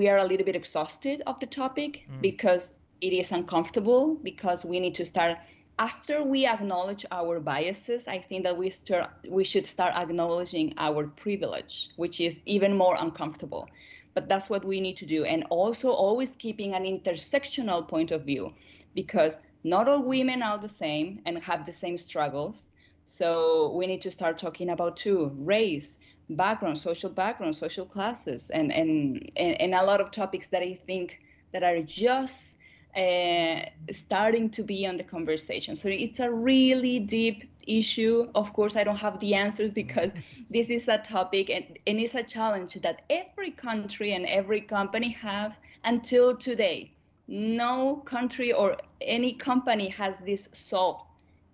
we 0.00 0.08
are 0.08 0.18
a 0.18 0.24
little 0.24 0.46
bit 0.50 0.56
exhausted 0.56 1.22
of 1.26 1.38
the 1.40 1.46
topic 1.46 1.92
mm. 2.10 2.20
because 2.20 2.70
it 3.00 3.12
is 3.12 3.32
uncomfortable 3.32 4.16
because 4.30 4.64
we 4.64 4.78
need 4.80 4.94
to 4.94 5.04
start 5.04 5.38
after 5.80 6.22
we 6.22 6.46
acknowledge 6.46 7.06
our 7.10 7.40
biases, 7.40 8.06
I 8.06 8.18
think 8.18 8.44
that 8.44 8.56
we 8.56 8.68
start 8.68 9.08
we 9.26 9.44
should 9.44 9.66
start 9.66 9.94
acknowledging 9.96 10.74
our 10.76 11.06
privilege, 11.24 11.88
which 11.96 12.20
is 12.20 12.38
even 12.44 12.76
more 12.76 12.96
uncomfortable. 12.98 13.66
But 14.14 14.28
that's 14.28 14.50
what 14.50 14.64
we 14.64 14.80
need 14.80 14.96
to 14.98 15.06
do, 15.06 15.24
and 15.24 15.44
also 15.50 15.90
always 15.90 16.30
keeping 16.30 16.74
an 16.74 16.84
intersectional 16.84 17.86
point 17.86 18.10
of 18.10 18.24
view, 18.24 18.52
because 18.94 19.36
not 19.62 19.88
all 19.88 20.02
women 20.02 20.42
are 20.42 20.58
the 20.58 20.68
same 20.68 21.20
and 21.26 21.38
have 21.42 21.64
the 21.64 21.72
same 21.72 21.96
struggles. 21.96 22.64
So 23.04 23.72
we 23.76 23.86
need 23.86 24.02
to 24.02 24.10
start 24.10 24.38
talking 24.38 24.70
about 24.70 24.96
too 24.96 25.32
race, 25.38 25.98
background, 26.28 26.78
social 26.78 27.10
background, 27.10 27.56
social 27.56 27.86
classes, 27.86 28.50
and 28.50 28.72
and 28.72 29.30
and, 29.36 29.60
and 29.60 29.74
a 29.74 29.84
lot 29.84 30.00
of 30.00 30.10
topics 30.10 30.48
that 30.48 30.62
I 30.62 30.78
think 30.86 31.18
that 31.52 31.62
are 31.62 31.80
just 31.82 32.49
uh, 32.96 33.62
starting 33.90 34.50
to 34.50 34.62
be 34.62 34.86
on 34.86 34.96
the 34.96 35.04
conversation. 35.04 35.76
So 35.76 35.88
it's 35.88 36.20
a 36.20 36.30
really 36.30 36.98
deep 36.98 37.44
issue. 37.66 38.28
Of 38.34 38.52
course, 38.52 38.76
I 38.76 38.84
don't 38.84 38.96
have 38.98 39.18
the 39.20 39.34
answers 39.34 39.70
because 39.70 40.12
this 40.50 40.68
is 40.68 40.88
a 40.88 40.98
topic 40.98 41.50
and, 41.50 41.64
and 41.86 42.00
it's 42.00 42.14
a 42.14 42.22
challenge 42.22 42.74
that 42.82 43.02
every 43.10 43.52
country 43.52 44.12
and 44.12 44.26
every 44.26 44.60
company 44.60 45.10
have 45.10 45.58
until 45.84 46.36
today. 46.36 46.92
No 47.28 47.96
country 48.04 48.52
or 48.52 48.76
any 49.00 49.32
company 49.34 49.88
has 49.88 50.18
this 50.18 50.48
solved 50.52 51.04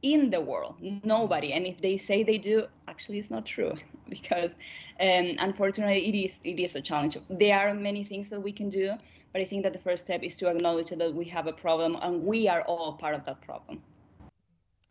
in 0.03 0.31
the 0.31 0.40
world. 0.40 0.77
Nobody. 0.81 1.53
And 1.53 1.66
if 1.66 1.81
they 1.81 1.96
say 1.96 2.22
they 2.22 2.38
do, 2.38 2.66
actually, 2.88 3.18
it's 3.18 3.31
not 3.31 3.44
true 3.44 3.75
because 4.16 4.55
um, 5.01 5.37
unfortunately, 5.38 6.07
it 6.09 6.14
is 6.14 6.40
it 6.45 6.61
is 6.61 6.77
a 6.77 6.81
challenge. 6.81 7.16
There 7.29 7.59
are 7.59 7.75
many 7.75 8.05
things 8.05 8.29
that 8.29 8.40
we 8.40 8.53
can 8.53 8.71
do, 8.71 8.95
but 9.33 9.40
I 9.40 9.45
think 9.45 9.62
that 9.64 9.73
the 9.73 9.79
first 9.79 10.05
step 10.05 10.23
is 10.23 10.37
to 10.37 10.49
acknowledge 10.49 10.90
that 10.90 11.14
we 11.14 11.25
have 11.27 11.47
a 11.47 11.53
problem 11.53 11.97
and 12.03 12.25
we 12.25 12.49
are 12.49 12.62
all 12.62 12.92
part 12.95 13.14
of 13.14 13.25
that 13.25 13.40
problem. 13.40 13.83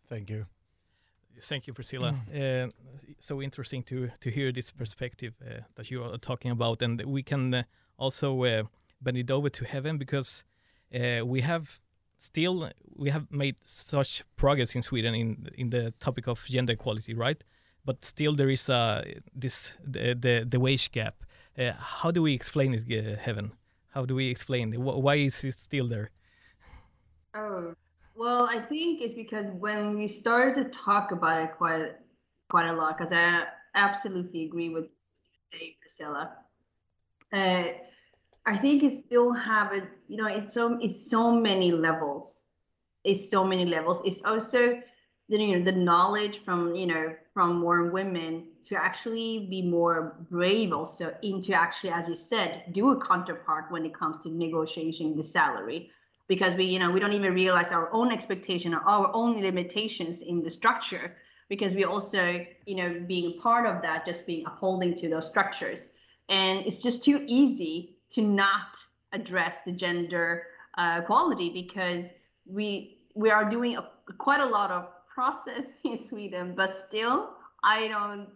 Thank 0.07 0.29
you. 0.29 0.45
Thank 1.41 1.67
you, 1.67 1.73
Priscilla. 1.73 2.13
Mm. 2.31 2.67
Uh, 2.67 2.69
so 3.19 3.41
interesting 3.41 3.83
to 3.83 4.09
to 4.19 4.29
hear 4.29 4.51
this 4.51 4.71
perspective 4.71 5.33
uh, 5.41 5.61
that 5.75 5.91
you 5.91 6.03
are 6.03 6.17
talking 6.17 6.51
about, 6.51 6.81
and 6.81 7.01
we 7.05 7.23
can 7.23 7.53
uh, 7.53 7.63
also 7.97 8.43
uh, 8.43 8.63
bend 9.01 9.17
it 9.17 9.31
over 9.31 9.49
to 9.49 9.65
heaven 9.65 9.97
because 9.97 10.43
uh, 10.93 11.25
we 11.25 11.41
have 11.41 11.79
still 12.17 12.69
we 12.95 13.09
have 13.09 13.25
made 13.31 13.55
such 13.65 14.23
progress 14.35 14.75
in 14.75 14.81
Sweden 14.81 15.15
in 15.15 15.49
in 15.57 15.69
the 15.69 15.91
topic 15.99 16.27
of 16.27 16.45
gender 16.45 16.73
equality, 16.73 17.13
right? 17.13 17.43
But 17.85 18.03
still 18.03 18.35
there 18.35 18.49
is 18.49 18.69
uh, 18.69 19.03
this 19.33 19.73
the, 19.83 20.15
the, 20.15 20.45
the 20.49 20.59
wage 20.59 20.91
gap. 20.91 21.23
Uh, 21.57 21.71
how 21.73 22.11
do 22.11 22.21
we 22.23 22.33
explain 22.33 22.71
this, 22.71 22.83
uh, 22.83 23.15
Heaven? 23.21 23.51
How 23.93 24.05
do 24.05 24.15
we 24.15 24.29
explain 24.29 24.73
it? 24.73 24.79
Why 24.79 25.15
is 25.15 25.43
it 25.43 25.53
still 25.53 25.87
there? 25.87 26.11
Oh, 27.33 27.73
well, 28.15 28.49
I 28.49 28.59
think 28.59 29.01
it's 29.01 29.13
because 29.13 29.45
when 29.59 29.97
we 29.97 30.07
started 30.07 30.55
to 30.55 30.69
talk 30.69 31.11
about 31.11 31.43
it 31.43 31.57
quite 31.57 31.95
quite 32.49 32.67
a 32.69 32.73
lot, 32.73 32.97
because 32.97 33.13
I 33.13 33.43
absolutely 33.75 34.45
agree 34.45 34.69
with 34.69 34.85
you, 35.53 35.73
Priscilla. 35.81 36.35
Uh, 37.31 37.65
I 38.45 38.57
think 38.57 38.83
it 38.83 38.93
still 39.05 39.33
have 39.33 39.73
a 39.73 39.87
you 40.07 40.17
know 40.17 40.27
it's 40.27 40.53
so 40.53 40.77
it's 40.81 41.09
so 41.09 41.35
many 41.35 41.71
levels. 41.71 42.43
It's 43.03 43.29
so 43.29 43.43
many 43.43 43.65
levels. 43.65 44.01
It's 44.05 44.23
also 44.23 44.81
the 45.29 45.37
you 45.37 45.57
know 45.59 45.65
the 45.65 45.77
knowledge 45.77 46.43
from 46.45 46.75
you 46.75 46.87
know 46.87 47.15
from 47.35 47.59
more 47.59 47.91
women 47.91 48.45
to 48.63 48.81
actually 48.81 49.45
be 49.49 49.61
more 49.61 50.15
brave 50.31 50.71
also 50.71 51.13
into 51.21 51.53
actually 51.53 51.89
as 51.89 52.07
you 52.07 52.15
said 52.15 52.63
do 52.71 52.91
a 52.91 53.05
counterpart 53.05 53.65
when 53.69 53.85
it 53.85 53.93
comes 53.93 54.17
to 54.19 54.29
negotiating 54.29 55.17
the 55.17 55.21
salary. 55.21 55.91
Because 56.29 56.55
we 56.55 56.63
you 56.63 56.79
know 56.79 56.89
we 56.89 57.01
don't 57.01 57.11
even 57.11 57.33
realize 57.33 57.73
our 57.73 57.93
own 57.93 58.09
expectation 58.11 58.73
or 58.73 58.79
our 58.79 59.13
own 59.13 59.41
limitations 59.41 60.21
in 60.21 60.41
the 60.41 60.49
structure 60.49 61.17
because 61.49 61.73
we 61.73 61.83
also 61.83 62.23
you 62.65 62.75
know 62.75 62.89
being 63.05 63.37
part 63.41 63.65
of 63.67 63.81
that 63.81 64.05
just 64.05 64.25
being 64.25 64.45
upholding 64.47 64.95
to 64.95 65.09
those 65.09 65.27
structures. 65.27 65.91
And 66.29 66.65
it's 66.65 66.81
just 66.81 67.03
too 67.03 67.23
easy 67.27 67.97
to 68.11 68.21
not 68.21 68.77
address 69.11 69.61
the 69.63 69.73
gender 69.73 70.43
uh, 70.77 71.01
quality 71.01 71.49
because 71.49 72.09
we 72.45 72.99
we 73.13 73.29
are 73.29 73.43
doing 73.49 73.75
a, 73.75 73.83
quite 74.17 74.39
a 74.39 74.45
lot 74.45 74.71
of 74.71 74.94
process 75.15 75.79
in 75.85 75.97
Sweden, 76.09 76.53
but 76.55 76.75
still 76.75 77.29
I 77.63 77.87
don't 77.87 78.27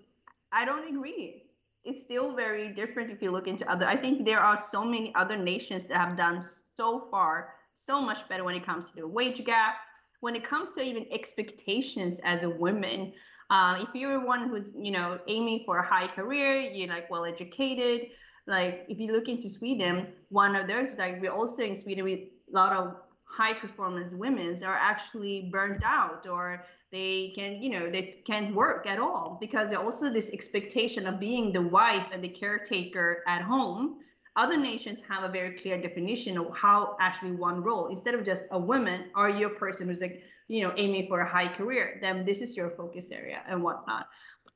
I 0.52 0.65
don't 0.65 0.88
agree. 0.88 1.44
It's 1.84 2.02
still 2.02 2.36
very 2.36 2.70
different 2.74 3.12
if 3.12 3.22
you 3.22 3.32
look 3.32 3.48
into 3.48 3.70
other. 3.72 3.86
I 3.86 3.96
think 3.96 4.26
there 4.26 4.39
are 4.39 4.58
so 4.58 4.84
many 4.84 5.13
other 5.15 5.38
nations 5.38 5.84
that 5.86 5.98
have 5.98 6.18
done 6.18 6.44
so 6.76 7.08
far 7.12 7.54
so 7.74 8.02
much 8.02 8.28
better 8.28 8.44
when 8.44 8.56
it 8.56 8.65
comes 8.65 8.89
to 8.89 8.96
the 8.96 9.08
wage 9.08 9.44
gap, 9.46 9.76
when 10.20 10.36
it 10.36 10.44
comes 10.44 10.70
to 10.72 10.82
even 10.82 11.06
expectations 11.12 12.20
as 12.24 12.44
a 12.44 12.50
woman. 12.50 13.13
Uh, 13.50 13.78
if 13.82 13.96
you're 13.96 14.24
one 14.26 14.50
who's 14.50 14.72
you 14.76 14.92
know 14.92 15.20
aiming 15.28 15.63
for 15.65 15.80
a 15.80 15.86
high 15.86 16.08
career, 16.08 16.60
you're 16.60 16.88
like 16.88 17.10
well 17.10 17.26
educated. 17.26 18.10
Like 18.48 18.86
if 18.89 19.00
you 19.00 19.12
look 19.12 19.28
into 19.28 19.50
Sweden, 19.50 20.08
one 20.30 20.56
of 20.56 20.68
those 20.68 20.98
like 20.98 21.22
we're 21.22 21.32
also 21.32 21.63
in 21.63 21.76
Sweden 21.76 22.04
with 22.04 22.20
a 22.20 22.56
lot 22.56 22.74
of 22.74 22.96
high 23.39 23.54
performance 23.54 24.13
women 24.13 24.62
are 24.65 24.80
actually 24.91 25.49
burned 25.49 25.82
out 25.86 26.28
or 26.28 26.65
they 26.91 27.32
can 27.38 27.52
you 27.63 27.69
know 27.69 27.89
they 27.89 28.21
can't 28.30 28.54
work 28.54 28.86
at 28.86 28.99
all 28.99 29.38
because 29.39 29.71
also 29.73 30.10
this 30.10 30.30
expectation 30.32 31.08
of 31.08 31.21
being 31.21 31.54
the 31.54 31.62
wife 31.62 32.08
and 32.12 32.21
the 32.21 32.34
caretaker 32.41 33.23
at 33.28 33.41
home. 33.41 33.99
Other 34.36 34.58
nations 34.58 35.02
have 35.10 35.23
a 35.23 35.32
very 35.39 35.58
clear 35.58 35.82
definition 35.82 36.38
of 36.38 36.47
how 36.56 36.95
actually 36.99 37.32
one 37.32 37.63
role. 37.63 37.88
Instead 37.88 38.13
of 38.15 38.25
just 38.25 38.43
a 38.52 38.60
woman 38.60 39.06
are 39.15 39.30
you 39.30 39.47
a 39.47 39.56
person 39.63 39.88
who's 39.88 40.02
like 40.02 40.21
you 40.49 40.62
know 40.63 40.73
aiming 40.75 41.08
for 41.08 41.21
a 41.21 41.30
high 41.36 41.47
career? 41.60 41.86
Then 42.02 42.25
this 42.25 42.39
is 42.41 42.58
your 42.58 42.69
focus 42.71 43.10
area 43.12 43.39
and 43.47 43.63
whatnot. 43.63 44.08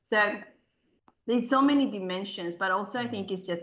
So 0.02 0.20
there's 1.26 1.48
so 1.48 1.60
many 1.62 1.90
dimensions 1.90 2.54
but 2.54 2.70
also 2.70 2.98
i 2.98 3.06
think 3.06 3.30
it's 3.30 3.46
just 3.52 3.62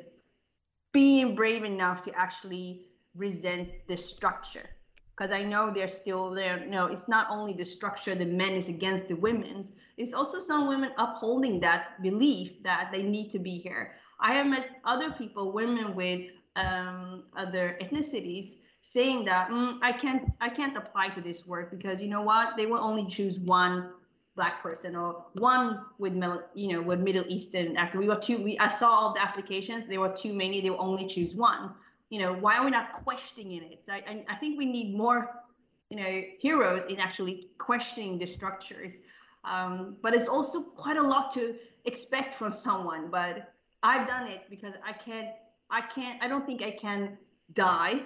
being 0.91 1.35
brave 1.35 1.63
enough 1.63 2.01
to 2.01 2.11
actually 2.15 2.87
resent 3.15 3.69
the 3.87 3.97
structure 3.97 4.67
because 5.15 5.31
I 5.31 5.43
know 5.43 5.71
they're 5.71 5.87
still 5.87 6.31
there. 6.31 6.65
No, 6.65 6.87
it's 6.87 7.07
not 7.07 7.27
only 7.29 7.53
the 7.53 7.65
structure 7.65 8.15
the 8.15 8.25
men 8.25 8.51
is 8.51 8.69
against 8.69 9.07
the 9.07 9.15
women's. 9.15 9.71
It's 9.97 10.13
also 10.13 10.39
some 10.39 10.67
women 10.67 10.91
upholding 10.97 11.59
that 11.59 12.01
belief 12.01 12.63
that 12.63 12.89
they 12.91 13.03
need 13.03 13.31
to 13.31 13.39
be 13.39 13.57
here. 13.57 13.93
I 14.19 14.33
have 14.33 14.47
met 14.47 14.69
other 14.85 15.11
people, 15.11 15.51
women 15.51 15.95
with 15.95 16.29
um, 16.55 17.23
other 17.35 17.77
ethnicities, 17.81 18.55
saying 18.81 19.25
that 19.25 19.49
mm, 19.49 19.77
I 19.81 19.91
can't 19.91 20.33
I 20.41 20.49
can't 20.49 20.75
apply 20.75 21.09
to 21.09 21.21
this 21.21 21.45
work 21.45 21.71
because 21.71 22.01
you 22.01 22.07
know 22.07 22.21
what 22.21 22.57
they 22.57 22.65
will 22.65 22.79
only 22.79 23.05
choose 23.05 23.39
one 23.39 23.91
black 24.35 24.63
person 24.63 24.95
or 24.95 25.25
one 25.33 25.81
with 25.99 26.13
you 26.55 26.73
know 26.73 26.81
with 26.81 26.99
Middle 26.99 27.25
Eastern 27.27 27.77
actually 27.77 27.99
we 27.99 28.07
were 28.07 28.19
two 28.19 28.41
we 28.41 28.57
I 28.59 28.69
saw 28.69 28.89
all 28.89 29.13
the 29.13 29.21
applications 29.21 29.85
there 29.85 29.99
were 29.99 30.13
too 30.13 30.33
many 30.33 30.61
they 30.61 30.69
will 30.69 30.81
only 30.81 31.05
choose 31.05 31.35
one 31.35 31.75
you 32.11 32.19
know, 32.19 32.33
why 32.33 32.57
are 32.57 32.65
we 32.65 32.69
not 32.69 33.03
questioning 33.05 33.63
it? 33.63 33.83
So 33.85 33.93
I, 33.93 34.23
I 34.29 34.35
think 34.35 34.59
we 34.59 34.65
need 34.65 34.95
more, 34.95 35.43
you 35.89 35.97
know, 35.97 36.21
heroes 36.39 36.85
in 36.85 36.99
actually 36.99 37.47
questioning 37.57 38.19
the 38.19 38.27
structures. 38.27 38.99
Um, 39.45 39.95
but 40.03 40.13
it's 40.13 40.27
also 40.27 40.61
quite 40.61 40.97
a 40.97 41.01
lot 41.01 41.31
to 41.35 41.55
expect 41.85 42.35
from 42.35 42.51
someone. 42.51 43.09
But 43.09 43.53
I've 43.81 44.07
done 44.07 44.27
it 44.27 44.41
because 44.49 44.73
I 44.85 44.91
can't, 44.91 45.29
I 45.69 45.81
can't, 45.81 46.21
I 46.21 46.27
don't 46.27 46.45
think 46.45 46.61
I 46.61 46.71
can 46.71 47.17
die 47.53 48.01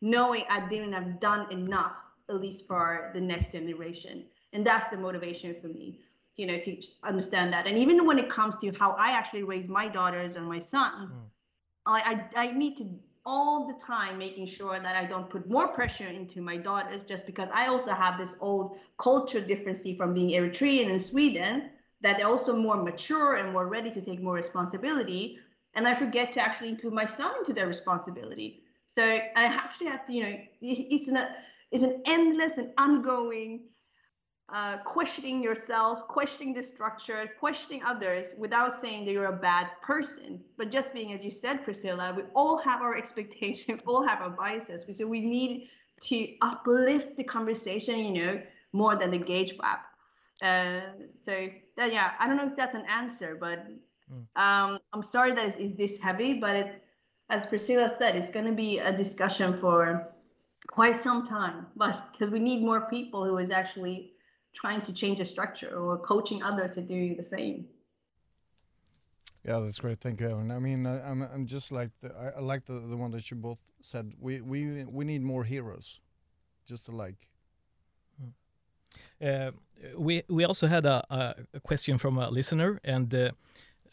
knowing 0.00 0.44
I 0.48 0.66
didn't 0.68 0.94
have 0.94 1.20
done 1.20 1.52
enough, 1.52 1.96
at 2.30 2.40
least 2.40 2.66
for 2.66 3.10
the 3.14 3.20
next 3.20 3.52
generation. 3.52 4.24
And 4.54 4.66
that's 4.66 4.88
the 4.88 4.96
motivation 4.96 5.54
for 5.60 5.68
me, 5.68 6.00
you 6.36 6.46
know, 6.46 6.58
to 6.60 6.82
understand 7.02 7.52
that. 7.52 7.66
And 7.66 7.76
even 7.76 8.06
when 8.06 8.18
it 8.18 8.30
comes 8.30 8.56
to 8.56 8.72
how 8.72 8.92
I 8.92 9.10
actually 9.10 9.42
raise 9.42 9.68
my 9.68 9.86
daughters 9.86 10.34
and 10.34 10.46
my 10.46 10.60
son, 10.60 11.10
mm. 11.12 11.20
I, 11.86 12.26
I, 12.34 12.46
I 12.46 12.52
need 12.52 12.78
to 12.78 12.88
all 13.26 13.66
the 13.66 13.74
time 13.74 14.18
making 14.18 14.46
sure 14.46 14.78
that 14.78 14.96
I 14.96 15.04
don't 15.06 15.30
put 15.30 15.48
more 15.48 15.68
pressure 15.68 16.08
into 16.08 16.40
my 16.42 16.56
daughters 16.56 17.04
just 17.04 17.26
because 17.26 17.48
I 17.52 17.68
also 17.68 17.92
have 17.92 18.18
this 18.18 18.36
old 18.40 18.78
culture 18.98 19.40
difference 19.40 19.86
from 19.96 20.12
being 20.12 20.30
Eritrean 20.30 20.90
and 20.90 21.00
Sweden 21.00 21.70
that 22.02 22.18
they're 22.18 22.26
also 22.26 22.54
more 22.54 22.82
mature 22.82 23.36
and 23.36 23.52
more 23.52 23.66
ready 23.66 23.90
to 23.90 24.00
take 24.00 24.20
more 24.20 24.34
responsibility. 24.34 25.38
And 25.74 25.88
I 25.88 25.94
forget 25.94 26.32
to 26.32 26.40
actually 26.40 26.68
include 26.68 26.92
my 26.92 27.06
son 27.06 27.32
into 27.38 27.52
their 27.54 27.66
responsibility. 27.66 28.62
So 28.88 29.02
I 29.02 29.30
actually 29.34 29.86
have 29.86 30.06
to, 30.06 30.12
you 30.12 30.22
know, 30.22 30.38
it's 30.60 31.08
an, 31.08 31.18
it's 31.70 31.82
an 31.82 32.02
endless 32.06 32.58
and 32.58 32.72
ongoing 32.76 33.62
uh, 34.52 34.78
questioning 34.78 35.42
yourself, 35.42 36.06
questioning 36.06 36.52
the 36.52 36.62
structure, 36.62 37.30
questioning 37.40 37.82
others 37.84 38.34
without 38.36 38.78
saying 38.78 39.04
that 39.04 39.12
you're 39.12 39.26
a 39.26 39.36
bad 39.36 39.70
person, 39.82 40.40
but 40.58 40.70
just 40.70 40.92
being, 40.92 41.12
as 41.12 41.24
you 41.24 41.30
said, 41.30 41.64
Priscilla, 41.64 42.12
we 42.14 42.22
all 42.34 42.58
have 42.58 42.82
our 42.82 42.96
expectations, 42.96 43.80
we 43.86 43.92
all 43.92 44.06
have 44.06 44.20
our 44.20 44.30
biases. 44.30 44.84
So 44.96 45.06
we 45.06 45.20
need 45.20 45.68
to 46.02 46.34
uplift 46.42 47.16
the 47.16 47.24
conversation, 47.24 47.98
you 47.98 48.12
know, 48.12 48.42
more 48.72 48.96
than 48.96 49.10
the 49.10 49.18
wage 49.18 49.56
gap. 49.58 49.86
Uh, 50.42 50.80
so 51.22 51.48
that, 51.76 51.92
yeah, 51.92 52.12
I 52.18 52.26
don't 52.26 52.36
know 52.36 52.46
if 52.46 52.56
that's 52.56 52.74
an 52.74 52.84
answer, 52.88 53.38
but 53.40 53.66
mm. 54.12 54.26
um, 54.36 54.78
I'm 54.92 55.02
sorry 55.02 55.32
that 55.32 55.46
it's, 55.46 55.58
it's 55.58 55.76
this 55.76 55.98
heavy, 55.98 56.34
but 56.34 56.56
it, 56.56 56.84
as 57.30 57.46
Priscilla 57.46 57.88
said, 57.88 58.14
it's 58.14 58.30
going 58.30 58.46
to 58.46 58.52
be 58.52 58.78
a 58.78 58.92
discussion 58.92 59.58
for 59.58 60.08
quite 60.66 60.96
some 60.96 61.24
time, 61.24 61.66
but 61.76 62.12
because 62.12 62.30
we 62.30 62.40
need 62.40 62.62
more 62.62 62.82
people 62.82 63.24
who 63.24 63.38
is 63.38 63.50
actually 63.50 64.12
trying 64.54 64.80
to 64.82 64.92
change 64.92 65.18
the 65.18 65.26
structure 65.26 65.76
or 65.76 65.98
coaching 65.98 66.42
others 66.42 66.74
to 66.74 66.82
do 66.82 67.14
the 67.14 67.22
same. 67.22 67.66
Yeah, 69.44 69.60
that's 69.60 69.78
great. 69.78 69.98
Thank 69.98 70.20
you, 70.20 70.28
Heaven. 70.28 70.50
I 70.50 70.58
mean, 70.58 70.86
I, 70.86 71.10
am 71.10 71.22
I'm, 71.22 71.28
I'm 71.34 71.46
just 71.46 71.70
like 71.70 71.90
the, 72.00 72.08
I, 72.16 72.38
I, 72.38 72.40
like 72.40 72.64
the 72.64 72.80
the 72.80 72.96
one 72.96 73.10
that 73.10 73.30
you 73.30 73.36
both 73.36 73.62
said. 73.82 74.12
We 74.18 74.40
we 74.40 74.84
we 74.84 75.04
need 75.04 75.22
more 75.22 75.44
heroes, 75.44 76.00
just 76.66 76.88
like. 76.88 77.28
Uh, 79.20 79.50
we 79.98 80.22
we 80.28 80.44
also 80.44 80.66
had 80.66 80.86
a, 80.86 81.04
a, 81.52 81.60
question 81.60 81.98
from 81.98 82.16
a 82.16 82.30
listener, 82.30 82.80
and 82.84 83.14
uh, 83.14 83.32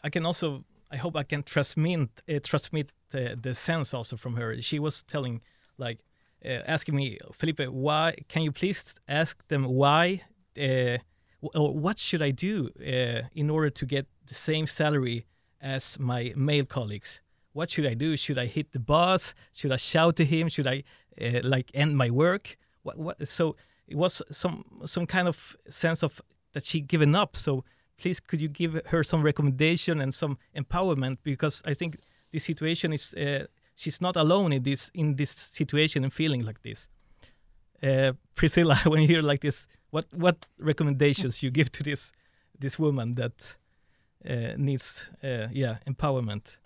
I 0.02 0.08
can 0.08 0.24
also 0.24 0.64
I 0.90 0.96
hope 0.96 1.16
I 1.16 1.24
can 1.24 1.42
transmit 1.42 2.22
uh, 2.28 2.38
transmit 2.42 2.92
uh, 3.14 3.34
the 3.40 3.54
sense 3.54 3.92
also 3.92 4.16
from 4.16 4.36
her. 4.36 4.62
She 4.62 4.78
was 4.78 5.02
telling 5.02 5.42
like 5.76 5.98
uh, 6.44 6.62
asking 6.66 6.96
me, 6.96 7.18
Felipe, 7.32 7.68
why 7.68 8.14
can 8.28 8.42
you 8.42 8.52
please 8.52 8.94
ask 9.06 9.46
them 9.48 9.64
why 9.64 10.22
uh, 10.58 10.98
what 11.40 11.98
should 11.98 12.22
I 12.22 12.30
do 12.30 12.70
uh, 12.80 13.28
in 13.34 13.50
order 13.50 13.70
to 13.70 13.86
get 13.86 14.06
the 14.26 14.34
same 14.34 14.66
salary 14.66 15.26
as 15.60 15.98
my 15.98 16.32
male 16.36 16.64
colleagues? 16.64 17.20
What 17.52 17.70
should 17.70 17.86
I 17.86 17.94
do? 17.94 18.16
Should 18.16 18.38
I 18.38 18.46
hit 18.46 18.72
the 18.72 18.78
boss? 18.80 19.34
Should 19.52 19.72
I 19.72 19.76
shout 19.76 20.16
to 20.16 20.24
him? 20.24 20.48
Should 20.48 20.66
I 20.66 20.84
uh, 21.20 21.40
like 21.42 21.70
end 21.74 21.96
my 21.96 22.10
work? 22.10 22.56
What, 22.82 22.98
what? 22.98 23.28
So 23.28 23.56
it 23.86 23.96
was 23.96 24.22
some 24.30 24.64
some 24.84 25.06
kind 25.06 25.28
of 25.28 25.56
sense 25.68 26.02
of 26.02 26.20
that 26.52 26.64
she 26.64 26.80
given 26.80 27.14
up. 27.14 27.36
So 27.36 27.64
please, 27.98 28.20
could 28.20 28.40
you 28.40 28.48
give 28.48 28.80
her 28.86 29.02
some 29.04 29.22
recommendation 29.22 30.00
and 30.00 30.14
some 30.14 30.38
empowerment? 30.56 31.18
Because 31.22 31.62
I 31.66 31.74
think 31.74 31.96
this 32.30 32.44
situation 32.44 32.92
is 32.92 33.14
uh, 33.14 33.46
she's 33.74 34.00
not 34.00 34.16
alone 34.16 34.52
in 34.52 34.62
this 34.62 34.90
in 34.94 35.16
this 35.16 35.30
situation 35.30 36.04
and 36.04 36.12
feeling 36.12 36.44
like 36.44 36.62
this. 36.62 36.88
Uh, 37.82 38.12
Priscilla, 38.34 38.76
when 38.86 39.00
you 39.02 39.08
hear 39.08 39.22
like 39.22 39.40
this, 39.40 39.66
what 39.90 40.06
what 40.12 40.46
recommendations 40.58 41.42
you 41.42 41.50
give 41.50 41.70
to 41.72 41.82
this 41.82 42.12
this 42.58 42.78
woman 42.78 43.14
that 43.14 43.56
uh, 44.28 44.54
needs 44.56 45.10
uh, 45.22 45.48
yeah 45.52 45.78
empowerment? 45.86 46.58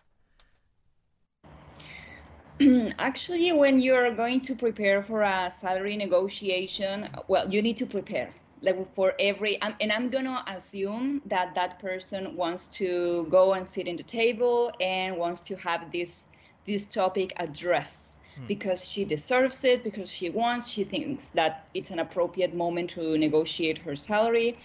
Actually, 2.98 3.52
when 3.52 3.80
you're 3.80 4.10
going 4.14 4.40
to 4.40 4.54
prepare 4.54 5.02
for 5.02 5.22
a 5.22 5.50
salary 5.50 5.96
negotiation, 5.96 7.08
well, 7.28 7.50
you 7.50 7.62
need 7.62 7.76
to 7.78 7.86
prepare 7.86 8.30
like 8.62 8.94
for 8.94 9.12
every 9.18 9.60
and 9.60 9.92
i'm 9.92 10.08
gonna 10.08 10.42
assume 10.48 11.20
that 11.26 11.54
that 11.54 11.78
person 11.78 12.34
wants 12.34 12.68
to 12.68 13.26
go 13.30 13.52
and 13.52 13.66
sit 13.66 13.86
in 13.86 13.96
the 13.96 14.02
table 14.02 14.72
and 14.80 15.16
wants 15.16 15.40
to 15.40 15.54
have 15.56 15.92
this 15.92 16.24
this 16.64 16.86
topic 16.86 17.32
addressed 17.36 18.18
Hmm. 18.36 18.46
because 18.46 18.86
she 18.86 19.04
deserves 19.04 19.64
it, 19.64 19.82
because 19.82 20.10
she 20.10 20.30
wants, 20.30 20.68
she 20.68 20.84
thinks 20.84 21.28
that 21.28 21.68
it's 21.74 21.90
an 21.90 21.98
appropriate 21.98 22.54
moment 22.54 22.90
to 22.90 23.16
negotiate 23.16 23.78
her 23.78 23.96
salary. 23.96 24.58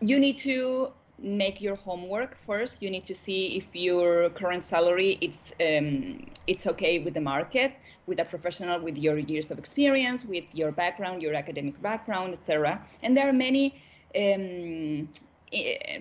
You 0.00 0.18
need 0.18 0.38
to 0.40 0.92
make 1.18 1.60
your 1.60 1.74
homework 1.74 2.36
first. 2.36 2.80
You 2.80 2.90
need 2.90 3.06
to 3.06 3.14
see 3.14 3.56
if 3.56 3.74
your 3.74 4.30
current 4.30 4.62
salary 4.62 5.18
it's 5.20 5.52
um, 5.60 6.26
it's 6.46 6.66
okay 6.66 7.00
with 7.00 7.14
the 7.14 7.20
market, 7.20 7.72
with 8.06 8.20
a 8.20 8.24
professional 8.24 8.80
with 8.80 8.96
your 8.96 9.18
years 9.18 9.50
of 9.50 9.58
experience, 9.58 10.24
with 10.24 10.44
your 10.54 10.70
background, 10.72 11.22
your 11.22 11.34
academic 11.34 11.80
background, 11.82 12.34
etc. 12.34 12.80
And 13.02 13.16
there 13.16 13.28
are 13.28 13.32
many 13.32 13.74
um, 14.16 15.08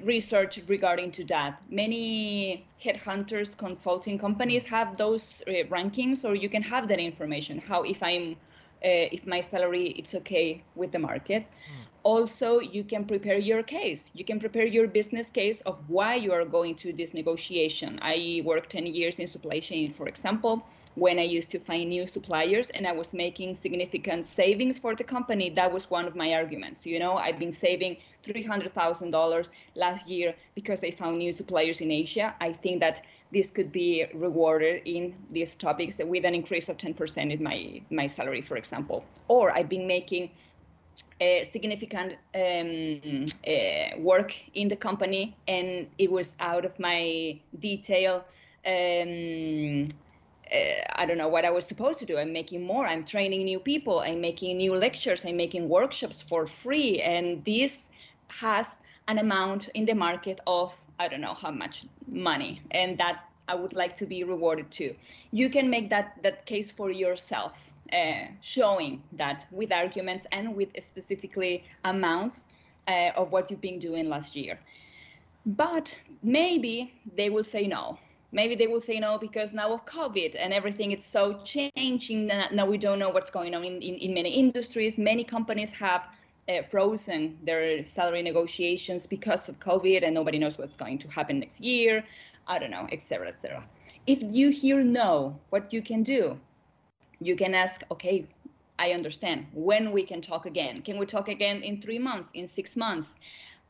research 0.04 0.60
regarding 0.68 1.12
to 1.12 1.24
that. 1.26 1.62
Many 1.70 2.66
headhunters, 2.84 3.56
consulting 3.58 4.18
companies 4.18 4.64
mm. 4.64 4.70
have 4.70 4.98
those 4.98 5.42
uh, 5.48 5.52
rankings, 5.70 6.28
or 6.28 6.36
you 6.36 6.50
can 6.50 6.62
have 6.62 6.88
that 6.88 7.00
information. 7.00 7.60
How 7.60 7.84
if 7.84 8.02
I'm, 8.04 8.34
uh, 8.84 9.16
if 9.16 9.26
my 9.26 9.42
salary 9.42 9.88
it's 10.00 10.16
okay 10.16 10.64
with 10.76 10.92
the 10.92 11.00
market. 11.00 11.44
Mm. 11.44 11.84
Also, 12.04 12.60
you 12.60 12.86
can 12.86 13.04
prepare 13.04 13.38
your 13.38 13.64
case. 13.64 14.12
You 14.14 14.24
can 14.24 14.40
prepare 14.40 14.66
your 14.66 14.88
business 14.88 15.28
case 15.28 15.60
of 15.62 15.78
why 15.90 16.16
you 16.16 16.32
are 16.32 16.46
going 16.46 16.76
to 16.76 16.94
this 16.94 17.14
negotiation. 17.14 18.00
I 18.02 18.42
worked 18.46 18.70
10 18.70 18.86
years 18.86 19.16
in 19.20 19.28
supply 19.28 19.60
chain, 19.60 19.94
for 19.94 20.08
example. 20.08 20.66
When 20.98 21.20
I 21.20 21.24
used 21.24 21.52
to 21.52 21.60
find 21.60 21.90
new 21.90 22.08
suppliers 22.08 22.72
and 22.72 22.88
I 22.88 22.92
was 22.92 23.14
making 23.14 23.54
significant 23.54 24.26
savings 24.26 24.80
for 24.80 24.96
the 24.96 25.04
company, 25.04 25.52
that 25.52 25.72
was 25.72 25.92
one 25.92 26.06
of 26.06 26.16
my 26.16 26.34
arguments. 26.34 26.88
You 26.88 26.98
know, 26.98 27.18
I've 27.18 27.38
been 27.38 27.52
saving 27.52 27.98
$300,000 28.24 29.50
last 29.76 30.10
year 30.10 30.34
because 30.56 30.84
I 30.84 30.90
found 30.90 31.20
new 31.20 31.32
suppliers 31.32 31.82
in 31.82 31.92
Asia. 31.92 32.34
I 32.42 32.52
think 32.52 32.80
that 32.80 33.06
this 33.32 33.52
could 33.52 33.72
be 33.72 34.08
rewarded 34.16 34.82
in 34.86 35.14
these 35.32 35.54
topics 35.54 35.98
with 36.04 36.26
an 36.26 36.34
increase 36.34 36.68
of 36.68 36.78
10% 36.78 37.32
in 37.32 37.44
my, 37.44 37.80
my 37.92 38.08
salary, 38.08 38.42
for 38.42 38.58
example. 38.58 39.06
Or 39.28 39.52
I've 39.52 39.70
been 39.70 39.86
making 39.86 40.32
significant 41.52 42.16
um, 42.34 43.26
uh, 43.48 44.00
work 44.00 44.34
in 44.56 44.68
the 44.68 44.76
company 44.76 45.36
and 45.48 45.86
it 46.00 46.12
was 46.12 46.32
out 46.40 46.66
of 46.66 46.80
my 46.80 47.40
detail 47.60 48.26
um, 48.66 49.88
uh, 50.52 50.82
I 50.96 51.06
don't 51.06 51.18
know 51.18 51.28
what 51.28 51.46
I 51.46 51.52
was 51.52 51.66
supposed 51.66 52.00
to 52.00 52.06
do. 52.06 52.18
I'm 52.18 52.34
making 52.34 52.64
more. 52.64 52.86
I'm 52.86 53.04
training 53.06 53.44
new 53.44 53.60
people. 53.60 54.00
I'm 54.00 54.22
making 54.22 54.58
new 54.58 54.76
lectures. 54.76 55.26
I'm 55.26 55.38
making 55.38 55.68
workshops 55.70 56.22
for 56.22 56.48
free. 56.48 57.02
And 57.02 57.44
this 57.46 57.80
has 58.28 58.76
an 59.08 59.18
amount 59.18 59.70
in 59.70 59.86
the 59.86 59.96
market 59.96 60.42
of, 60.48 60.76
I 61.00 61.08
don't 61.08 61.22
know 61.22 61.34
how 61.34 61.52
much 61.52 61.86
money. 62.08 62.62
And 62.72 62.98
that 62.98 63.24
I 63.48 63.56
would 63.56 63.74
like 63.74 63.96
to 63.98 64.06
be 64.06 64.24
rewarded 64.24 64.72
too. 64.72 64.96
You 65.32 65.50
can 65.50 65.70
make 65.70 65.90
that, 65.90 66.22
that 66.24 66.46
case 66.46 66.72
for 66.72 66.92
yourself, 66.92 67.72
uh, 67.94 68.26
showing 68.42 69.04
that 69.14 69.46
with 69.52 69.72
arguments 69.72 70.26
and 70.32 70.56
with 70.56 70.70
specifically 70.80 71.64
amounts 71.86 72.44
uh, 72.88 73.12
of 73.16 73.32
what 73.32 73.50
you've 73.50 73.62
been 73.62 73.80
doing 73.80 74.10
last 74.10 74.36
year. 74.36 74.60
But 75.46 75.98
maybe 76.22 76.94
they 77.16 77.30
will 77.30 77.46
say 77.46 77.68
no 77.68 77.98
maybe 78.32 78.56
they 78.56 78.68
will 78.68 78.82
say 78.82 79.00
no 79.00 79.18
because 79.18 79.54
now 79.54 79.74
of 79.74 79.86
covid 79.86 80.36
and 80.38 80.54
everything 80.54 80.92
is 80.92 81.06
so 81.06 81.40
changing 81.44 82.28
now 82.28 82.66
we 82.66 82.78
don't 82.78 83.00
know 83.00 83.10
what's 83.10 83.30
going 83.30 83.56
on 83.56 83.64
in, 83.64 83.82
in, 83.82 83.96
in 83.96 84.14
many 84.14 84.30
industries. 84.30 84.98
Many 84.98 85.24
companies 85.24 85.72
have 85.72 86.04
uh, 86.50 86.62
frozen 86.62 87.38
their 87.44 87.84
salary 87.84 88.22
negotiations 88.22 89.06
because 89.06 89.50
of 89.50 89.60
covid 89.60 90.04
and 90.04 90.14
nobody 90.14 90.40
knows 90.40 90.58
what's 90.58 90.76
going 90.76 90.98
to 91.00 91.08
happen 91.10 91.40
next 91.40 91.62
year. 91.62 92.04
I 92.48 92.60
don't 92.60 92.72
know 92.72 92.88
etc 92.92 93.28
etc 93.30 93.64
if 94.08 94.24
you 94.24 94.50
hear 94.50 94.84
no 94.84 95.38
what 95.50 95.74
you 95.74 95.82
can 95.82 96.02
do? 96.02 96.40
You 97.20 97.36
can 97.36 97.54
ask 97.54 97.84
okay 97.92 98.26
i 98.80 98.92
understand 98.92 99.48
when 99.54 99.92
we 99.92 100.04
can 100.04 100.22
talk 100.22 100.46
again? 100.46 100.82
Can 100.82 100.98
we 100.98 101.06
talk 101.06 101.28
again 101.28 101.62
in 101.62 101.82
three 101.82 102.00
months 102.00 102.32
in 102.34 102.48
six 102.48 102.76
months 102.76 103.16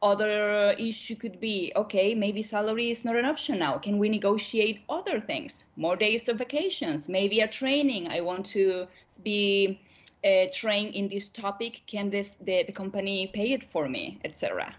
other 0.01 0.75
issue 0.77 1.15
could 1.15 1.39
be 1.39 1.71
okay 1.75 2.13
maybe 2.13 2.41
salary 2.41 2.89
is 2.91 3.03
not 3.03 3.15
an 3.15 3.25
option 3.25 3.59
now. 3.59 3.77
Can 3.77 3.97
we 3.97 4.09
negotiate 4.09 4.81
other 4.89 5.19
things? 5.19 5.63
More 5.75 5.95
days 5.95 6.29
of 6.29 6.37
vacations 6.37 7.09
maybe 7.09 7.39
a 7.41 7.47
training. 7.47 8.07
I 8.07 8.21
want 8.21 8.45
to 8.47 8.87
be 9.23 9.79
uh, 10.23 10.45
trained 10.53 10.95
in 10.95 11.07
this 11.07 11.29
topic. 11.29 11.83
Can 11.87 12.09
this 12.09 12.35
the, 12.41 12.63
the 12.63 12.73
company 12.73 13.27
pay 13.27 13.51
it 13.53 13.63
for 13.63 13.87
me 13.89 14.19
etc 14.23 14.75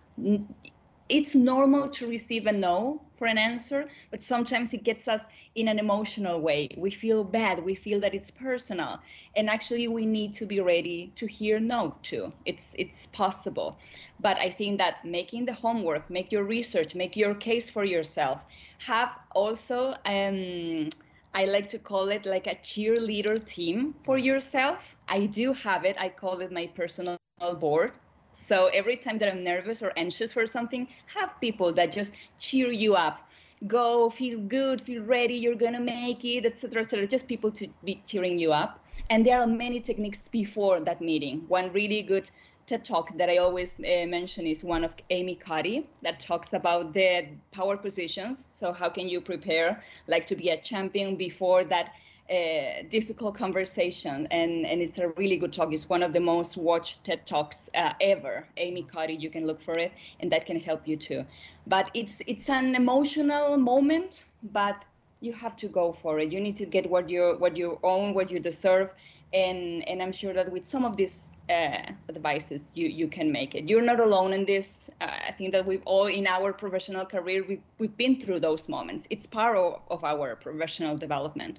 it's 1.09 1.35
normal 1.35 1.88
to 1.88 2.07
receive 2.07 2.47
a 2.47 2.53
no 2.53 3.01
for 3.14 3.27
an 3.27 3.38
answer, 3.38 3.87
but 4.11 4.23
sometimes 4.23 4.73
it 4.75 4.85
gets 4.85 5.09
us 5.09 5.23
in 5.55 5.68
an 5.68 5.79
emotional 5.79 6.40
way. 6.40 6.68
We 6.77 6.90
feel 6.90 7.25
bad, 7.25 7.64
we 7.64 7.75
feel 7.75 7.99
that 8.01 8.14
it's 8.14 8.31
personal, 8.31 9.01
and 9.35 9.49
actually 9.49 9.88
we 9.88 10.07
need 10.07 10.35
to 10.35 10.47
be 10.47 10.61
ready 10.61 11.12
to 11.16 11.27
hear 11.27 11.59
no 11.59 11.94
too. 12.03 12.33
It's 12.44 12.75
it's 12.79 13.07
possible. 13.07 13.79
But 14.21 14.38
I 14.38 14.51
think 14.51 14.79
that 14.79 15.05
making 15.05 15.47
the 15.47 15.55
homework, 15.55 16.09
make 16.11 16.31
your 16.31 16.44
research, 16.44 16.94
make 16.94 17.16
your 17.16 17.35
case 17.35 17.71
for 17.71 17.85
yourself, 17.85 18.44
have 18.79 19.11
also 19.35 19.94
um 20.05 20.88
I 21.35 21.44
like 21.44 21.68
to 21.71 21.79
call 21.79 22.09
it 22.09 22.27
like 22.27 22.47
a 22.47 22.57
cheerleader 22.57 23.44
team 23.44 23.94
for 24.03 24.18
yourself. 24.18 24.97
I 25.09 25.27
do 25.27 25.53
have 25.53 25.85
it. 25.85 25.97
I 25.99 26.09
call 26.09 26.40
it 26.40 26.51
my 26.51 26.66
personal 26.66 27.16
board 27.61 27.92
so 28.38 28.66
every 28.68 28.96
time 28.96 29.18
that 29.18 29.29
I'm 29.29 29.42
nervous 29.44 29.83
or 29.83 29.92
anxious 29.96 30.33
for 30.33 30.46
something, 30.46 30.88
have 31.07 31.31
people 31.40 31.72
that 31.74 31.92
just 31.92 32.12
cheer 32.38 32.70
you 32.70 32.94
up. 32.94 33.29
Go, 33.66 34.09
feel 34.09 34.38
good, 34.38 34.81
feel 34.81 35.03
ready, 35.03 35.35
you're 35.35 35.57
gonna 35.57 35.81
make 35.81 36.24
it, 36.24 36.46
etc., 36.46 36.83
etc. 36.83 37.07
Just 37.09 37.27
people 37.27 37.51
to 37.53 37.66
be 37.85 38.01
cheering 38.07 38.38
you 38.38 38.53
up. 38.53 38.85
And 39.11 39.27
there 39.27 39.40
are 39.40 39.46
many 39.46 39.81
techniques 39.81 40.29
before 40.29 40.81
that 40.81 41.01
meeting. 41.01 41.44
One 41.48 41.72
really 41.72 42.01
good 42.01 42.31
TED 42.66 42.85
talk 42.85 43.16
that 43.16 43.29
I 43.29 43.38
always 43.38 43.81
uh, 43.81 44.07
mention 44.07 44.46
is 44.46 44.62
one 44.62 44.85
of 44.85 44.94
Amy 45.11 45.35
Cuddy 45.35 45.88
that 46.03 46.20
talks 46.20 46.53
about 46.53 46.92
the 46.94 47.27
power 47.51 47.77
positions. 47.77 48.44
So 48.51 48.72
how 48.72 48.88
can 48.88 49.09
you 49.09 49.20
prepare 49.20 49.83
like 50.07 50.27
to 50.27 50.37
be 50.37 50.51
a 50.51 50.57
champion 50.57 51.16
before 51.16 51.64
that 51.64 51.94
a 52.31 52.87
difficult 52.91 53.35
conversation, 53.35 54.27
and, 54.31 54.67
and 54.67 54.81
it's 54.81 54.99
a 54.99 55.09
really 55.11 55.37
good 55.37 55.53
talk. 55.53 55.73
It's 55.73 55.88
one 55.88 56.03
of 56.03 56.12
the 56.12 56.21
most 56.21 56.57
watched 56.57 57.05
TED 57.05 57.27
Talks 57.27 57.71
uh, 57.75 57.93
ever. 58.01 58.47
Amy 58.57 58.83
Cuddy, 58.83 59.14
you 59.14 59.31
can 59.31 59.47
look 59.47 59.61
for 59.61 59.79
it, 59.79 59.93
and 60.21 60.31
that 60.33 60.47
can 60.47 60.59
help 60.59 60.87
you 60.87 60.97
too. 60.97 61.25
But 61.67 61.91
it's 61.95 62.21
it's 62.27 62.49
an 62.49 62.75
emotional 62.75 63.57
moment, 63.57 64.25
but 64.53 64.85
you 65.21 65.33
have 65.33 65.57
to 65.57 65.69
go 65.69 65.93
for 65.93 66.21
it. 66.21 66.33
You 66.33 66.41
need 66.41 66.57
to 66.57 66.67
get 66.67 66.88
what 66.88 67.09
you 67.09 67.37
what 67.38 67.57
you 67.57 67.79
own, 67.83 68.14
what 68.14 68.31
you 68.31 68.38
deserve, 68.38 68.91
and 69.33 69.87
and 69.88 70.03
I'm 70.03 70.12
sure 70.12 70.33
that 70.35 70.51
with 70.53 70.67
some 70.67 70.85
of 70.85 70.97
these 70.97 71.29
uh, 71.49 71.83
advices, 72.09 72.67
you 72.75 72.88
you 72.88 73.09
can 73.09 73.33
make 73.33 73.55
it. 73.55 73.69
You're 73.71 73.83
not 73.83 74.01
alone 74.01 74.33
in 74.33 74.45
this. 74.45 74.91
Uh, 75.01 75.11
I 75.29 75.33
think 75.33 75.53
that 75.53 75.64
we've 75.67 75.83
all 75.87 76.07
in 76.07 76.27
our 76.27 76.53
professional 76.53 77.07
career 77.07 77.45
we've 77.49 77.62
we've 77.79 77.97
been 77.97 78.21
through 78.21 78.41
those 78.41 78.69
moments. 78.69 79.07
It's 79.11 79.27
part 79.27 79.57
of, 79.57 79.81
of 79.91 80.05
our 80.05 80.37
professional 80.37 80.97
development 80.97 81.59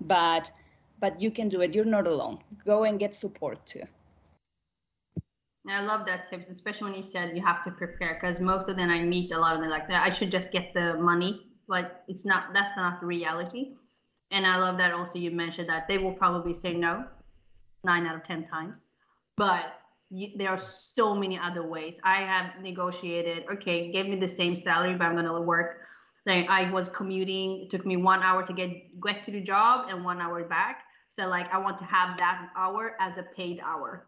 but 0.00 0.50
but 1.00 1.20
you 1.20 1.30
can 1.30 1.48
do 1.48 1.60
it 1.60 1.74
you're 1.74 1.84
not 1.84 2.06
alone 2.06 2.38
go 2.64 2.84
and 2.84 2.98
get 2.98 3.14
support 3.14 3.64
too 3.66 3.82
I 5.70 5.82
love 5.82 6.06
that 6.06 6.30
tips, 6.30 6.48
especially 6.48 6.84
when 6.86 6.94
you 6.94 7.02
said 7.02 7.36
you 7.36 7.44
have 7.44 7.62
to 7.64 7.70
prepare 7.70 8.14
because 8.14 8.40
most 8.40 8.68
of 8.68 8.76
them 8.76 8.90
I 8.90 9.02
meet 9.02 9.32
a 9.32 9.38
lot 9.38 9.54
of 9.54 9.60
them 9.60 9.68
like 9.68 9.86
that. 9.88 10.02
I 10.02 10.10
should 10.10 10.30
just 10.30 10.50
get 10.50 10.72
the 10.72 10.94
money, 10.94 11.42
but 11.66 12.04
it's 12.08 12.24
not 12.24 12.54
that's 12.54 12.74
not 12.76 13.00
the 13.00 13.06
reality. 13.06 13.74
And 14.30 14.46
I 14.46 14.56
love 14.56 14.78
that 14.78 14.92
also 14.92 15.18
you 15.18 15.30
mentioned 15.30 15.68
that 15.68 15.86
they 15.86 15.98
will 15.98 16.12
probably 16.12 16.54
say 16.54 16.72
no 16.72 17.04
nine 17.84 18.06
out 18.06 18.16
of 18.16 18.22
10 18.22 18.46
times, 18.48 18.90
but 19.36 19.74
you, 20.10 20.30
there 20.36 20.50
are 20.50 20.58
so 20.58 21.14
many 21.14 21.38
other 21.38 21.66
ways. 21.66 22.00
I 22.02 22.16
have 22.16 22.62
negotiated, 22.62 23.44
okay, 23.52 23.92
give 23.92 24.08
me 24.08 24.16
the 24.16 24.28
same 24.28 24.56
salary, 24.56 24.94
but 24.94 25.04
I'm 25.04 25.14
going 25.14 25.26
to 25.26 25.40
work 25.40 25.82
like 26.28 26.48
I 26.50 26.70
was 26.70 26.88
commuting. 26.88 27.62
It 27.62 27.70
took 27.70 27.86
me 27.86 27.96
one 27.96 28.22
hour 28.22 28.46
to 28.46 28.52
get 28.52 29.00
get 29.02 29.24
to 29.26 29.32
the 29.32 29.40
job 29.40 29.88
and 29.90 30.04
one 30.04 30.20
hour 30.20 30.44
back. 30.44 30.84
So 31.08 31.26
like 31.26 31.52
I 31.52 31.58
want 31.58 31.78
to 31.78 31.84
have 31.84 32.18
that 32.18 32.50
hour 32.56 32.96
as 33.00 33.18
a 33.18 33.22
paid 33.22 33.60
hour. 33.64 34.06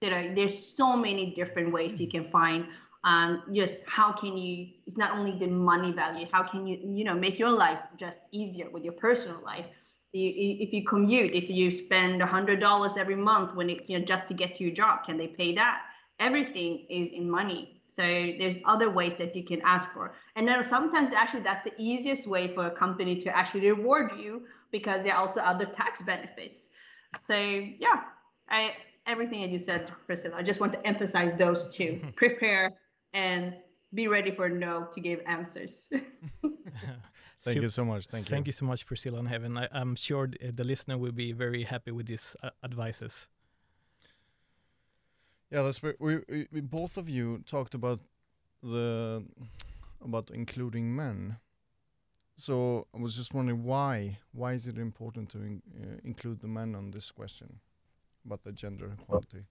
You 0.00 0.10
know, 0.10 0.34
there's 0.34 0.76
so 0.76 0.96
many 0.96 1.34
different 1.34 1.72
ways 1.72 2.00
you 2.00 2.08
can 2.08 2.30
find 2.30 2.68
um, 3.04 3.42
just 3.52 3.82
how 3.86 4.12
can 4.12 4.36
you 4.36 4.68
it's 4.86 4.96
not 4.96 5.16
only 5.16 5.38
the 5.38 5.46
money 5.46 5.92
value 5.92 6.26
how 6.32 6.42
can 6.42 6.66
you 6.66 6.78
you 6.84 7.04
know 7.04 7.14
make 7.14 7.38
your 7.38 7.50
life 7.50 7.78
just 7.96 8.22
easier 8.32 8.68
with 8.70 8.84
your 8.84 8.92
personal 8.94 9.40
life 9.44 9.66
you, 10.12 10.32
if 10.34 10.72
you 10.72 10.84
commute 10.84 11.32
if 11.34 11.48
you 11.48 11.70
spend 11.70 12.22
a 12.22 12.26
hundred 12.26 12.60
dollars 12.60 12.96
every 12.96 13.16
month 13.16 13.54
when 13.54 13.70
it 13.70 13.88
you 13.88 13.98
know 13.98 14.04
just 14.04 14.26
to 14.28 14.34
get 14.34 14.54
to 14.56 14.64
your 14.64 14.72
job 14.72 15.04
can 15.04 15.16
they 15.16 15.28
pay 15.28 15.54
that 15.54 15.82
everything 16.18 16.86
is 16.90 17.10
in 17.12 17.30
money 17.30 17.77
so 17.88 18.02
there's 18.02 18.56
other 18.64 18.90
ways 18.90 19.14
that 19.16 19.34
you 19.34 19.42
can 19.42 19.60
ask 19.62 19.88
for. 19.92 20.12
And 20.36 20.46
then 20.46 20.62
sometimes 20.62 21.12
actually 21.12 21.42
that's 21.42 21.64
the 21.64 21.72
easiest 21.78 22.26
way 22.26 22.48
for 22.54 22.66
a 22.66 22.70
company 22.70 23.16
to 23.16 23.36
actually 23.36 23.70
reward 23.70 24.12
you 24.18 24.42
because 24.70 25.02
there 25.02 25.14
are 25.14 25.20
also 25.20 25.40
other 25.40 25.64
tax 25.64 26.02
benefits. 26.02 26.68
So 27.26 27.36
yeah, 27.36 28.02
I 28.50 28.74
everything 29.06 29.40
that 29.40 29.50
you 29.50 29.58
said, 29.58 29.90
Priscilla, 30.06 30.36
I 30.36 30.42
just 30.42 30.60
want 30.60 30.72
to 30.74 30.86
emphasize 30.86 31.32
those 31.38 31.74
two. 31.74 32.00
Prepare 32.16 32.74
and 33.14 33.54
be 33.94 34.06
ready 34.06 34.30
for 34.30 34.50
no 34.50 34.86
to 34.92 35.00
give 35.00 35.20
answers. 35.26 35.88
Thank 37.40 37.56
so, 37.56 37.62
you 37.62 37.68
so 37.68 37.84
much. 37.84 38.06
Thank, 38.06 38.26
thank 38.26 38.46
you. 38.46 38.50
you 38.50 38.52
so 38.52 38.66
much, 38.66 38.84
Priscilla 38.84 39.20
and 39.20 39.28
Heaven. 39.28 39.56
I, 39.56 39.68
am 39.72 39.94
sure 39.94 40.28
the 40.28 40.64
listener 40.64 40.98
will 40.98 41.12
be 41.12 41.30
very 41.30 41.62
happy 41.62 41.92
with 41.92 42.06
these 42.06 42.36
uh, 42.42 42.50
advices. 42.64 43.28
Yeah, 45.50 45.62
that's 45.62 45.78
very, 45.78 45.94
we, 45.98 46.20
we 46.52 46.60
both 46.60 46.96
of 46.98 47.08
you 47.08 47.42
talked 47.46 47.74
about 47.74 48.00
the 48.62 49.24
about 50.02 50.30
including 50.30 50.94
men. 50.94 51.38
So 52.36 52.86
I 52.94 52.98
was 53.00 53.16
just 53.16 53.34
wondering 53.34 53.64
why 53.64 54.18
why 54.32 54.52
is 54.52 54.68
it 54.68 54.78
important 54.78 55.30
to 55.30 55.38
in, 55.38 55.62
uh, 55.82 55.98
include 56.04 56.40
the 56.40 56.48
men 56.48 56.74
on 56.74 56.90
this 56.90 57.10
question 57.10 57.60
about 58.24 58.44
the 58.44 58.52
gender 58.52 58.92
equality? 58.92 59.44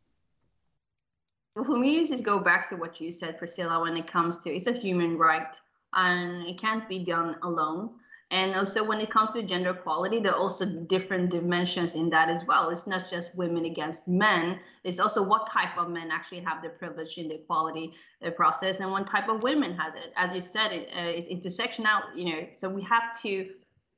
Well, 1.56 1.66
for 1.66 1.78
me, 1.78 2.08
just 2.08 2.24
go 2.24 2.38
back 2.38 2.70
to 2.70 2.76
what 2.76 3.02
you 3.02 3.12
said, 3.12 3.40
Priscilla. 3.40 3.82
When 3.82 3.98
it 3.98 4.06
comes 4.06 4.40
to 4.42 4.52
it's 4.52 4.68
a 4.68 4.74
human 4.74 5.18
right, 5.18 5.56
and 5.94 6.46
it 6.46 6.62
can't 6.62 6.88
be 6.88 7.04
done 7.04 7.38
alone. 7.42 7.90
And 8.30 8.56
also, 8.56 8.84
when 8.84 9.00
it 9.00 9.10
comes 9.10 9.32
to 9.32 9.42
gender 9.42 9.70
equality, 9.70 10.20
there 10.20 10.34
are 10.34 10.40
also 10.40 10.66
different 10.66 11.30
dimensions 11.30 11.96
in 11.96 12.10
that 12.10 12.28
as 12.30 12.44
well. 12.46 12.70
It's 12.70 12.86
not 12.86 13.10
just 13.10 13.36
women 13.36 13.63
against 13.63 14.08
men. 14.08 14.60
It's 14.84 15.00
also 15.00 15.24
what 15.24 15.50
type 15.50 15.78
of 15.78 15.90
men 15.90 16.12
actually 16.12 16.42
have 16.42 16.62
the 16.62 16.70
privilege 16.70 17.18
in 17.18 17.30
the 17.30 17.36
equality 17.36 17.94
uh, 18.26 18.32
process, 18.32 18.82
and 18.82 18.92
what 18.92 19.08
type 19.08 19.30
of 19.30 19.44
women 19.44 19.78
has 19.78 19.96
it. 19.96 20.12
As 20.18 20.34
you 20.34 20.42
said, 20.42 20.74
it 20.74 20.90
uh, 20.94 21.18
is 21.20 21.30
intersectional. 21.30 22.02
You 22.16 22.26
know, 22.26 22.48
so 22.58 22.70
we 22.70 22.82
have 22.84 23.20
to 23.22 23.50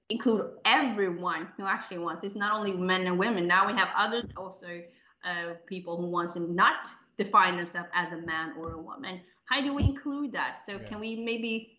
include 0.10 0.52
everyone 0.66 1.48
who 1.58 1.66
actually 1.66 2.00
wants. 2.00 2.24
It's 2.24 2.36
not 2.36 2.54
only 2.54 2.74
men 2.74 3.08
and 3.08 3.18
women. 3.18 3.48
Now 3.48 3.66
we 3.66 3.74
have 3.74 3.90
other 3.98 4.24
also 4.38 4.82
uh, 5.24 5.54
people 5.66 5.98
who 5.98 6.08
wants 6.08 6.34
to 6.34 6.40
not 6.40 6.88
define 7.18 7.58
themselves 7.58 7.90
as 7.94 8.12
a 8.14 8.18
man 8.18 8.54
or 8.60 8.74
a 8.74 8.82
woman. 8.82 9.22
How 9.46 9.62
do 9.62 9.74
we 9.74 9.84
include 9.84 10.32
that? 10.34 10.62
So 10.66 10.74
yeah. 10.74 10.88
can 10.88 11.00
we 11.00 11.16
maybe, 11.16 11.79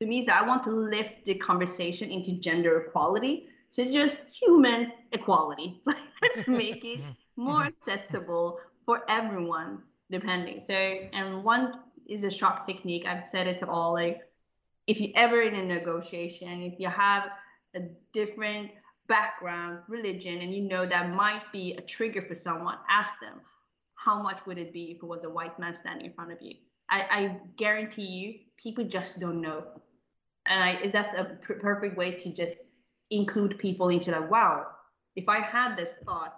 to 0.00 0.06
me, 0.06 0.26
I 0.28 0.42
want 0.42 0.62
to 0.64 0.70
lift 0.70 1.26
the 1.26 1.34
conversation 1.34 2.10
into 2.10 2.32
gender 2.32 2.80
equality. 2.80 3.48
So 3.68 3.82
it's 3.82 3.90
just 3.90 4.24
human 4.32 4.92
equality. 5.12 5.82
Let's 6.22 6.48
make 6.48 6.84
it 6.84 7.00
mm-hmm. 7.00 7.10
more 7.36 7.60
mm-hmm. 7.60 7.88
accessible 7.88 8.58
for 8.86 9.04
everyone, 9.08 9.82
depending. 10.10 10.60
So, 10.60 10.72
and 10.74 11.44
one 11.44 11.80
is 12.06 12.24
a 12.24 12.30
shock 12.30 12.66
technique. 12.66 13.06
I've 13.06 13.26
said 13.26 13.46
it 13.46 13.58
to 13.58 13.68
all 13.68 13.92
like, 13.92 14.20
if 14.86 15.00
you're 15.00 15.12
ever 15.14 15.42
in 15.42 15.54
a 15.54 15.64
negotiation, 15.64 16.62
if 16.62 16.80
you 16.80 16.88
have 16.88 17.28
a 17.76 17.80
different 18.12 18.70
background, 19.06 19.80
religion, 19.86 20.40
and 20.40 20.54
you 20.54 20.62
know 20.62 20.86
that 20.86 21.10
might 21.10 21.42
be 21.52 21.74
a 21.74 21.80
trigger 21.80 22.22
for 22.22 22.34
someone, 22.34 22.78
ask 22.88 23.20
them, 23.20 23.40
how 23.96 24.20
much 24.22 24.38
would 24.46 24.56
it 24.56 24.72
be 24.72 24.92
if 24.92 24.96
it 24.96 25.06
was 25.06 25.24
a 25.24 25.30
white 25.30 25.58
man 25.58 25.74
standing 25.74 26.06
in 26.06 26.12
front 26.14 26.32
of 26.32 26.38
you? 26.40 26.54
I, 26.88 27.06
I 27.10 27.36
guarantee 27.56 28.06
you, 28.06 28.34
people 28.56 28.84
just 28.84 29.20
don't 29.20 29.40
know. 29.40 29.64
And 30.50 30.62
I, 30.62 30.88
that's 30.88 31.14
a 31.14 31.24
pr- 31.40 31.54
perfect 31.54 31.96
way 31.96 32.10
to 32.10 32.34
just 32.34 32.58
include 33.10 33.58
people 33.58 33.88
into 33.88 34.10
that. 34.10 34.28
Wow, 34.28 34.66
if 35.16 35.28
I 35.28 35.38
had 35.38 35.76
this 35.76 35.94
thought, 36.04 36.36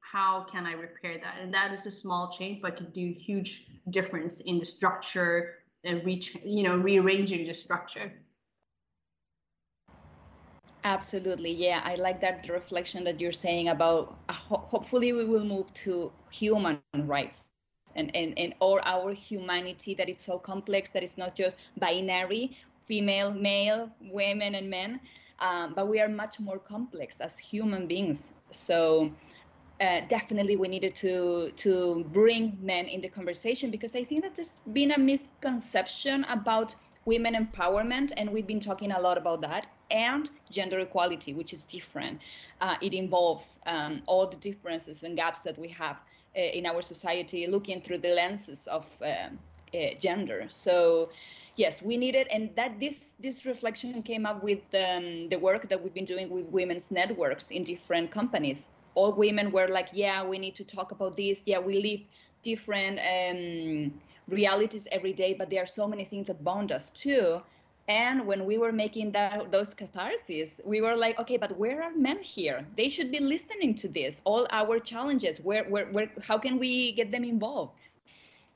how 0.00 0.46
can 0.50 0.66
I 0.66 0.72
repair 0.72 1.18
that? 1.18 1.36
And 1.42 1.52
that 1.52 1.72
is 1.72 1.84
a 1.84 1.90
small 1.90 2.34
change, 2.36 2.62
but 2.62 2.76
can 2.76 2.90
do 2.90 3.12
huge 3.12 3.66
difference 3.90 4.40
in 4.40 4.58
the 4.60 4.64
structure 4.64 5.56
and 5.84 6.04
reach, 6.04 6.36
you 6.44 6.62
know, 6.62 6.76
rearranging 6.76 7.46
the 7.46 7.54
structure. 7.54 8.12
Absolutely, 10.84 11.52
yeah. 11.52 11.82
I 11.84 11.96
like 11.96 12.20
that 12.20 12.48
reflection 12.48 13.04
that 13.04 13.20
you're 13.20 13.32
saying 13.32 13.68
about 13.68 14.16
uh, 14.28 14.32
ho- 14.32 14.64
hopefully 14.68 15.12
we 15.12 15.24
will 15.24 15.44
move 15.44 15.72
to 15.84 16.10
human 16.30 16.80
rights 16.94 17.44
and, 17.96 18.14
and, 18.14 18.38
and 18.38 18.54
or 18.60 18.80
our 18.86 19.12
humanity 19.12 19.94
that 19.94 20.08
it's 20.08 20.24
so 20.24 20.38
complex 20.38 20.90
that 20.90 21.02
it's 21.02 21.18
not 21.18 21.34
just 21.34 21.56
binary, 21.78 22.56
female, 22.90 23.30
male, 23.32 23.88
women 24.00 24.56
and 24.56 24.68
men, 24.68 24.98
um, 25.38 25.74
but 25.76 25.86
we 25.86 26.00
are 26.00 26.08
much 26.08 26.40
more 26.40 26.58
complex 26.58 27.20
as 27.20 27.38
human 27.38 27.86
beings. 27.86 28.20
So 28.50 29.12
uh, 29.80 30.00
definitely 30.08 30.56
we 30.56 30.66
needed 30.66 30.94
to 30.96 31.52
to 31.64 31.72
bring 32.20 32.58
men 32.60 32.84
in 32.94 33.00
the 33.00 33.08
conversation 33.08 33.70
because 33.70 33.92
I 33.94 34.02
think 34.08 34.20
that 34.24 34.34
there's 34.34 34.56
been 34.78 34.90
a 34.90 34.98
misconception 34.98 36.24
about 36.24 36.74
women 37.04 37.34
empowerment, 37.44 38.08
and 38.16 38.24
we've 38.34 38.50
been 38.54 38.64
talking 38.70 38.90
a 38.90 39.00
lot 39.00 39.16
about 39.16 39.40
that, 39.48 39.64
and 39.90 40.28
gender 40.50 40.80
equality, 40.80 41.32
which 41.40 41.52
is 41.56 41.62
different. 41.76 42.18
Uh, 42.60 42.74
it 42.82 42.92
involves 42.92 43.46
um, 43.66 44.02
all 44.06 44.26
the 44.26 44.40
differences 44.48 45.04
and 45.04 45.16
gaps 45.16 45.40
that 45.46 45.56
we 45.64 45.68
have 45.68 45.96
uh, 46.36 46.58
in 46.58 46.66
our 46.66 46.82
society, 46.82 47.46
looking 47.46 47.80
through 47.80 48.00
the 48.06 48.14
lenses 48.22 48.66
of 48.66 48.84
uh, 49.00 49.06
uh 49.06 49.94
gender. 50.06 50.40
So 50.48 51.10
yes, 51.64 51.74
we 51.88 51.94
needed, 52.04 52.26
and 52.34 52.44
that 52.58 52.72
this 52.84 52.98
this 53.24 53.36
reflection 53.52 54.02
came 54.10 54.24
up 54.30 54.38
with 54.48 54.62
um, 54.86 55.06
the 55.32 55.38
work 55.48 55.62
that 55.70 55.78
we've 55.82 55.96
been 56.00 56.10
doing 56.14 56.26
with 56.34 56.46
women's 56.58 56.90
networks 56.90 57.46
in 57.56 57.62
different 57.72 58.10
companies 58.20 58.60
all 58.94 59.12
women 59.12 59.52
were 59.52 59.68
like, 59.68 59.88
yeah, 59.92 60.22
we 60.24 60.38
need 60.38 60.54
to 60.56 60.64
talk 60.64 60.92
about 60.92 61.16
this. 61.16 61.40
Yeah, 61.44 61.58
we 61.58 61.80
live 61.80 62.00
different 62.42 62.98
um, 62.98 64.00
realities 64.28 64.86
every 64.90 65.12
day, 65.12 65.34
but 65.34 65.50
there 65.50 65.62
are 65.62 65.66
so 65.66 65.86
many 65.86 66.04
things 66.04 66.26
that 66.26 66.42
bond 66.42 66.72
us 66.72 66.90
too. 66.90 67.40
And 67.88 68.26
when 68.26 68.44
we 68.44 68.56
were 68.56 68.72
making 68.72 69.12
that 69.12 69.50
those 69.50 69.74
catharses, 69.74 70.60
we 70.64 70.80
were 70.80 70.94
like, 70.94 71.18
okay, 71.18 71.36
but 71.36 71.56
where 71.58 71.82
are 71.82 71.92
men 71.96 72.18
here? 72.18 72.64
They 72.76 72.88
should 72.88 73.10
be 73.10 73.18
listening 73.18 73.74
to 73.76 73.88
this, 73.88 74.20
all 74.24 74.46
our 74.50 74.78
challenges. 74.78 75.40
Where, 75.40 75.64
where, 75.64 75.86
where? 75.86 76.10
How 76.22 76.38
can 76.38 76.58
we 76.58 76.92
get 76.92 77.10
them 77.10 77.24
involved? 77.24 77.72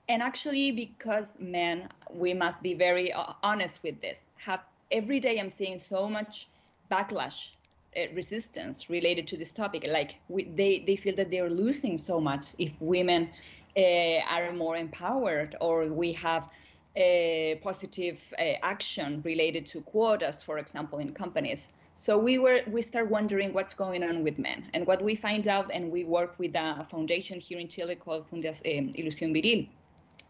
And 0.09 0.23
actually, 0.23 0.71
because 0.71 1.33
men, 1.39 1.89
we 2.13 2.35
must 2.35 2.63
be 2.63 2.75
very 2.75 3.13
uh, 3.13 3.33
honest 3.43 3.83
with 3.83 4.01
this. 4.03 4.19
Have 4.37 4.61
every 4.91 5.19
day 5.19 5.41
I'm 5.41 5.49
seeing 5.49 5.79
so 5.79 6.09
much 6.09 6.47
backlash 6.91 7.51
uh, 7.97 8.13
resistance 8.15 8.91
related 8.91 9.27
to 9.29 9.37
this 9.39 9.51
topic. 9.51 9.87
Like 9.89 10.17
we, 10.29 10.45
they 10.45 10.85
they 10.87 10.97
feel 10.97 11.15
that 11.17 11.31
they're 11.31 11.49
losing 11.49 11.97
so 11.97 12.21
much 12.21 12.55
if 12.59 12.81
women 12.83 13.31
uh, 13.77 14.21
are 14.29 14.53
more 14.53 14.77
empowered, 14.77 15.57
or 15.61 15.87
we 15.87 16.13
have 16.13 16.51
a 16.97 17.59
positive 17.63 18.19
uh, 18.39 18.43
action 18.63 19.23
related 19.25 19.67
to 19.67 19.81
quotas, 19.81 20.43
for 20.45 20.59
example, 20.59 20.99
in 20.99 21.13
companies. 21.15 21.69
So 21.95 22.19
we 22.19 22.39
were 22.39 22.61
we 22.67 22.83
start 22.83 23.09
wondering 23.11 23.55
what's 23.55 23.73
going 23.73 24.03
on 24.03 24.23
with 24.23 24.39
men, 24.39 24.69
and 24.75 24.87
what 24.87 25.01
we 25.01 25.17
find 25.17 25.49
out, 25.49 25.71
and 25.73 25.91
we 25.91 26.05
work 26.05 26.35
with 26.39 26.55
a 26.57 26.87
foundation 26.91 27.41
here 27.41 27.59
in 27.59 27.69
Chile 27.69 27.95
called 27.95 28.31
Fundación 28.31 28.95
Ilusión 28.97 29.33
Viril, 29.33 29.67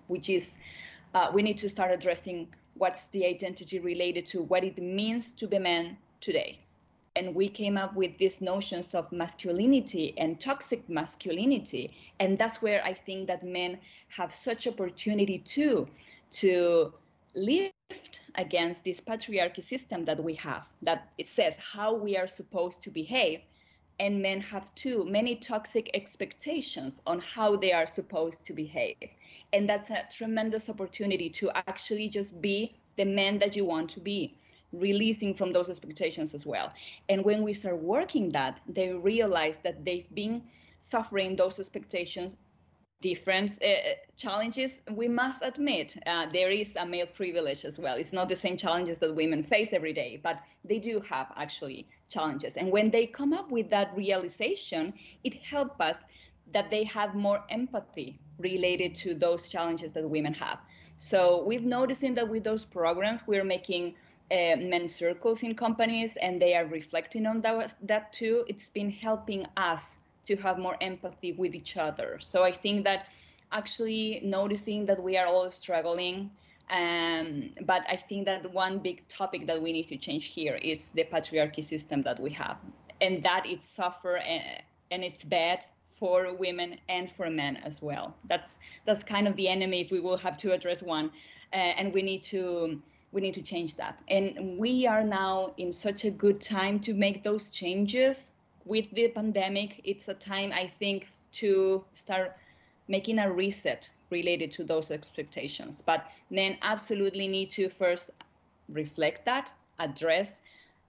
which 0.09 0.29
is 0.29 0.57
uh, 1.15 1.31
we 1.33 1.43
need 1.43 1.59
to 1.59 1.69
start 1.69 1.91
addressing 1.93 2.49
what's 2.75 3.03
the 3.13 3.25
identity 3.25 3.79
related 3.79 4.27
to 4.27 4.43
what 4.43 4.65
it 4.65 4.79
means 4.79 5.31
to 5.31 5.47
be 5.47 5.59
men 5.59 5.97
today. 6.21 6.59
And 7.17 7.35
we 7.35 7.49
came 7.49 7.77
up 7.77 7.95
with 7.95 8.19
these 8.19 8.41
notions 8.41 8.93
of 8.93 9.13
masculinity 9.13 10.15
and 10.19 10.41
toxic 10.41 10.89
masculinity. 10.89 11.93
And 12.19 12.37
that's 12.37 12.61
where 12.61 12.85
i 12.85 12.93
think 12.93 13.29
that 13.29 13.45
men 13.45 13.79
have 14.09 14.33
such 14.33 14.67
opportunity 14.67 15.39
too 15.39 15.87
to 16.33 16.93
lift 17.35 18.23
against 18.37 18.85
this 18.85 19.01
patriarchy 19.01 19.63
system 19.63 20.05
that 20.05 20.23
we 20.23 20.35
have 20.35 20.67
that 20.83 21.09
it 21.19 21.27
says 21.27 21.55
how 21.59 21.95
we 21.95 22.17
are 22.17 22.27
supposed 22.27 22.83
to 22.83 22.91
behave 22.91 23.41
and 24.01 24.21
men 24.21 24.41
have 24.41 24.75
too 24.75 25.05
many 25.05 25.37
toxic 25.37 25.91
expectations 25.95 27.01
on 27.07 27.19
how 27.19 27.57
they 27.57 27.73
are 27.73 27.87
supposed 27.87 28.45
to 28.45 28.53
behave 28.53 28.97
and 29.55 29.69
that's 29.69 29.91
a 29.91 30.05
tremendous 30.11 30.69
opportunity 30.69 31.31
to 31.31 31.51
actually 31.69 32.09
just 32.09 32.41
be 32.41 32.75
the 32.97 33.05
man 33.05 33.39
that 33.39 33.55
you 33.55 33.65
want 33.65 33.89
to 33.91 34.01
be 34.01 34.37
releasing 34.73 35.33
from 35.33 35.53
those 35.53 35.71
expectations 35.71 36.35
as 36.35 36.45
well. 36.45 36.73
And 37.09 37.25
when 37.25 37.45
we 37.45 37.53
start 37.53 37.79
working 37.81 38.31
that, 38.31 38.61
they 38.69 38.93
realize 38.93 39.59
that 39.63 39.85
they've 39.85 40.13
been 40.15 40.43
suffering 40.81 41.37
those 41.37 41.61
expectations 41.61 42.37
different 43.11 43.51
uh, 43.63 43.67
challenges 44.17 44.71
we 45.01 45.07
must 45.23 45.41
admit 45.51 45.89
uh, 46.07 46.25
there 46.33 46.51
is 46.51 46.75
a 46.77 46.87
male 46.87 47.11
privilege 47.21 47.63
as 47.71 47.79
well. 47.79 47.97
It's 48.03 48.15
not 48.19 48.31
the 48.31 48.41
same 48.45 48.57
challenges 48.57 48.97
that 49.03 49.15
women 49.23 49.43
face 49.43 49.71
every 49.79 49.93
day 49.93 50.13
but 50.23 50.37
they 50.71 50.79
do 50.79 50.95
have 51.13 51.27
actually 51.45 51.87
challenges. 52.09 52.53
And 52.57 52.67
when 52.77 52.89
they 52.91 53.05
come 53.07 53.33
up 53.41 53.51
with 53.51 53.69
that 53.77 53.89
realization 53.95 54.95
it 55.23 55.35
helps 55.53 55.79
us 55.91 55.99
that 56.57 56.71
they 56.71 56.85
have 56.85 57.15
more 57.15 57.41
empathy 57.51 58.19
related 58.39 58.95
to 59.05 59.09
those 59.25 59.43
challenges 59.55 59.91
that 59.93 60.09
women 60.17 60.35
have. 60.47 60.59
So 60.97 61.45
we've 61.49 61.69
noticing 61.79 62.15
that 62.15 62.29
with 62.35 62.43
those 62.51 62.65
programs 62.65 63.21
we're 63.27 63.51
making 63.57 63.85
uh, 64.31 64.57
men 64.73 64.89
circles 64.89 65.43
in 65.43 65.55
companies 65.67 66.17
and 66.25 66.41
they 66.41 66.53
are 66.59 66.67
reflecting 66.81 67.27
on 67.27 67.43
that, 67.43 67.75
that 67.83 68.13
too. 68.15 68.45
It's 68.49 68.69
been 68.79 68.91
helping 68.91 69.45
us 69.59 69.83
to 70.25 70.37
have 70.37 70.59
more 70.59 70.77
empathy 70.81 71.33
with 71.33 71.55
each 71.55 71.77
other. 71.77 72.19
So 72.21 72.43
i 72.43 72.53
think 72.53 72.85
that 72.85 73.09
actually 73.53 74.21
noticing 74.25 74.85
that 74.87 75.03
we 75.03 75.17
are 75.17 75.27
all 75.27 75.49
struggling 75.51 76.31
um, 76.71 77.51
but 77.63 77.85
i 77.89 77.97
think 77.97 78.25
that 78.25 78.51
one 78.53 78.79
big 78.79 79.07
topic 79.09 79.47
that 79.47 79.61
we 79.61 79.71
need 79.73 79.87
to 79.89 79.97
change 79.97 80.25
here 80.27 80.57
is 80.57 80.91
the 80.95 81.05
patriarchy 81.05 81.63
system 81.63 82.03
that 82.03 82.19
we 82.19 82.31
have. 82.31 82.57
And 83.01 83.23
that 83.23 83.45
it 83.47 83.63
suffer 83.63 84.17
and, 84.17 84.43
uh, 84.43 84.61
and 84.91 85.05
it's 85.05 85.25
bad 85.25 85.67
for 85.95 86.35
women 86.35 86.79
and 86.89 87.11
for 87.11 87.31
men 87.31 87.57
as 87.65 87.81
well. 87.83 88.15
That's 88.29 88.59
that's 88.85 89.03
kind 89.05 89.29
of 89.29 89.37
the 89.37 89.49
enemy 89.49 89.81
if 89.81 89.91
we 89.91 90.01
will 90.01 90.17
have 90.17 90.37
to 90.39 90.53
address 90.53 90.83
one 90.83 91.11
uh, 91.53 91.57
and 91.57 91.93
we 91.93 92.03
need 92.03 92.25
to 92.25 92.81
we 93.13 93.21
need 93.21 93.35
to 93.35 93.43
change 93.43 93.77
that. 93.77 94.03
And 94.09 94.59
we 94.59 94.87
are 94.87 95.05
now 95.05 95.55
in 95.57 95.73
such 95.73 96.05
a 96.05 96.11
good 96.11 96.41
time 96.41 96.81
to 96.81 96.93
make 96.95 97.23
those 97.23 97.49
changes 97.49 98.33
with 98.65 98.91
the 98.93 99.09
pandemic. 99.09 99.81
It's 99.85 100.09
a 100.09 100.15
time, 100.15 100.53
I 100.53 100.67
think, 100.67 101.09
to 101.33 101.85
start 101.93 102.37
making 102.89 103.19
a 103.19 103.31
reset 103.31 103.91
related 104.11 104.53
to 104.53 104.65
those 104.65 104.91
expectations. 104.91 105.83
But 105.85 106.11
men 106.31 106.59
absolutely 106.63 107.29
need 107.29 107.51
to 107.53 107.69
first 107.69 108.11
reflect 108.69 109.25
that, 109.25 109.53
address 109.79 110.41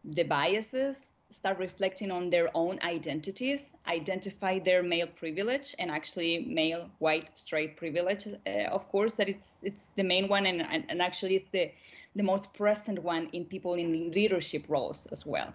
the 0.03 0.23
biases, 0.23 1.11
start 1.29 1.57
reflecting 1.57 2.11
on 2.11 2.29
their 2.29 2.49
own 2.53 2.79
identities, 2.83 3.67
identify 3.87 4.59
their 4.59 4.83
male 4.83 5.07
privilege 5.07 5.75
and 5.79 5.89
actually 5.89 6.45
male 6.45 6.89
white 6.99 7.37
straight 7.37 7.75
privilege. 7.77 8.27
Uh, 8.27 8.49
of 8.77 8.87
course, 8.89 9.15
that 9.15 9.27
it's 9.27 9.55
it's 9.63 9.87
the 9.95 10.03
main 10.03 10.27
one, 10.27 10.45
and, 10.45 10.61
and, 10.61 10.85
and 10.89 11.01
actually 11.01 11.35
it's 11.35 11.49
the 11.51 11.71
the 12.15 12.23
most 12.23 12.53
present 12.53 12.99
one 12.99 13.29
in 13.33 13.43
people 13.45 13.73
in 13.73 14.11
leadership 14.11 14.65
roles 14.69 15.07
as 15.07 15.25
well. 15.25 15.53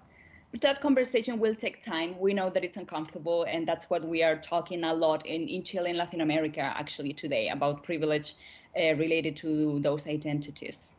That 0.58 0.80
conversation 0.80 1.38
will 1.38 1.54
take 1.54 1.82
time. 1.82 2.18
We 2.18 2.34
know 2.34 2.50
that 2.50 2.64
it's 2.64 2.76
uncomfortable, 2.76 3.44
and 3.44 3.66
that's 3.66 3.88
what 3.88 4.04
we 4.04 4.24
are 4.24 4.36
talking 4.36 4.82
a 4.82 4.92
lot 4.92 5.24
in, 5.24 5.48
in 5.48 5.62
Chile 5.62 5.90
and 5.90 5.98
Latin 5.98 6.20
America 6.22 6.60
actually 6.60 7.12
today 7.12 7.48
about 7.48 7.84
privilege 7.84 8.34
uh, 8.76 8.94
related 8.94 9.36
to 9.36 9.78
those 9.78 10.08
identities. 10.08 10.90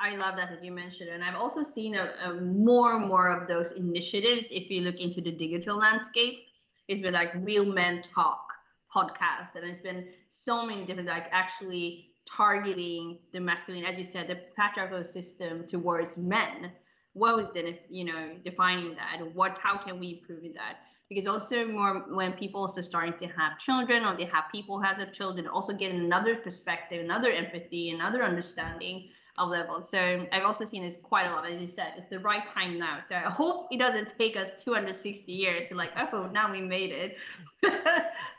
I 0.00 0.16
love 0.16 0.36
that 0.36 0.50
that 0.50 0.64
you 0.64 0.72
mentioned, 0.72 1.10
and 1.10 1.22
I've 1.22 1.36
also 1.36 1.62
seen 1.62 1.94
a, 1.94 2.12
a 2.24 2.34
more 2.34 2.96
and 2.96 3.06
more 3.06 3.28
of 3.28 3.46
those 3.46 3.72
initiatives. 3.72 4.48
If 4.50 4.68
you 4.68 4.80
look 4.80 4.96
into 5.00 5.20
the 5.20 5.30
digital 5.30 5.78
landscape, 5.78 6.40
it's 6.88 7.00
been 7.00 7.14
like 7.14 7.32
real 7.36 7.64
men 7.64 8.02
talk 8.02 8.52
podcast, 8.94 9.54
and 9.54 9.64
it's 9.64 9.80
been 9.80 10.08
so 10.28 10.66
many 10.66 10.84
different 10.84 11.08
like 11.08 11.28
actually 11.30 12.10
targeting 12.26 13.18
the 13.32 13.40
masculine, 13.40 13.84
as 13.84 13.96
you 13.96 14.04
said, 14.04 14.26
the 14.28 14.40
patriarchal 14.56 15.04
system 15.04 15.66
towards 15.66 16.18
men. 16.18 16.72
What 17.14 17.36
was 17.36 17.50
then, 17.50 17.76
you 17.90 18.04
know, 18.04 18.36
defining 18.44 18.94
that? 18.94 19.34
What? 19.34 19.58
How 19.60 19.76
can 19.76 19.98
we 19.98 20.20
improve 20.20 20.42
that? 20.54 20.78
Because 21.08 21.26
also 21.26 21.66
more 21.66 22.04
when 22.08 22.32
people 22.32 22.60
also 22.60 22.82
starting 22.82 23.14
to 23.14 23.26
have 23.34 23.58
children 23.58 24.04
or 24.04 24.16
they 24.16 24.26
have 24.26 24.44
people 24.52 24.76
who 24.76 24.84
has 24.84 24.98
a 24.98 25.06
children, 25.06 25.48
also 25.48 25.72
get 25.72 25.92
another 25.92 26.36
perspective, 26.36 27.02
another 27.02 27.30
empathy, 27.30 27.90
another 27.90 28.22
understanding 28.22 29.08
of 29.38 29.50
level. 29.50 29.82
So 29.82 30.26
I've 30.32 30.44
also 30.44 30.64
seen 30.64 30.82
this 30.82 30.98
quite 31.02 31.26
a 31.26 31.30
lot, 31.30 31.48
as 31.48 31.60
you 31.60 31.66
said. 31.66 31.92
It's 31.96 32.06
the 32.06 32.18
right 32.18 32.42
time 32.52 32.78
now. 32.78 32.98
So 33.06 33.14
I 33.14 33.20
hope 33.20 33.68
it 33.70 33.78
doesn't 33.78 34.14
take 34.18 34.36
us 34.36 34.50
260 34.62 35.32
years 35.32 35.66
to 35.68 35.74
like, 35.74 35.92
oh, 36.12 36.28
now 36.32 36.50
we 36.50 36.60
made 36.60 36.90
it. 36.90 37.16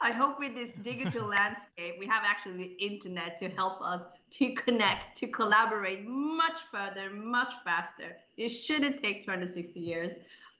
I 0.02 0.12
hope 0.12 0.40
with 0.40 0.56
this 0.56 0.72
digital 0.84 1.28
landscape, 1.30 1.96
we 2.00 2.06
have 2.06 2.24
actually 2.26 2.58
the 2.58 2.86
internet 2.86 3.38
to 3.40 3.50
help 3.50 3.82
us 3.82 4.08
to 4.32 4.54
connect, 4.54 5.18
to 5.18 5.28
collaborate 5.28 6.08
much 6.08 6.60
further, 6.72 7.10
much 7.10 7.54
faster. 7.64 8.18
It 8.38 8.50
shouldn't 8.50 9.02
take 9.02 9.26
260 9.26 9.80
years. 9.80 10.12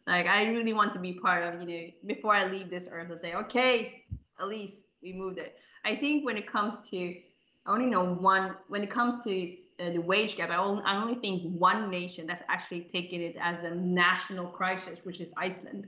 Like 0.08 0.28
I 0.28 0.50
really 0.50 0.74
want 0.74 0.94
to 0.94 1.00
be 1.00 1.14
part 1.14 1.44
of, 1.44 1.62
you 1.62 1.68
know, 1.68 1.88
before 2.06 2.34
I 2.34 2.48
leave 2.48 2.70
this 2.70 2.90
earth 2.92 3.10
and 3.10 3.20
say, 3.20 3.36
okay, 3.36 4.04
at 4.40 4.48
least 4.48 4.82
we 5.02 5.14
moved 5.14 5.38
it. 5.38 5.58
I 5.86 5.96
think 5.96 6.26
when 6.26 6.38
it 6.38 6.48
comes 6.48 6.80
to, 6.90 6.98
I 6.98 7.72
only 7.72 7.86
know 7.86 8.04
one, 8.04 8.56
when 8.68 8.84
it 8.84 8.90
comes 8.90 9.24
to 9.24 9.56
uh, 9.80 9.92
the 9.92 10.00
wage 10.00 10.36
gap, 10.36 10.50
I 10.50 10.58
only, 10.58 10.84
I 10.84 11.02
only 11.02 11.16
think 11.16 11.44
one 11.58 11.90
nation 11.90 12.26
that's 12.26 12.44
actually 12.50 12.82
taken 12.82 13.22
it 13.22 13.36
as 13.40 13.64
a 13.64 13.76
national 13.76 14.48
crisis, 14.48 15.00
which 15.04 15.22
is 15.22 15.34
Iceland. 15.38 15.88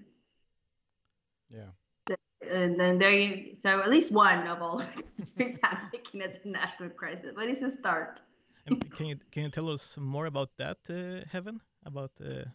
Yeah. 1.49 1.71
And 2.51 2.79
then 2.79 2.97
there, 2.99 3.11
you 3.11 3.55
so 3.59 3.79
at 3.79 3.89
least 3.89 4.11
one 4.11 4.47
of 4.47 4.61
all 4.61 4.81
countries 5.17 5.57
has 5.63 5.79
taken 5.91 6.21
it 6.21 6.29
as 6.31 6.39
a 6.45 6.49
national 6.49 6.89
crisis, 6.89 7.31
but 7.35 7.45
it's 7.49 7.61
a 7.61 7.69
start. 7.69 8.21
and 8.67 8.75
can 8.95 9.05
you 9.07 9.17
can 9.31 9.43
you 9.43 9.49
tell 9.49 9.69
us 9.69 9.97
more 9.97 10.25
about 10.27 10.49
that, 10.57 10.77
uh, 10.89 11.25
Heaven, 11.31 11.61
about 11.85 12.11
uh, 12.21 12.45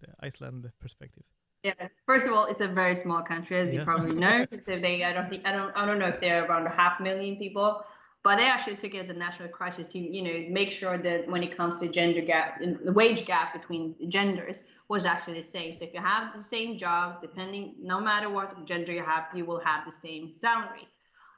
the 0.00 0.08
Iceland 0.28 0.70
perspective? 0.78 1.24
Yeah. 1.62 1.74
First 2.06 2.26
of 2.26 2.32
all, 2.32 2.46
it's 2.46 2.62
a 2.62 2.68
very 2.68 2.96
small 2.96 3.22
country, 3.22 3.56
as 3.58 3.68
Yeah. 3.72 3.80
you 3.80 3.84
probably 3.84 4.14
know. 4.26 4.46
so 4.66 4.78
they, 4.78 5.04
I 5.04 5.12
don't 5.12 5.28
think, 5.28 5.46
I 5.46 5.52
don't, 5.52 5.72
I 5.76 5.84
don't 5.86 5.98
know 5.98 6.08
if 6.14 6.18
they're 6.20 6.44
around 6.46 6.66
a 6.66 6.70
half 6.82 7.00
million 7.00 7.36
people, 7.36 7.84
but 8.22 8.36
they 8.36 8.46
actually 8.46 8.76
took 8.76 8.94
it 8.94 8.98
as 8.98 9.08
a 9.08 9.14
national 9.14 9.48
crisis 9.48 9.86
to, 9.88 9.98
you 9.98 10.22
know, 10.22 10.52
make 10.52 10.70
sure 10.70 10.98
that 10.98 11.28
when 11.28 11.42
it 11.42 11.56
comes 11.56 11.80
to 11.80 11.88
gender 11.88 12.20
gap, 12.20 12.60
the 12.60 12.92
wage 12.92 13.24
gap 13.24 13.54
between 13.54 13.94
genders 14.10 14.62
was 14.88 15.04
actually 15.04 15.34
the 15.34 15.46
same. 15.46 15.74
So 15.74 15.84
if 15.84 15.94
you 15.94 16.00
have 16.00 16.36
the 16.36 16.42
same 16.42 16.76
job, 16.76 17.22
depending, 17.22 17.76
no 17.80 17.98
matter 17.98 18.28
what 18.28 18.66
gender 18.66 18.92
you 18.92 19.02
have, 19.02 19.28
you 19.34 19.46
will 19.46 19.60
have 19.60 19.86
the 19.86 19.92
same 19.92 20.30
salary. 20.30 20.86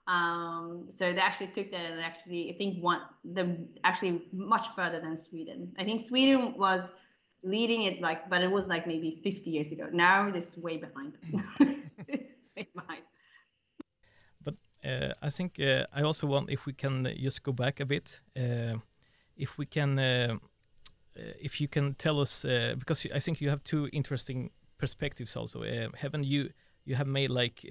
Um, 0.08 0.86
so 0.88 1.12
they 1.12 1.20
actually 1.20 1.48
took 1.48 1.70
that 1.70 1.92
and 1.92 2.00
actually, 2.00 2.52
I 2.52 2.58
think 2.58 2.82
one, 2.82 3.02
the 3.24 3.56
actually 3.84 4.22
much 4.32 4.66
further 4.74 5.00
than 5.00 5.16
Sweden. 5.16 5.72
I 5.78 5.84
think 5.84 6.06
Sweden 6.06 6.54
was 6.56 6.90
leading 7.44 7.82
it 7.82 8.00
like, 8.00 8.28
but 8.28 8.42
it 8.42 8.50
was 8.50 8.66
like 8.66 8.86
maybe 8.86 9.20
50 9.22 9.50
years 9.50 9.70
ago. 9.70 9.88
Now 9.92 10.30
this 10.30 10.48
is 10.48 10.58
way 10.58 10.78
behind. 10.78 11.18
way 12.08 12.68
behind. 12.74 13.02
But 14.44 14.54
uh, 14.54 14.56
I 14.84 15.30
think 15.30 15.60
uh, 15.60 15.86
I 15.92 16.02
also 16.02 16.26
want 16.26 16.50
if 16.50 16.66
we 16.66 16.72
can 16.72 17.06
uh, 17.06 17.12
just 17.14 17.42
go 17.42 17.52
back 17.52 17.80
a 17.80 17.86
bit, 17.86 18.20
if 19.36 19.58
we 19.58 19.66
can, 19.66 19.98
if 21.14 21.60
you 21.60 21.68
can 21.68 21.94
tell 21.94 22.20
us 22.20 22.42
because 22.78 23.06
I 23.14 23.20
think 23.20 23.40
you 23.40 23.50
have 23.50 23.62
two 23.62 23.88
interesting 23.92 24.50
perspectives 24.78 25.36
also. 25.36 25.62
Heaven, 25.94 26.24
you 26.24 26.50
you 26.84 26.96
have 26.96 27.06
made 27.06 27.30
like 27.30 27.64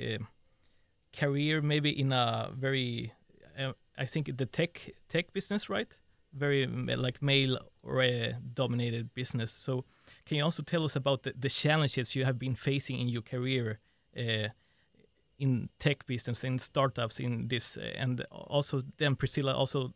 career 1.18 1.62
maybe 1.62 1.90
in 1.90 2.12
a 2.14 2.50
very, 2.58 3.12
I 3.98 4.06
think 4.06 4.38
the 4.38 4.46
tech 4.46 4.90
tech 5.10 5.34
business, 5.34 5.70
right? 5.70 5.98
Very 6.34 6.66
like 6.66 7.22
male 7.22 7.60
or 7.84 8.02
uh, 8.02 8.34
dominated 8.54 9.14
business. 9.14 9.52
So 9.52 9.84
can 10.26 10.38
you 10.38 10.44
also 10.44 10.64
tell 10.64 10.84
us 10.86 10.96
about 10.96 11.24
the, 11.24 11.34
the 11.38 11.50
challenges 11.50 12.16
you 12.16 12.26
have 12.26 12.40
been 12.40 12.56
facing 12.56 13.00
in 13.00 13.10
your 13.10 13.22
career? 13.22 13.80
Uh, 14.18 14.50
in 15.42 15.70
tech 15.80 16.06
business 16.06 16.44
in 16.44 16.60
startups 16.60 17.20
in 17.20 17.48
this 17.48 17.78
uh, 17.78 18.04
and 18.04 18.26
also 18.32 18.82
then 18.98 19.16
priscilla 19.16 19.54
also 19.54 19.92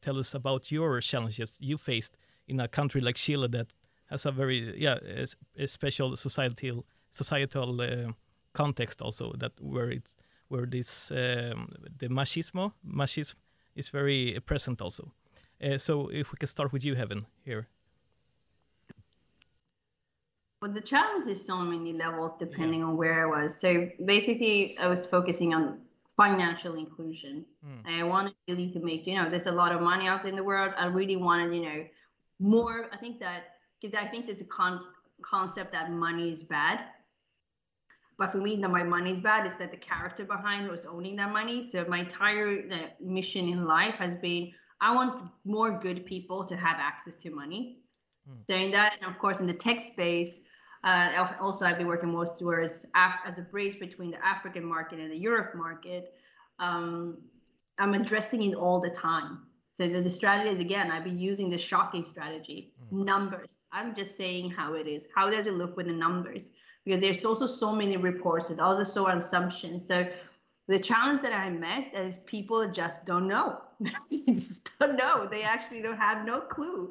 tell 0.00 0.18
us 0.18 0.34
about 0.34 0.70
your 0.70 1.00
challenges 1.00 1.58
you 1.60 1.78
faced 1.78 2.16
in 2.46 2.60
a 2.60 2.68
country 2.68 3.00
like 3.00 3.16
chile 3.16 3.48
that 3.48 3.74
has 4.10 4.26
a 4.26 4.32
very 4.32 4.74
yeah 4.76 4.98
a, 5.02 5.26
a 5.64 5.66
special 5.66 6.16
societal 6.16 6.84
societal 7.10 7.80
uh, 7.80 8.12
context 8.52 9.02
also 9.02 9.32
that 9.38 9.52
where 9.60 9.90
it's 9.90 10.16
where 10.48 10.66
this 10.66 11.10
um, 11.10 11.66
the 11.98 12.08
machismo 12.08 12.72
machismo 12.84 13.40
is 13.74 13.88
very 13.88 14.38
present 14.46 14.80
also. 14.80 15.12
Uh, 15.62 15.78
so 15.78 16.08
if 16.08 16.32
we 16.32 16.36
can 16.38 16.46
start 16.46 16.72
with 16.72 16.84
you 16.84 16.94
heaven 16.94 17.26
here 17.44 17.66
Well, 20.64 20.72
the 20.72 20.80
challenge 20.80 21.26
is 21.26 21.46
so 21.46 21.58
many 21.58 21.92
levels 21.92 22.32
depending 22.38 22.82
on 22.82 22.96
where 22.96 23.22
I 23.22 23.26
was. 23.26 23.54
So 23.54 23.86
basically, 24.06 24.78
I 24.78 24.86
was 24.86 25.04
focusing 25.04 25.52
on 25.52 25.80
financial 26.16 26.76
inclusion. 26.76 27.44
And 27.84 27.96
I 27.96 28.02
wanted 28.02 28.34
really 28.48 28.70
to 28.70 28.80
make, 28.80 29.06
you 29.06 29.14
know, 29.14 29.28
there's 29.28 29.44
a 29.44 29.52
lot 29.52 29.72
of 29.72 29.82
money 29.82 30.06
out 30.06 30.24
in 30.24 30.34
the 30.34 30.42
world. 30.42 30.72
I 30.78 30.86
really 30.86 31.16
wanted, 31.16 31.52
you 31.52 31.64
know, 31.64 31.84
more. 32.40 32.88
I 32.94 32.96
think 32.96 33.20
that 33.20 33.56
because 33.78 33.94
I 33.94 34.06
think 34.06 34.24
there's 34.24 34.40
a 34.40 34.46
con- 34.46 34.80
concept 35.20 35.70
that 35.72 35.92
money 35.92 36.32
is 36.32 36.42
bad. 36.42 36.80
But 38.16 38.32
for 38.32 38.38
me, 38.38 38.56
that 38.56 38.70
my 38.70 38.84
money 38.84 39.10
is 39.10 39.20
bad 39.20 39.46
is 39.46 39.52
that 39.58 39.70
the 39.70 39.76
character 39.76 40.24
behind 40.24 40.70
was 40.70 40.86
owning 40.86 41.16
that 41.16 41.30
money. 41.30 41.68
So 41.68 41.84
my 41.86 41.98
entire 41.98 42.62
uh, 42.72 42.76
mission 43.02 43.48
in 43.48 43.66
life 43.66 43.96
has 43.96 44.14
been 44.14 44.50
I 44.80 44.94
want 44.94 45.30
more 45.44 45.78
good 45.78 46.06
people 46.06 46.42
to 46.46 46.56
have 46.56 46.78
access 46.78 47.16
to 47.16 47.30
money. 47.30 47.80
So 48.48 48.56
in 48.56 48.70
that, 48.70 48.94
and 49.02 49.10
of 49.10 49.18
course, 49.18 49.40
in 49.40 49.46
the 49.46 49.52
tech 49.52 49.80
space, 49.80 50.40
uh, 50.84 51.28
also 51.40 51.64
I've 51.64 51.78
been 51.78 51.86
working 51.86 52.12
most 52.12 52.38
towards 52.38 52.84
Af- 52.94 53.20
as 53.26 53.38
a 53.38 53.42
bridge 53.42 53.80
between 53.80 54.10
the 54.10 54.24
African 54.24 54.64
market 54.64 55.00
and 55.00 55.10
the 55.10 55.16
Europe 55.16 55.54
market. 55.54 56.14
Um, 56.58 57.18
I'm 57.78 57.94
addressing 57.94 58.42
it 58.42 58.54
all 58.54 58.80
the 58.80 58.90
time. 58.90 59.40
So 59.72 59.88
the, 59.88 60.00
the 60.00 60.10
strategy 60.10 60.50
is 60.50 60.60
again, 60.60 60.92
I've 60.92 61.02
been 61.02 61.18
using 61.18 61.48
the 61.48 61.58
shocking 61.58 62.04
strategy, 62.04 62.72
numbers. 62.92 63.62
I'm 63.72 63.94
just 63.94 64.16
saying 64.16 64.50
how 64.50 64.74
it 64.74 64.86
is. 64.86 65.08
How 65.14 65.28
does 65.30 65.46
it 65.46 65.54
look 65.54 65.76
with 65.76 65.86
the 65.86 65.92
numbers? 65.92 66.52
Because 66.84 67.00
there's 67.00 67.24
also 67.24 67.46
so 67.46 67.74
many 67.74 67.96
reports 67.96 68.50
and 68.50 68.60
also 68.60 68.84
so 68.84 69.08
assumptions. 69.08 69.84
So 69.86 70.06
the 70.68 70.78
challenge 70.78 71.22
that 71.22 71.32
I 71.32 71.50
met 71.50 71.92
is 71.94 72.18
people 72.18 72.70
just 72.70 73.04
don't 73.04 73.26
know. 73.26 73.62
they 74.10 74.20
just 74.34 74.70
don't 74.78 74.96
know. 74.96 75.26
They 75.28 75.42
actually 75.42 75.82
don't 75.82 75.98
have 75.98 76.24
no 76.24 76.42
clue. 76.42 76.90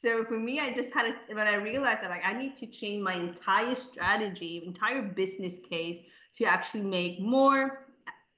So 0.00 0.24
for 0.24 0.38
me, 0.38 0.58
I 0.60 0.72
just 0.72 0.94
had 0.94 1.02
to, 1.02 1.34
when 1.34 1.46
I 1.46 1.56
realized 1.56 2.02
that 2.02 2.08
like 2.08 2.24
I 2.24 2.32
need 2.32 2.56
to 2.56 2.66
change 2.66 3.02
my 3.02 3.14
entire 3.14 3.74
strategy, 3.74 4.62
entire 4.64 5.02
business 5.02 5.58
case 5.68 5.98
to 6.36 6.44
actually 6.46 6.84
make 6.84 7.20
more 7.20 7.86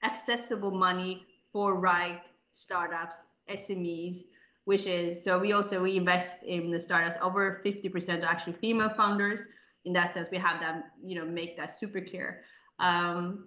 accessible 0.03 0.73
money 0.73 1.25
for 1.53 1.77
right 1.77 2.23
startups, 2.53 3.17
SMEs, 3.49 4.25
which 4.65 4.87
is 4.87 5.23
so 5.23 5.39
we 5.39 5.53
also 5.53 5.81
we 5.81 5.97
invest 5.97 6.43
in 6.43 6.73
the 6.73 6.81
startups. 6.81 7.15
Over 7.23 7.63
50% 7.65 8.23
are 8.23 8.27
actually 8.27 8.55
female 8.55 8.91
founders. 8.91 9.47
In 9.85 9.93
that 9.93 10.13
sense, 10.13 10.29
we 10.33 10.39
have 10.39 10.61
them, 10.61 10.83
you 11.05 11.15
know, 11.15 11.25
make 11.25 11.57
that 11.59 11.79
super 11.79 12.01
clear. 12.01 12.43
Um, 12.81 13.47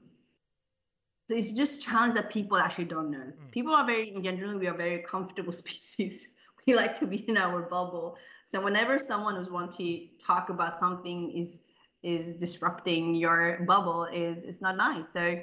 so 1.27 1.35
it's 1.35 1.51
just 1.51 1.81
challenge 1.81 2.13
that 2.13 2.29
people 2.29 2.57
actually 2.57 2.85
don't 2.85 3.11
know. 3.11 3.33
People 3.51 3.73
are 3.73 3.85
very, 3.85 4.13
in 4.13 4.23
general, 4.23 4.57
we 4.57 4.67
are 4.67 4.77
very 4.77 4.99
comfortable 4.99 5.51
species. 5.63 6.27
We 6.67 6.73
like 6.73 6.97
to 6.99 7.05
be 7.05 7.17
in 7.29 7.37
our 7.37 7.61
bubble. 7.61 8.17
So 8.45 8.59
whenever 8.59 8.97
someone 8.97 9.35
who's 9.35 9.49
want 9.49 9.71
to 9.77 10.07
talk 10.25 10.49
about 10.49 10.79
something 10.79 11.31
is 11.31 11.59
is 12.01 12.35
disrupting 12.37 13.15
your 13.15 13.63
bubble, 13.67 14.05
is 14.05 14.43
it's 14.43 14.61
not 14.61 14.77
nice. 14.77 15.05
So 15.13 15.41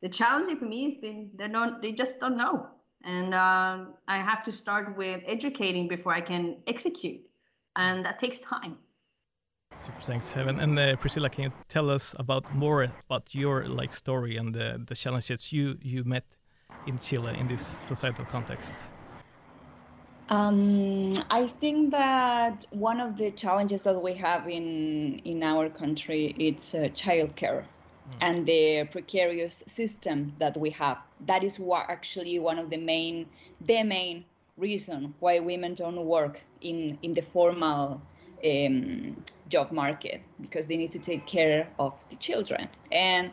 the 0.00 0.08
challenge 0.08 0.58
for 0.58 0.64
me 0.64 0.84
has 0.84 0.94
been 0.94 1.30
they 1.34 1.48
don't 1.48 1.82
they 1.82 1.92
just 1.92 2.18
don't 2.18 2.36
know, 2.36 2.66
and 3.04 3.34
um, 3.34 3.94
I 4.08 4.18
have 4.18 4.42
to 4.44 4.52
start 4.52 4.96
with 4.96 5.20
educating 5.26 5.86
before 5.86 6.14
I 6.14 6.22
can 6.22 6.56
execute, 6.66 7.20
and 7.76 8.04
that 8.06 8.18
takes 8.18 8.40
time. 8.40 8.78
Super 9.76 10.00
thanks, 10.00 10.30
Heaven. 10.30 10.60
And 10.60 10.78
uh, 10.78 10.96
Priscilla, 10.96 11.28
can 11.28 11.44
you 11.44 11.52
tell 11.68 11.90
us 11.90 12.14
about 12.18 12.54
more 12.54 12.84
about 12.84 13.34
your 13.34 13.66
like 13.66 13.92
story 13.92 14.36
and 14.36 14.54
the, 14.54 14.80
the 14.86 14.94
challenges 14.94 15.52
you 15.52 15.78
you 15.82 16.04
met 16.04 16.24
in 16.86 16.96
Chile 16.98 17.36
in 17.38 17.48
this 17.48 17.74
societal 17.84 18.24
context? 18.24 18.93
Um, 20.30 21.12
I 21.30 21.46
think 21.46 21.90
that 21.90 22.64
one 22.70 23.00
of 23.00 23.16
the 23.16 23.30
challenges 23.30 23.82
that 23.82 24.02
we 24.02 24.14
have 24.14 24.48
in 24.48 25.18
in 25.24 25.42
our 25.42 25.68
country 25.68 26.34
it's 26.38 26.74
uh, 26.74 26.88
childcare 26.94 27.64
and 28.20 28.46
the 28.46 28.84
precarious 28.90 29.62
system 29.66 30.32
that 30.38 30.56
we 30.56 30.70
have. 30.70 30.98
That 31.26 31.44
is 31.44 31.58
what 31.60 31.90
actually 31.90 32.38
one 32.38 32.58
of 32.58 32.70
the 32.70 32.78
main 32.78 33.26
the 33.60 33.82
main 33.82 34.24
reason 34.56 35.14
why 35.20 35.40
women 35.40 35.74
don't 35.74 36.04
work 36.06 36.40
in 36.60 36.98
in 37.02 37.14
the 37.14 37.22
formal 37.22 38.00
um, 38.44 39.16
job 39.48 39.72
market 39.72 40.22
because 40.40 40.66
they 40.66 40.76
need 40.76 40.92
to 40.92 40.98
take 40.98 41.26
care 41.26 41.68
of 41.78 41.92
the 42.08 42.16
children 42.16 42.68
and 42.92 43.30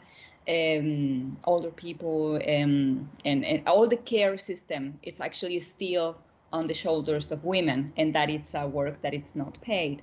um, 0.50 1.38
older 1.46 1.70
people 1.72 2.36
um, 2.36 3.10
and, 3.26 3.46
and 3.46 3.68
all 3.68 3.88
the 3.88 3.98
care 3.98 4.38
system 4.38 5.00
It's 5.04 5.22
actually 5.22 5.60
still 5.60 6.18
on 6.54 6.68
the 6.68 6.74
shoulders 6.74 7.32
of 7.32 7.44
women 7.44 7.94
and 7.98 8.14
that 8.16 8.30
it's 8.30 8.54
a 8.54 8.68
work 8.68 9.02
that 9.02 9.14
it's 9.14 9.36
not 9.36 9.60
paid. 9.62 10.02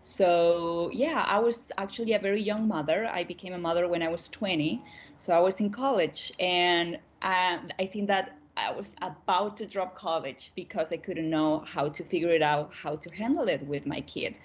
So 0.00 0.90
yeah 0.92 1.24
i 1.28 1.38
was 1.38 1.72
actually 1.78 2.12
a 2.12 2.18
very 2.18 2.40
young 2.42 2.68
mother. 2.68 3.08
I 3.12 3.24
became 3.24 3.52
a 3.54 3.58
mother 3.58 3.88
when 3.88 4.02
i 4.02 4.08
was 4.08 4.28
20 4.28 4.82
so 5.16 5.32
i 5.34 5.40
was 5.40 5.60
in 5.60 5.70
college. 5.70 6.32
And 6.38 6.96
uh, 7.22 7.58
i 7.78 7.86
think 7.86 8.06
that 8.08 8.38
i 8.56 8.70
was 8.72 8.94
about 9.02 9.56
to 9.58 9.66
drop 9.66 9.94
college 9.96 10.52
because 10.54 10.92
i 10.92 10.96
couldn't 10.96 11.28
know 11.30 11.60
how 11.66 11.88
to 11.88 12.04
figure 12.04 12.30
it 12.30 12.42
out 12.42 12.72
how 12.74 12.96
to 12.96 13.10
handle 13.10 13.48
it 13.48 13.66
with 13.66 13.86
my 13.86 14.00
kid. 14.02 14.38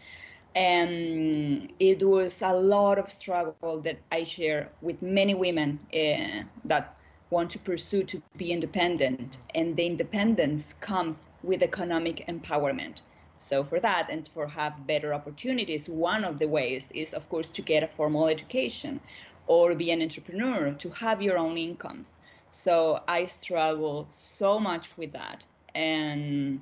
And 0.56 1.72
it 1.80 2.04
was 2.04 2.42
a 2.42 2.54
lot 2.54 2.98
of 3.00 3.10
struggle 3.10 3.80
that 3.82 4.00
i 4.12 4.24
share 4.24 4.72
with 4.82 5.02
many 5.02 5.34
women 5.36 5.80
uh, 5.94 6.44
that 6.66 6.98
want 7.32 7.50
to 7.52 7.60
pursue 7.60 8.04
to 8.04 8.22
be 8.38 8.52
independent 8.52 9.38
and 9.56 9.76
the 9.76 9.86
independence 9.86 10.76
comes 10.82 11.24
with 11.44 11.64
economic 11.64 12.26
empowerment. 12.28 13.02
So 13.38 13.64
for 13.64 13.80
that 13.80 14.10
and 14.12 14.28
for 14.28 14.48
have 14.48 14.86
better 14.86 15.14
opportunities 15.14 15.90
one 15.90 16.24
of 16.24 16.38
the 16.38 16.48
ways 16.48 16.90
is 16.94 17.14
of 17.14 17.28
course 17.30 17.48
to 17.48 17.62
get 17.62 17.84
a 17.84 17.88
formal 17.88 18.28
education 18.28 19.00
or 19.48 19.74
be 19.74 19.92
an 19.92 20.02
entrepreneur 20.02 20.74
to 20.74 20.90
have 20.92 21.22
your 21.22 21.38
own 21.38 21.58
incomes. 21.58 22.18
So 22.52 23.02
i 23.08 23.26
struggle 23.26 24.08
so 24.12 24.60
much 24.60 24.96
with 24.98 25.14
that. 25.14 25.46
And 25.74 26.62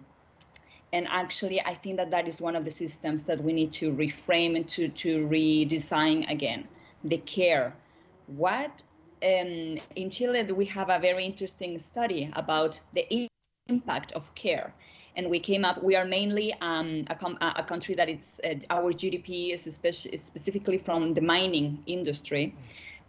and 0.93 1.07
actually 1.09 1.59
i 1.61 1.74
think 1.74 1.97
that 1.97 2.11
that 2.11 2.28
is 2.28 2.41
one 2.41 2.55
of 2.55 2.63
the 2.63 2.72
systems 2.72 3.24
that 3.26 3.39
we 3.41 3.53
need 3.53 3.72
to 3.74 3.91
reframe 3.91 4.55
and 4.55 4.67
to, 4.70 4.88
to 4.89 5.28
redesign 5.28 6.30
again. 6.32 6.67
The 7.03 7.17
care. 7.17 7.74
What 8.28 8.84
um, 9.24 9.80
in 9.95 10.09
chile 10.09 10.43
we 10.43 10.65
have 10.65 10.89
a 10.89 10.99
very 10.99 11.26
interesting 11.26 11.78
study 11.78 12.32
about 12.34 12.80
the 12.93 13.30
impact 13.67 14.11
of 14.13 14.34
care. 14.36 14.74
And 15.15 15.30
we 15.30 15.39
came 15.39 15.65
up 15.65 15.84
we 15.84 15.95
are 15.95 16.05
mainly 16.05 16.53
um, 16.61 17.05
a, 17.09 17.53
a, 17.57 17.63
country 17.63 17.95
that 17.95 18.09
it's 18.09 18.39
uh, 18.43 18.55
our 18.70 18.93
gdp 18.93 19.53
is, 19.53 19.67
especially, 19.67 20.11
is 20.13 20.24
specifically 20.24 20.78
from 20.78 21.13
the 21.13 21.22
mining 21.22 21.84
industry 21.88 22.55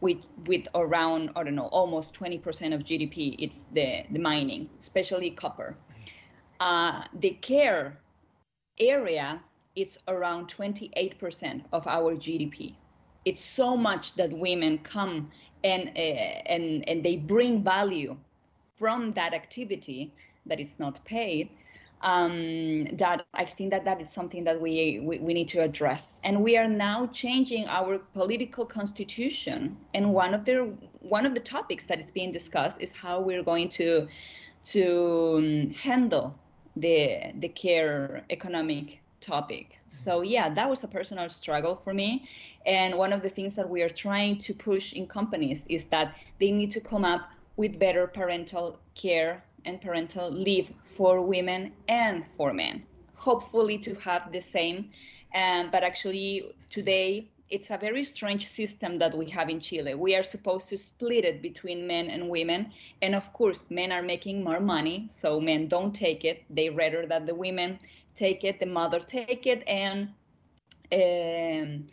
with 0.00 0.18
with 0.46 0.66
around 0.74 1.30
i 1.36 1.44
don't 1.44 1.54
know 1.54 1.68
almost 1.68 2.14
20% 2.14 2.74
of 2.74 2.82
gdp 2.82 3.36
it's 3.38 3.66
the 3.74 4.02
the 4.11 4.18
mining 4.18 4.68
especially 4.78 5.30
copper. 5.30 5.76
Uh, 6.58 7.04
the 7.20 7.30
care 7.42 7.98
area 8.78 9.40
it's 9.76 9.98
around 10.08 10.48
28% 10.48 11.62
of 11.72 11.86
our 11.86 12.16
gdp 12.16 12.74
it's 13.24 13.44
so 13.44 13.76
much 13.76 14.14
that 14.16 14.32
women 14.32 14.78
come 14.78 15.30
and 15.64 15.88
uh, 15.96 16.00
and 16.00 16.88
and 16.88 17.02
they 17.02 17.16
bring 17.16 17.62
value 17.62 18.16
from 18.76 19.12
that 19.12 19.34
activity 19.34 20.12
that 20.46 20.61
is 20.61 20.74
not 20.78 21.04
paid 21.04 21.50
um, 22.02 22.86
that 22.92 23.26
I 23.34 23.44
think 23.44 23.70
that 23.70 23.84
that 23.84 24.00
is 24.00 24.11
something 24.11 24.44
that 24.44 24.61
we, 24.61 25.00
we, 25.02 25.18
we 25.18 25.34
need 25.34 25.48
to 25.48 25.62
address. 25.62 26.20
And 26.24 26.42
we 26.42 26.56
are 26.56 26.68
now 26.68 27.06
changing 27.08 27.66
our 27.66 27.98
political 27.98 28.64
constitution. 28.64 29.76
And 29.94 30.12
one 30.14 30.34
of 30.34 30.44
the 30.44 30.72
one 31.00 31.26
of 31.26 31.34
the 31.34 31.40
topics 31.40 31.84
that 31.86 32.00
is 32.00 32.11
being 32.11 32.30
discussed 32.30 32.80
is 32.80 32.92
how 32.92 33.20
we're 33.20 33.42
going 33.42 33.68
to 33.70 34.08
to 34.64 35.34
um, 35.38 35.70
handle 35.70 36.34
the 36.76 37.32
the 37.38 37.48
care 37.48 38.24
economic 38.30 39.00
topic. 39.20 39.78
So 39.88 40.22
yeah, 40.22 40.48
that 40.48 40.68
was 40.68 40.84
a 40.84 40.88
personal 40.88 41.28
struggle 41.28 41.76
for 41.76 41.94
me. 41.94 42.28
And 42.66 42.96
one 42.96 43.12
of 43.12 43.22
the 43.22 43.28
things 43.28 43.54
that 43.54 43.68
we 43.68 43.82
are 43.82 43.88
trying 43.88 44.38
to 44.38 44.54
push 44.54 44.92
in 44.92 45.06
companies 45.06 45.62
is 45.68 45.84
that 45.86 46.16
they 46.38 46.50
need 46.50 46.70
to 46.72 46.80
come 46.80 47.04
up 47.04 47.30
with 47.56 47.78
better 47.78 48.06
parental 48.06 48.80
care 48.94 49.44
and 49.64 49.80
parental 49.80 50.30
leave 50.30 50.72
for 50.84 51.20
women 51.20 51.72
and 51.88 52.26
for 52.26 52.52
men. 52.52 52.82
Hopefully 53.14 53.76
to 53.78 53.94
have 53.96 54.32
the 54.32 54.40
same. 54.40 54.90
Um, 55.34 55.70
but 55.70 55.84
actually 55.84 56.54
today 56.70 57.28
it's 57.50 57.70
a 57.70 57.76
very 57.76 58.04
strange 58.04 58.46
system 58.46 58.98
that 58.98 59.16
we 59.16 59.26
have 59.26 59.50
in 59.50 59.58
Chile. 59.60 59.94
We 59.94 60.14
are 60.14 60.22
supposed 60.22 60.68
to 60.68 60.78
split 60.78 61.24
it 61.24 61.42
between 61.42 61.86
men 61.86 62.08
and 62.08 62.28
women. 62.28 62.72
And 63.02 63.14
of 63.14 63.32
course, 63.32 63.62
men 63.68 63.90
are 63.90 64.02
making 64.02 64.44
more 64.44 64.60
money, 64.60 65.06
so 65.08 65.40
men 65.40 65.66
don't 65.66 65.92
take 65.92 66.24
it. 66.24 66.44
They 66.48 66.70
rather 66.70 67.06
that 67.06 67.26
the 67.26 67.34
women 67.34 67.80
take 68.24 68.44
it, 68.44 68.60
the 68.60 68.66
mother 68.66 69.00
take 69.00 69.46
it, 69.46 69.62
and 69.66 70.10
um, 70.92 71.86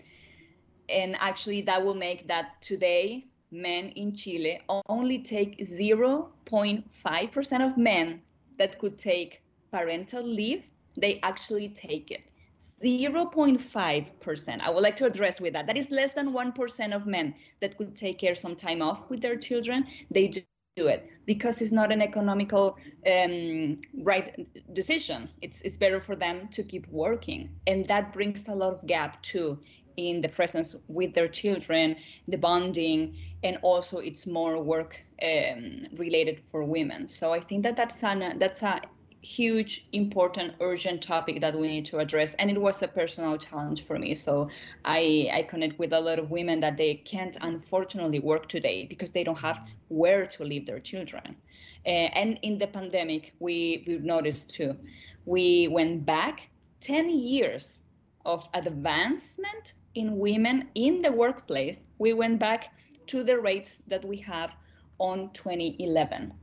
and 0.90 1.16
actually 1.30 1.62
that 1.62 1.84
will 1.84 2.00
make 2.08 2.28
that 2.28 2.62
today 2.62 3.26
men 3.52 3.90
in 3.90 4.14
Chile 4.14 4.60
only 4.90 5.20
take 5.20 5.60
0.5% 5.60 7.68
of 7.68 7.78
men 7.78 8.22
that 8.58 8.78
could 8.80 8.98
take 8.98 9.42
parental 9.72 10.24
leave, 10.24 10.70
they 10.98 11.20
actually 11.24 11.70
take 11.70 12.12
it. 12.12 12.24
0.5%. 12.84 14.62
I 14.62 14.70
would 14.70 14.84
like 14.84 14.96
to 14.98 15.06
address 15.06 15.40
with 15.40 15.54
that. 15.54 15.68
That 15.68 15.78
is 15.78 15.90
less 15.92 16.12
than 16.14 16.34
1% 16.34 16.96
of 16.96 17.06
men 17.06 17.36
that 17.60 17.78
could 17.78 17.96
take 17.96 18.20
care 18.20 18.36
some 18.36 18.56
time 18.56 18.82
off 18.82 19.10
with 19.10 19.22
their 19.22 19.38
children. 19.38 19.86
They 20.12 20.28
do 20.78 20.88
it 20.88 21.10
because 21.26 21.62
it's 21.62 21.72
not 21.72 21.92
an 21.92 22.02
economical 22.02 22.78
um, 23.14 23.76
right 24.04 24.48
decision. 24.74 25.30
It's 25.42 25.60
it's 25.62 25.78
better 25.78 26.00
for 26.00 26.16
them 26.16 26.48
to 26.50 26.64
keep 26.64 26.88
working, 26.88 27.50
and 27.66 27.88
that 27.88 28.14
brings 28.14 28.48
a 28.48 28.56
lot 28.56 28.74
of 28.76 28.88
gap 28.88 29.22
too 29.22 29.60
in 29.98 30.22
the 30.22 30.30
presence 30.30 30.76
with 30.88 31.14
their 31.14 31.28
children, 31.28 31.96
the 32.28 32.38
bonding, 32.38 33.16
and 33.44 33.58
also 33.64 33.98
it's 33.98 34.28
more 34.28 34.62
work 34.62 34.96
um, 35.24 35.88
related 35.98 36.40
for 36.52 36.64
women. 36.64 37.08
So 37.08 37.34
I 37.34 37.40
think 37.40 37.64
that 37.64 37.76
that's 37.76 38.04
an 38.04 38.38
that's 38.40 38.62
a 38.62 38.82
huge, 39.28 39.86
important, 39.92 40.54
urgent 40.62 41.02
topic 41.02 41.42
that 41.42 41.54
we 41.54 41.68
need 41.68 41.86
to 41.86 42.00
address. 42.00 42.34
And 42.36 42.50
it 42.50 42.60
was 42.60 42.82
a 42.82 42.88
personal 42.88 43.38
challenge 43.38 43.84
for 43.84 44.00
me. 44.00 44.16
So 44.16 44.50
I, 44.86 45.30
I 45.34 45.42
connect 45.44 45.78
with 45.78 45.92
a 45.92 46.00
lot 46.00 46.18
of 46.18 46.32
women 46.32 46.62
that 46.62 46.78
they 46.78 46.96
can't 46.96 47.36
unfortunately 47.42 48.20
work 48.20 48.48
today 48.48 48.86
because 48.86 49.12
they 49.12 49.24
don't 49.24 49.40
have 49.40 49.68
where 49.90 50.26
to 50.26 50.44
leave 50.44 50.66
their 50.66 50.80
children. 50.80 51.36
Uh, 51.86 52.10
and 52.22 52.40
in 52.42 52.58
the 52.58 52.68
pandemic, 52.68 53.34
we, 53.40 53.84
we 53.86 53.98
noticed 53.98 54.50
too, 54.50 54.78
we 55.26 55.68
went 55.68 56.06
back 56.06 56.50
10 56.82 57.10
years 57.10 57.80
of 58.26 58.48
advancement 58.54 59.74
in 59.96 60.18
women 60.18 60.70
in 60.76 61.00
the 61.00 61.12
workplace. 61.12 61.80
We 61.98 62.14
went 62.14 62.40
back 62.40 62.74
to 63.08 63.24
the 63.24 63.40
rates 63.40 63.80
that 63.88 64.06
we 64.06 64.18
have 64.18 64.52
on 65.00 65.32
2011 65.34 66.34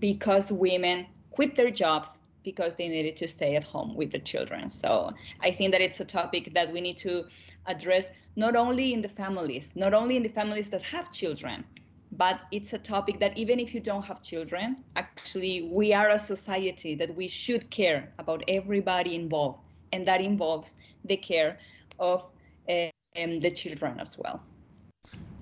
because 0.00 0.52
women 0.52 1.06
quit 1.30 1.54
their 1.54 1.70
jobs 1.70 2.20
because 2.42 2.74
they 2.74 2.88
needed 2.88 3.16
to 3.16 3.28
stay 3.28 3.56
at 3.56 3.64
home 3.64 3.94
with 3.94 4.10
the 4.10 4.18
children. 4.18 4.70
So 4.70 5.12
I 5.40 5.50
think 5.50 5.72
that 5.72 5.80
it's 5.80 6.00
a 6.00 6.04
topic 6.04 6.54
that 6.54 6.72
we 6.72 6.80
need 6.80 6.96
to 6.98 7.24
address 7.66 8.08
not 8.36 8.56
only 8.56 8.92
in 8.92 9.02
the 9.02 9.08
families, 9.08 9.72
not 9.76 9.94
only 9.94 10.16
in 10.16 10.22
the 10.22 10.28
families 10.28 10.70
that 10.70 10.82
have 10.82 11.12
children, 11.12 11.64
but 12.12 12.40
it's 12.50 12.72
a 12.72 12.78
topic 12.78 13.18
that 13.20 13.36
even 13.38 13.58
if 13.58 13.74
you 13.74 13.80
don't 13.80 14.04
have 14.04 14.22
children, 14.22 14.76
actually 14.96 15.70
we 15.72 15.94
are 15.94 16.10
a 16.10 16.18
society 16.18 16.94
that 16.94 17.14
we 17.16 17.26
should 17.26 17.70
care 17.70 18.12
about 18.18 18.42
everybody 18.48 19.14
involved, 19.14 19.58
and 19.92 20.06
that 20.06 20.20
involves 20.20 20.74
the 21.04 21.16
care 21.16 21.58
of 21.98 22.22
um, 22.68 23.40
the 23.40 23.50
children 23.50 23.98
as 23.98 24.18
well. 24.18 24.42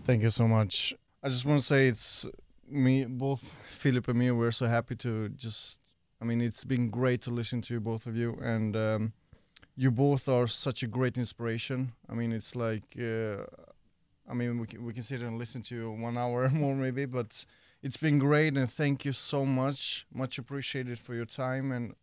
Thank 0.01 0.23
you 0.23 0.31
so 0.31 0.47
much. 0.47 0.95
I 1.23 1.29
just 1.29 1.45
want 1.45 1.61
to 1.61 1.67
say 1.67 1.89
it's 1.89 2.27
me, 2.69 3.05
both 3.05 3.53
Philip 3.69 4.09
and 4.09 4.19
me. 4.19 4.31
We're 4.31 4.51
so 4.53 4.67
happy 4.67 4.95
to 4.97 5.29
just 5.31 5.80
I 6.21 6.25
mean, 6.25 6.41
it's 6.41 6.65
been 6.65 6.89
great 6.89 7.23
to 7.23 7.31
listen 7.31 7.61
to 7.63 7.75
you 7.75 7.81
both 7.81 8.07
of 8.07 8.17
you, 8.17 8.39
and 8.43 8.77
um, 8.77 9.13
you 9.77 9.91
both 9.91 10.29
are 10.29 10.47
such 10.47 10.83
a 10.83 10.87
great 10.87 11.17
inspiration. 11.17 11.93
I 12.09 12.15
mean, 12.15 12.33
it's 12.33 12.55
like, 12.55 12.85
uh, 12.99 13.45
I 14.29 14.35
mean, 14.35 14.59
we 14.59 14.67
can, 14.67 14.85
we 14.85 14.93
can 14.93 15.03
sit 15.03 15.23
and 15.23 15.39
listen 15.39 15.63
to 15.63 15.75
you 15.75 15.91
one 16.09 16.19
hour 16.19 16.49
more 16.53 16.75
maybe, 16.75 17.07
but 17.07 17.45
it's 17.83 17.97
been 17.97 18.19
great, 18.19 18.57
and 18.57 18.71
thank 18.71 19.05
you 19.05 19.13
so 19.13 19.47
much. 19.47 20.07
Much 20.13 20.39
appreciated 20.39 20.99
for 20.99 21.15
your 21.15 21.25
time 21.25 21.73
and 21.73 21.95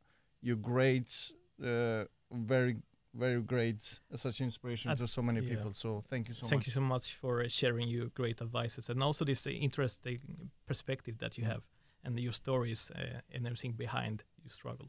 your 0.41 0.55
great, 0.55 1.31
uh, 1.63 2.05
very 2.31 2.77
very 3.13 3.41
great 3.41 3.99
uh, 4.13 4.17
such 4.17 4.41
inspiration 4.41 4.95
to 4.95 5.07
so 5.07 5.21
many 5.23 5.41
yeah. 5.41 5.55
people 5.55 5.73
so 5.73 6.01
thank 6.01 6.27
you 6.27 6.33
so 6.35 6.41
thank 6.41 6.43
much 6.43 6.49
Thank 6.51 6.67
you 6.67 6.73
so 6.73 6.81
much 6.81 7.15
for 7.15 7.49
sharing 7.49 7.87
your 7.87 8.07
great 8.07 8.41
advices 8.41 8.89
and 8.89 9.01
also 9.01 9.25
this 9.25 9.47
interesting 9.47 10.19
perspective 10.67 11.17
that 11.17 11.37
you 11.37 11.45
have 11.45 11.63
and 12.07 12.19
your 12.19 12.33
stories 12.33 12.91
uh, 12.95 13.19
and 13.35 13.45
everything 13.45 13.73
behind 13.73 14.23
your 14.43 14.49
struggle. 14.49 14.87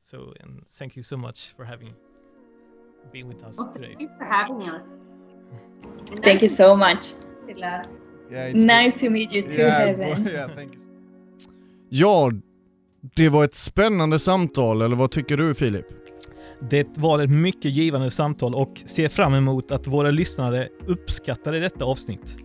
So, 0.00 0.34
and 0.40 0.62
thank 0.68 0.96
you 0.96 1.02
so 1.02 1.16
much 1.16 1.54
for 1.56 1.64
having 1.64 1.94
being 3.12 3.28
with 3.28 3.42
us 3.42 3.58
well, 3.58 3.72
today. 3.72 3.94
Thank 3.96 4.00
you 4.00 4.08
for 4.18 4.24
having 4.24 4.70
us. 4.70 4.96
thank 6.22 6.42
you 6.42 6.48
so 6.48 6.76
much. 6.76 7.14
Yeah, 8.30 8.52
nice 8.52 8.94
to 9.00 9.10
meet 9.10 9.32
you 9.32 9.42
too, 9.42 9.62
yeah, 9.62 9.78
Heaven. 9.78 10.26
Yeah, 10.26 10.54
thank 10.54 10.74
you. 10.74 10.82
Ja, 11.88 12.30
det 13.00 13.28
var 13.28 13.44
ett 13.44 13.54
spännande 13.54 14.18
samtal, 14.18 14.82
eller 14.82 14.96
vad 14.96 15.10
tycker 15.10 15.36
du 15.36 15.54
Filip? 15.54 15.86
Det 16.70 16.98
var 16.98 17.18
ett 17.18 17.30
mycket 17.30 17.72
givande 17.72 18.10
samtal 18.10 18.54
och 18.54 18.82
ser 18.86 19.08
fram 19.08 19.34
emot 19.34 19.72
att 19.72 19.86
våra 19.86 20.10
lyssnare 20.10 20.68
uppskattade 20.86 21.60
detta 21.60 21.84
avsnitt. 21.84 22.36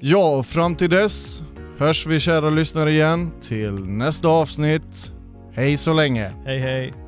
Ja, 0.00 0.42
fram 0.42 0.76
till 0.76 0.90
dess 0.90 1.42
hörs 1.82 2.06
vi 2.06 2.20
kära 2.20 2.50
lyssnare 2.50 2.90
igen 2.90 3.30
till 3.40 3.84
nästa 3.84 4.28
avsnitt. 4.28 5.12
Hej 5.52 5.76
så 5.76 5.94
länge! 5.94 6.30
Hej 6.44 6.58
hej! 6.58 7.01